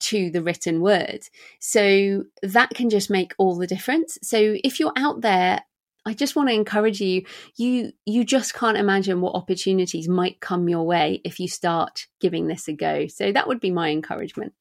to 0.00 0.30
the 0.30 0.42
written 0.42 0.80
word. 0.80 1.20
So 1.58 2.24
that 2.42 2.70
can 2.70 2.90
just 2.90 3.10
make 3.10 3.34
all 3.38 3.56
the 3.56 3.66
difference. 3.66 4.18
So 4.22 4.56
if 4.64 4.80
you're 4.80 4.92
out 4.96 5.20
there, 5.20 5.62
I 6.06 6.14
just 6.14 6.34
want 6.34 6.48
to 6.48 6.54
encourage 6.54 7.00
you 7.00 7.26
you 7.56 7.92
you 8.06 8.24
just 8.24 8.54
can't 8.54 8.78
imagine 8.78 9.20
what 9.20 9.34
opportunities 9.34 10.08
might 10.08 10.40
come 10.40 10.68
your 10.68 10.84
way 10.86 11.20
if 11.24 11.38
you 11.38 11.46
start 11.46 12.06
giving 12.20 12.46
this 12.46 12.68
a 12.68 12.72
go. 12.72 13.06
So 13.06 13.32
that 13.32 13.46
would 13.46 13.60
be 13.60 13.70
my 13.70 13.90
encouragement. 13.90 14.54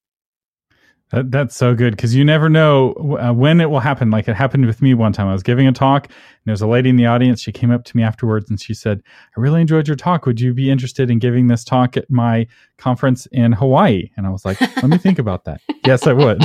That, 1.12 1.32
that's 1.32 1.56
so 1.56 1.74
good 1.74 1.95
because 1.95 2.13
you 2.13 2.24
never 2.24 2.50
know 2.50 2.93
uh, 3.19 3.34
when 3.34 3.60
it 3.62 3.69
will 3.69 3.80
happen. 3.80 4.12
Like 4.12 4.28
it 4.28 4.36
happened 4.36 4.67
with 4.67 4.82
me 4.82 4.93
one 4.93 5.12
time. 5.12 5.28
I 5.28 5.34
was 5.34 5.41
giving 5.41 5.67
a 5.67 5.72
talk, 5.72 6.06
and 6.06 6.13
there's 6.45 6.62
a 6.62 6.67
lady 6.67 6.89
in 6.89 6.98
the 6.98 7.08
audience. 7.08 7.41
She 7.41 7.52
came 7.52 7.72
up 7.72 7.84
to 7.86 7.98
me 7.98 8.04
afterwards 8.04 8.50
and 8.50 8.62
she 8.62 8.76
said, 8.76 9.02
"I 9.36 9.39
really 9.39 9.62
enjoyed 9.62 9.88
your 9.88 9.95
talk. 9.95 10.28
Would 10.28 10.39
you 10.39 10.54
be 10.54 10.69
interested 10.69 11.10
in 11.10 11.17
giving 11.17 11.48
this 11.48 11.63
talk 11.63 11.98
at 11.98 12.10
my 12.12 12.45
conference 12.78 13.26
in 13.32 13.54
Hawaii?" 13.54 14.12
And 14.17 14.28
I 14.28 14.30
was 14.30 14.45
like, 14.45 14.62
"Let 14.62 14.86
me 14.88 15.00
think 15.00 15.17
about 15.17 15.45
that." 15.45 15.62
yes, 15.86 16.06
I 16.06 16.13
would. 16.13 16.43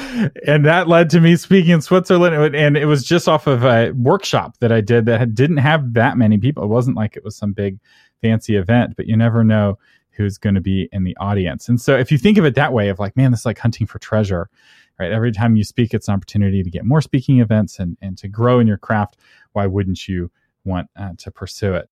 and 0.46 0.66
that 0.66 0.86
led 0.86 1.08
to 1.10 1.20
me 1.20 1.36
speaking 1.36 1.72
in 1.72 1.80
Switzerland, 1.80 2.54
and 2.54 2.76
it 2.76 2.84
was 2.84 3.02
just 3.02 3.28
off 3.28 3.46
of 3.46 3.64
a 3.64 3.92
workshop 3.92 4.58
that 4.60 4.72
I 4.72 4.82
did 4.82 5.06
that 5.06 5.34
didn't 5.34 5.56
have 5.56 5.94
that 5.94 6.18
many 6.18 6.36
people. 6.36 6.64
It 6.64 6.68
wasn't 6.68 6.96
like 6.96 7.16
it 7.16 7.24
was 7.24 7.34
some 7.34 7.54
big 7.54 7.78
fancy 8.20 8.56
event, 8.56 8.94
but 8.96 9.06
you 9.06 9.16
never 9.16 9.42
know 9.42 9.78
who's 10.20 10.38
going 10.38 10.54
to 10.54 10.60
be 10.60 10.88
in 10.92 11.04
the 11.04 11.16
audience. 11.18 11.68
And 11.68 11.80
so 11.80 11.96
if 11.96 12.12
you 12.12 12.18
think 12.18 12.36
of 12.36 12.44
it 12.44 12.54
that 12.56 12.72
way 12.72 12.90
of 12.90 12.98
like, 12.98 13.16
man, 13.16 13.30
this 13.30 13.40
is 13.40 13.46
like 13.46 13.58
hunting 13.58 13.86
for 13.86 13.98
treasure, 13.98 14.50
right? 14.98 15.10
Every 15.10 15.32
time 15.32 15.56
you 15.56 15.64
speak, 15.64 15.94
it's 15.94 16.08
an 16.08 16.14
opportunity 16.14 16.62
to 16.62 16.70
get 16.70 16.84
more 16.84 17.00
speaking 17.00 17.40
events 17.40 17.78
and, 17.78 17.96
and 18.02 18.18
to 18.18 18.28
grow 18.28 18.60
in 18.60 18.66
your 18.66 18.76
craft. 18.76 19.16
Why 19.52 19.66
wouldn't 19.66 20.06
you 20.06 20.30
want 20.64 20.88
uh, 20.94 21.12
to 21.16 21.30
pursue 21.30 21.74
it? 21.74 21.88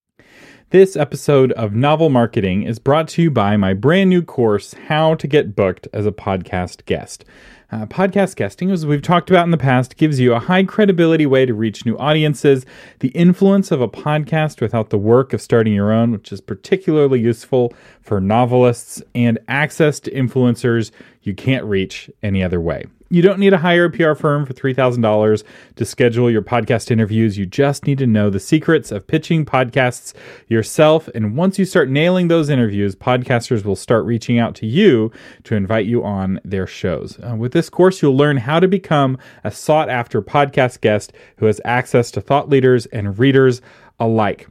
This 0.71 0.97
episode 0.97 1.53
of 1.53 1.73
Novel 1.73 2.11
Marketing 2.11 2.63
is 2.65 2.79
brought 2.79 3.09
to 3.09 3.23
you 3.23 3.31
by 3.31 3.57
my 3.57 3.73
brand 3.73 4.11
new 4.11 4.21
course, 4.21 4.75
How 4.75 5.15
to 5.15 5.27
Get 5.27 5.57
Booked 5.57 5.89
as 5.95 6.05
a 6.05 6.13
Podcast 6.13 6.85
Guest. 6.85 7.25
Uh, 7.71 7.85
podcast 7.85 8.35
guesting, 8.37 8.71
as 8.71 8.87
we've 8.87 9.03
talked 9.03 9.29
about 9.29 9.45
in 9.45 9.51
the 9.51 9.59
past, 9.59 9.99
gives 9.99 10.19
you 10.19 10.33
a 10.33 10.39
high 10.39 10.65
credibility 10.65 11.27
way 11.27 11.45
to 11.45 11.53
reach 11.53 11.85
new 11.85 11.99
audiences, 11.99 12.65
the 13.01 13.09
influence 13.09 13.71
of 13.71 13.83
a 13.83 13.89
podcast 13.89 14.63
without 14.63 14.89
the 14.89 14.97
work 14.97 15.35
of 15.35 15.43
starting 15.43 15.75
your 15.75 15.93
own, 15.93 16.11
which 16.11 16.33
is 16.33 16.41
particularly 16.41 17.21
useful 17.21 17.75
for 18.01 18.23
novelists, 18.23 19.03
and 19.15 19.39
access 19.49 20.01
to 20.01 20.11
influencers 20.13 20.93
you 21.23 21.35
can't 21.35 21.65
reach 21.67 22.11
any 22.23 22.43
other 22.43 22.59
way. 22.59 22.87
You 23.11 23.23
don't 23.23 23.39
need 23.39 23.51
to 23.51 23.59
hire 23.59 23.87
a 23.87 23.91
PR 23.91 24.13
firm 24.13 24.45
for 24.45 24.53
$3,000 24.53 25.43
to 25.77 25.85
schedule 25.87 26.31
your 26.31 26.43
podcast 26.43 26.91
interviews. 26.91 27.39
You 27.39 27.47
just 27.47 27.87
need 27.87 27.97
to 27.99 28.07
know 28.07 28.29
the 28.29 28.39
secrets 28.39 28.93
of 28.93 29.07
pitching 29.07 29.47
podcasts 29.47 30.13
yourself. 30.49 31.09
And 31.15 31.35
once 31.35 31.59
you 31.59 31.65
start 31.65 31.89
nailing 31.89 32.29
those 32.29 32.51
interviews, 32.51 32.95
podcasters 32.95 33.65
will 33.65 33.77
start 33.77 34.05
reaching 34.05 34.39
out 34.39 34.55
to 34.57 34.67
you 34.67 35.11
to 35.45 35.55
invite 35.55 35.87
you 35.87 36.05
on 36.05 36.39
their 36.45 36.67
shows. 36.67 37.19
Uh, 37.21 37.35
with 37.35 37.53
this 37.53 37.71
course, 37.71 38.03
you'll 38.03 38.17
learn 38.17 38.37
how 38.37 38.61
to 38.61 38.69
become 38.69 39.17
a 39.43 39.51
sought 39.51 39.89
after 39.89 40.21
podcast 40.21 40.83
guest 40.83 41.15
who 41.39 41.47
has 41.47 41.63
access 41.65 42.11
to 42.11 42.21
thought 42.21 42.51
leaders 42.51 42.85
and 42.87 43.19
readers 43.19 43.63
alike. 43.99 44.49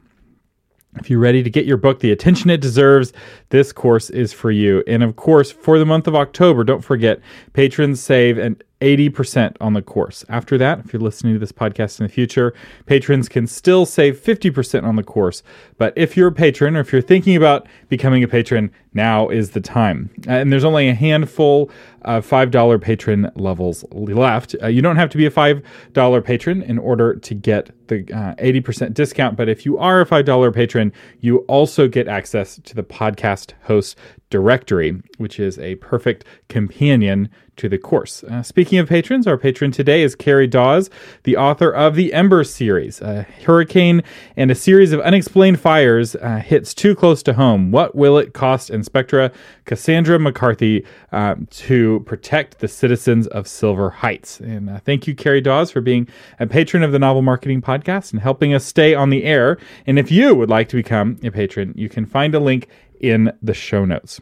If 1.00 1.10
you're 1.10 1.20
ready 1.20 1.44
to 1.44 1.50
get 1.50 1.66
your 1.66 1.78
book 1.78 2.00
the 2.00 2.12
attention 2.12 2.50
it 2.50 2.62
deserves, 2.62 3.14
this 3.50 3.72
course 3.72 4.10
is 4.10 4.34
for 4.34 4.52
you. 4.52 4.84
And 4.88 5.04
of 5.04 5.16
course, 5.16 5.52
for 5.52 5.80
the 5.80 5.86
month 5.86 6.08
of 6.08 6.16
October, 6.16 6.64
don't 6.64 6.84
forget, 6.84 7.20
patrons 7.54 8.02
save 8.02 8.38
an 8.38 8.62
80% 8.82 9.56
on 9.60 9.74
the 9.74 9.82
course. 9.82 10.24
After 10.30 10.58
that, 10.60 10.80
if 10.80 10.94
you're 10.94 11.02
listening 11.02 11.34
to 11.34 11.40
this 11.40 11.52
podcast 11.52 12.00
in 12.00 12.06
the 12.06 12.12
future, 12.12 12.54
patrons 12.86 13.28
can 13.28 13.48
still 13.48 13.86
save 13.86 14.20
50% 14.20 14.84
on 14.84 14.96
the 14.96 15.04
course. 15.04 15.42
But 15.78 15.94
if 15.96 16.16
you're 16.16 16.28
a 16.28 16.32
patron 16.32 16.76
or 16.76 16.82
if 16.82 16.92
you're 16.92 17.02
thinking 17.02 17.36
about 17.36 17.68
becoming 17.90 18.24
a 18.24 18.28
patron, 18.28 18.72
now 18.94 19.30
is 19.30 19.52
the 19.52 19.62
time. 19.62 20.10
Uh, 20.28 20.34
and 20.34 20.52
there's 20.52 20.64
only 20.64 20.90
a 20.90 20.94
handful 20.94 21.72
of 22.04 22.28
$5 22.28 22.82
patron 22.82 23.32
levels 23.36 23.84
left. 23.92 24.56
Uh, 24.62 24.68
you 24.68 24.82
don't 24.82 24.96
have 24.96 25.10
to 25.10 25.18
be 25.18 25.26
a 25.26 25.32
$5 25.32 26.24
patron 26.24 26.62
in 26.62 26.78
order 26.78 27.16
to 27.16 27.34
get 27.34 27.72
the 27.88 28.00
uh, 28.14 28.36
80% 28.36 28.94
discount. 28.94 29.38
But 29.38 29.50
if 29.50 29.66
you 29.66 29.78
are 29.78 30.02
a 30.02 30.06
$5 30.06 30.54
patron, 30.54 30.94
you 31.22 31.40
also 31.48 31.88
get 31.88 32.08
access 32.08 32.60
to 32.64 32.76
the 32.76 32.84
podcast 32.84 33.37
host 33.64 33.98
directory, 34.30 35.02
which 35.18 35.40
is 35.40 35.58
a 35.60 35.76
perfect 35.76 36.26
companion 36.50 37.30
to 37.58 37.68
the 37.68 37.78
course. 37.78 38.24
Uh, 38.24 38.44
speaking 38.44 38.78
of 38.78 38.88
patrons, 38.88 39.26
our 39.26 39.38
patron 39.38 39.72
today 39.72 40.04
is 40.04 40.16
Carrie 40.16 40.48
Dawes, 40.48 40.90
the 41.24 41.36
author 41.36 41.72
of 41.72 41.96
the 41.96 42.14
Ember 42.14 42.44
series. 42.44 43.02
A 43.02 43.24
hurricane 43.46 44.04
and 44.36 44.52
a 44.52 44.56
series 44.56 44.94
of 44.94 45.00
unexplained 45.02 45.60
fires 45.60 46.16
uh, 46.16 46.38
hits 46.38 46.74
too 46.74 46.96
close 46.96 47.24
to 47.24 47.34
home. 47.34 47.72
What 47.72 47.96
will 47.96 48.18
it 48.18 48.34
cost 48.34 48.70
Inspectra 48.70 49.32
Cassandra 49.66 50.20
McCarthy 50.20 50.86
um, 51.12 51.48
to 51.52 52.02
protect 52.02 52.60
the 52.60 52.68
citizens 52.68 53.28
of 53.28 53.48
Silver 53.48 53.90
Heights? 53.90 54.40
And 54.40 54.70
uh, 54.70 54.80
thank 54.80 55.08
you, 55.08 55.16
Carrie 55.16 55.42
Dawes, 55.42 55.72
for 55.72 55.82
being 55.82 56.08
a 56.40 56.46
patron 56.46 56.84
of 56.84 56.92
the 56.92 57.00
Novel 57.00 57.24
Marketing 57.24 57.62
Podcast 57.62 58.12
and 58.12 58.22
helping 58.22 58.54
us 58.54 58.66
stay 58.66 58.94
on 58.94 59.10
the 59.10 59.24
air. 59.24 59.58
And 59.88 59.98
if 59.98 60.12
you 60.12 60.36
would 60.36 60.50
like 60.50 60.70
to 60.70 60.76
become 60.76 61.18
a 61.24 61.32
patron, 61.32 61.74
you 61.76 61.90
can 61.90 62.06
find 62.06 62.36
a 62.36 62.40
link 62.40 62.68
in 63.00 63.32
the 63.42 63.54
show 63.54 63.86
notes. 63.86 64.22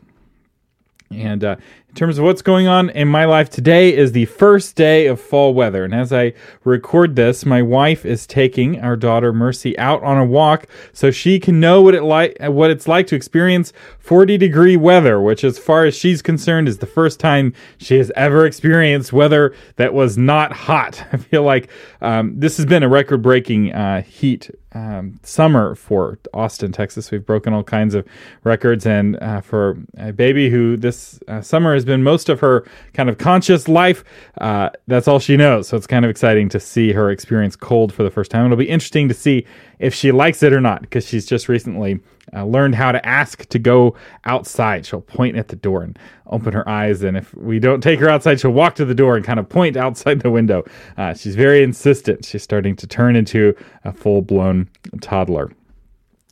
And 1.12 1.44
uh, 1.44 1.56
in 1.88 1.96
terms 1.96 2.18
of 2.18 2.26
what's 2.26 2.42
going 2.42 2.68
on 2.68 2.90
in 2.90 3.08
my 3.08 3.26
life 3.26 3.50
today 3.50 3.96
is 3.96 4.12
the 4.12 4.26
first 4.26 4.76
day 4.76 5.06
of 5.06 5.22
fall 5.22 5.54
weather. 5.54 5.86
And 5.86 5.94
as 5.94 6.12
I 6.12 6.34
record 6.64 7.16
this, 7.16 7.46
my 7.46 7.62
wife 7.62 8.06
is 8.06 8.26
taking 8.26 8.82
our 8.82 8.96
daughter 8.96 9.32
Mercy 9.32 9.78
out 9.78 10.04
on 10.04 10.18
a 10.18 10.26
walk 10.26 10.68
so 10.94 11.12
she 11.12 11.40
can 11.40 11.60
know 11.60 11.82
what 11.82 11.94
it 11.94 12.04
like 12.04 12.38
what 12.42 12.72
it's 12.72 12.88
like 12.88 13.08
to 13.08 13.16
experience 13.16 13.72
40 14.00 14.38
degree 14.38 14.76
weather, 14.76 15.22
which 15.22 15.44
as 15.44 15.60
far 15.60 15.86
as 15.86 15.96
she's 15.96 16.22
concerned 16.22 16.68
is 16.68 16.80
the 16.80 16.88
first 16.88 17.20
time 17.20 17.54
she 17.78 17.98
has 17.98 18.12
ever 18.16 18.46
experienced 18.46 19.14
weather 19.14 19.56
that 19.76 19.94
was 19.94 20.18
not 20.18 20.52
hot. 20.52 21.06
I 21.14 21.18
feel 21.18 21.44
like 21.44 21.70
um, 22.02 22.40
this 22.40 22.58
has 22.58 22.66
been 22.66 22.84
a 22.84 22.90
record 22.90 23.22
breaking 23.22 23.72
uh, 23.74 24.02
heat 24.02 24.50
um, 24.76 25.20
summer 25.24 25.74
for 25.74 26.20
Austin, 26.34 26.72
Texas. 26.72 27.10
We've 27.10 27.26
broken 27.26 27.54
all 27.54 27.64
kinds 27.64 27.96
of 27.96 28.06
records, 28.44 28.86
and 28.86 29.18
uh, 29.24 29.42
for 29.42 29.78
a 29.98 30.12
baby 30.12 30.50
who 30.50 30.78
this 30.78 31.20
uh, 31.28 31.42
summer 31.42 31.74
has 31.74 31.86
been 31.86 32.04
most 32.04 32.30
of 32.30 32.42
her 32.42 32.68
kind 32.94 33.10
of 33.10 33.18
conscious 33.18 33.68
life, 33.68 34.04
uh, 34.40 34.70
that's 34.86 35.08
all 35.08 35.20
she 35.20 35.38
knows. 35.38 35.68
So 35.68 35.78
it's 35.78 35.88
kind 35.88 36.06
of 36.06 36.12
exciting 36.12 36.50
to 36.50 36.60
see 36.60 36.92
her 36.92 37.10
experience 37.10 37.56
cold 37.56 37.94
for 37.94 38.04
the 38.04 38.12
first 38.12 38.30
time. 38.30 38.46
It'll 38.46 38.58
be 38.58 38.70
interesting 38.70 39.08
to 39.08 39.16
see 39.16 39.46
if 39.80 39.96
she 39.96 40.12
likes 40.12 40.44
it 40.44 40.54
or 40.54 40.62
not, 40.62 40.82
because 40.82 41.08
she's 41.08 41.26
just 41.26 41.50
recently 41.50 42.00
uh, 42.34 42.46
learned 42.46 42.76
how 42.76 42.92
to 42.92 43.06
ask 43.06 43.46
to 43.50 43.60
go 43.60 43.96
outside. 44.26 44.86
She'll 44.86 45.02
point 45.02 45.36
at 45.38 45.50
the 45.50 45.56
door 45.56 45.84
and 45.84 45.98
open 46.28 46.54
her 46.54 46.68
eyes. 46.68 47.04
And 47.04 47.18
if 47.18 47.34
we 47.36 47.60
don't 47.60 47.82
take 47.82 48.00
her 48.00 48.10
outside, 48.10 48.40
she'll 48.40 48.52
walk 48.52 48.76
to 48.76 48.86
the 48.86 48.96
door 48.96 49.16
and 49.16 49.26
kind 49.26 49.40
of 49.40 49.48
point 49.50 49.78
outside 49.78 50.22
the 50.22 50.32
window. 50.32 50.64
Uh, 50.98 51.14
she's 51.14 51.36
very 51.36 51.64
insistent. 51.64 52.26
She's 52.26 52.44
starting 52.44 52.76
to 52.78 52.88
turn 52.88 53.16
into 53.16 53.56
a 53.84 53.92
full 53.92 54.22
blown 54.22 54.70
toddler. 55.02 55.52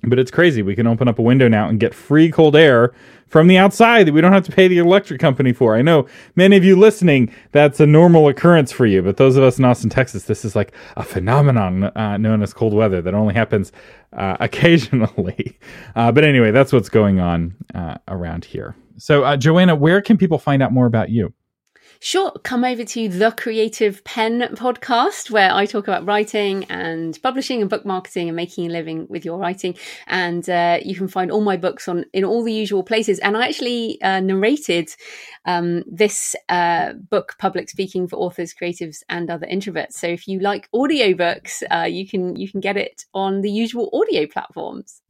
But 0.05 0.19
it's 0.19 0.31
crazy. 0.31 0.61
We 0.61 0.75
can 0.75 0.85
open 0.85 1.07
up 1.07 1.17
a 1.17 1.21
window 1.21 1.47
now 1.47 1.69
and 1.69 1.79
get 1.79 1.93
free 1.93 2.29
cold 2.29 2.55
air 2.55 2.93
from 3.27 3.47
the 3.47 3.57
outside 3.57 4.05
that 4.05 4.13
we 4.13 4.21
don't 4.21 4.33
have 4.33 4.45
to 4.45 4.51
pay 4.51 4.67
the 4.67 4.77
electric 4.77 5.19
company 5.19 5.53
for. 5.53 5.75
I 5.75 5.81
know 5.81 6.07
many 6.35 6.55
of 6.55 6.63
you 6.63 6.75
listening, 6.75 7.33
that's 7.51 7.79
a 7.79 7.87
normal 7.87 8.27
occurrence 8.27 8.71
for 8.71 8.85
you, 8.85 9.01
but 9.01 9.17
those 9.17 9.37
of 9.37 9.43
us 9.43 9.57
in 9.57 9.65
Austin, 9.65 9.89
Texas, 9.89 10.25
this 10.25 10.45
is 10.45 10.55
like 10.55 10.71
a 10.97 11.03
phenomenon 11.03 11.85
uh, 11.95 12.17
known 12.17 12.43
as 12.43 12.53
cold 12.53 12.73
weather 12.73 13.01
that 13.01 13.13
only 13.13 13.33
happens 13.33 13.71
uh, 14.11 14.37
occasionally. 14.41 15.57
Uh, 15.95 16.11
but 16.11 16.23
anyway, 16.23 16.51
that's 16.51 16.71
what's 16.71 16.89
going 16.89 17.19
on 17.19 17.55
uh, 17.73 17.95
around 18.07 18.45
here. 18.45 18.75
So, 18.97 19.23
uh, 19.23 19.37
Joanna, 19.37 19.73
where 19.73 20.01
can 20.01 20.17
people 20.17 20.37
find 20.37 20.61
out 20.61 20.71
more 20.71 20.85
about 20.85 21.09
you? 21.09 21.33
Sure, 22.05 22.31
come 22.43 22.65
over 22.65 22.83
to 22.83 23.07
the 23.07 23.31
Creative 23.31 24.03
Penn 24.03 24.41
podcast 24.55 25.31
where 25.31 25.53
I 25.53 25.65
talk 25.65 25.87
about 25.87 26.05
writing 26.05 26.65
and 26.65 27.17
publishing 27.23 27.61
and 27.61 27.69
book 27.69 27.85
marketing 27.85 28.27
and 28.27 28.35
making 28.35 28.65
a 28.65 28.69
living 28.73 29.07
with 29.07 29.23
your 29.23 29.37
writing. 29.37 29.77
And 30.05 30.49
uh, 30.49 30.79
you 30.83 30.97
can 30.97 31.07
find 31.07 31.31
all 31.31 31.39
my 31.39 31.55
books 31.55 31.87
on 31.87 32.03
in 32.11 32.25
all 32.25 32.43
the 32.43 32.51
usual 32.51 32.83
places. 32.83 33.19
And 33.19 33.37
I 33.37 33.47
actually 33.47 34.01
uh, 34.01 34.19
narrated 34.19 34.89
um, 35.45 35.85
this 35.87 36.35
uh, 36.49 36.91
book, 36.91 37.35
Public 37.39 37.69
Speaking 37.69 38.09
for 38.09 38.17
Authors, 38.17 38.53
Creatives, 38.53 38.97
and 39.07 39.29
Other 39.29 39.47
Introverts. 39.47 39.93
So 39.93 40.07
if 40.07 40.27
you 40.27 40.39
like 40.39 40.69
audiobooks, 40.75 41.63
uh, 41.71 41.85
you 41.85 42.05
can 42.05 42.35
you 42.35 42.51
can 42.51 42.59
get 42.59 42.75
it 42.75 43.05
on 43.13 43.39
the 43.39 43.49
usual 43.49 43.89
audio 43.93 44.27
platforms 44.27 45.02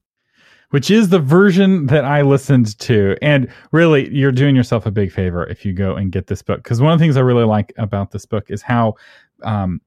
which 0.73 0.89
is 0.89 1.09
the 1.09 1.19
version 1.19 1.85
that 1.85 2.03
I 2.03 2.23
listened 2.23 2.79
to. 2.79 3.15
And 3.21 3.47
really, 3.71 4.11
you're 4.11 4.31
doing 4.31 4.55
yourself 4.55 4.87
a 4.87 4.91
big 4.91 5.11
favor 5.11 5.45
if 5.45 5.63
you 5.63 5.71
go 5.71 5.95
and 5.95 6.11
get 6.11 6.25
this 6.25 6.41
book. 6.41 6.63
Because 6.63 6.81
one 6.81 6.91
of 6.91 6.97
the 6.97 7.03
things 7.03 7.15
I 7.15 7.19
really 7.19 7.43
like 7.43 7.73
about 7.77 8.09
this 8.09 8.25
book 8.25 8.49
is 8.49 8.63
how 8.63 8.95
um, 9.43 9.81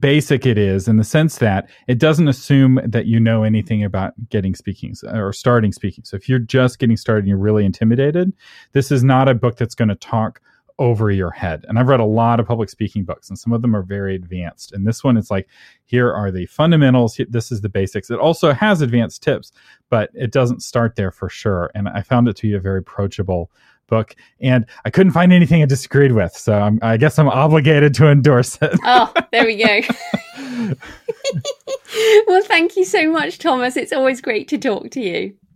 basic 0.00 0.44
it 0.44 0.58
is 0.58 0.88
in 0.88 0.96
the 0.96 1.04
sense 1.04 1.38
that 1.38 1.70
it 1.86 2.00
doesn't 2.00 2.26
assume 2.26 2.80
that 2.84 3.06
you 3.06 3.20
know 3.20 3.44
anything 3.44 3.84
about 3.84 4.12
getting 4.28 4.56
speaking 4.56 4.92
or 5.04 5.32
starting 5.32 5.70
speaking. 5.70 6.02
So 6.02 6.16
if 6.16 6.28
you're 6.28 6.40
just 6.40 6.80
getting 6.80 6.96
started 6.96 7.20
and 7.20 7.28
you're 7.28 7.38
really 7.38 7.64
intimidated, 7.64 8.32
this 8.72 8.90
is 8.90 9.04
not 9.04 9.28
a 9.28 9.34
book 9.34 9.56
that's 9.56 9.76
going 9.76 9.90
to 9.90 9.94
talk 9.94 10.40
over 10.78 11.10
your 11.10 11.30
head. 11.30 11.64
And 11.68 11.78
I've 11.78 11.88
read 11.88 12.00
a 12.00 12.04
lot 12.04 12.40
of 12.40 12.46
public 12.46 12.68
speaking 12.68 13.04
books, 13.04 13.28
and 13.28 13.38
some 13.38 13.52
of 13.52 13.62
them 13.62 13.76
are 13.76 13.82
very 13.82 14.14
advanced. 14.14 14.72
And 14.72 14.86
this 14.86 15.04
one, 15.04 15.16
it's 15.16 15.30
like, 15.30 15.48
here 15.84 16.12
are 16.12 16.30
the 16.30 16.46
fundamentals. 16.46 17.20
This 17.28 17.52
is 17.52 17.60
the 17.60 17.68
basics. 17.68 18.10
It 18.10 18.18
also 18.18 18.52
has 18.52 18.80
advanced 18.80 19.22
tips, 19.22 19.52
but 19.88 20.10
it 20.14 20.32
doesn't 20.32 20.62
start 20.62 20.96
there 20.96 21.10
for 21.10 21.28
sure. 21.28 21.70
And 21.74 21.88
I 21.88 22.02
found 22.02 22.28
it 22.28 22.36
to 22.36 22.48
be 22.48 22.54
a 22.54 22.60
very 22.60 22.80
approachable 22.80 23.50
book, 23.86 24.16
and 24.40 24.66
I 24.84 24.90
couldn't 24.90 25.12
find 25.12 25.32
anything 25.32 25.62
I 25.62 25.66
disagreed 25.66 26.12
with. 26.12 26.32
So 26.32 26.58
I'm, 26.58 26.78
i 26.82 26.96
guess 26.96 27.18
I'm 27.18 27.28
obligated 27.28 27.94
to 27.94 28.08
endorse 28.08 28.58
it. 28.60 28.78
oh, 28.84 29.12
there 29.30 29.46
we 29.46 29.56
go. 29.56 29.80
well, 32.26 32.42
thank 32.42 32.76
you 32.76 32.84
so 32.84 33.10
much, 33.10 33.38
Thomas. 33.38 33.76
It's 33.76 33.92
always 33.92 34.20
great 34.20 34.48
to 34.48 34.58
talk 34.58 34.90
to 34.92 35.00
you. 35.00 35.34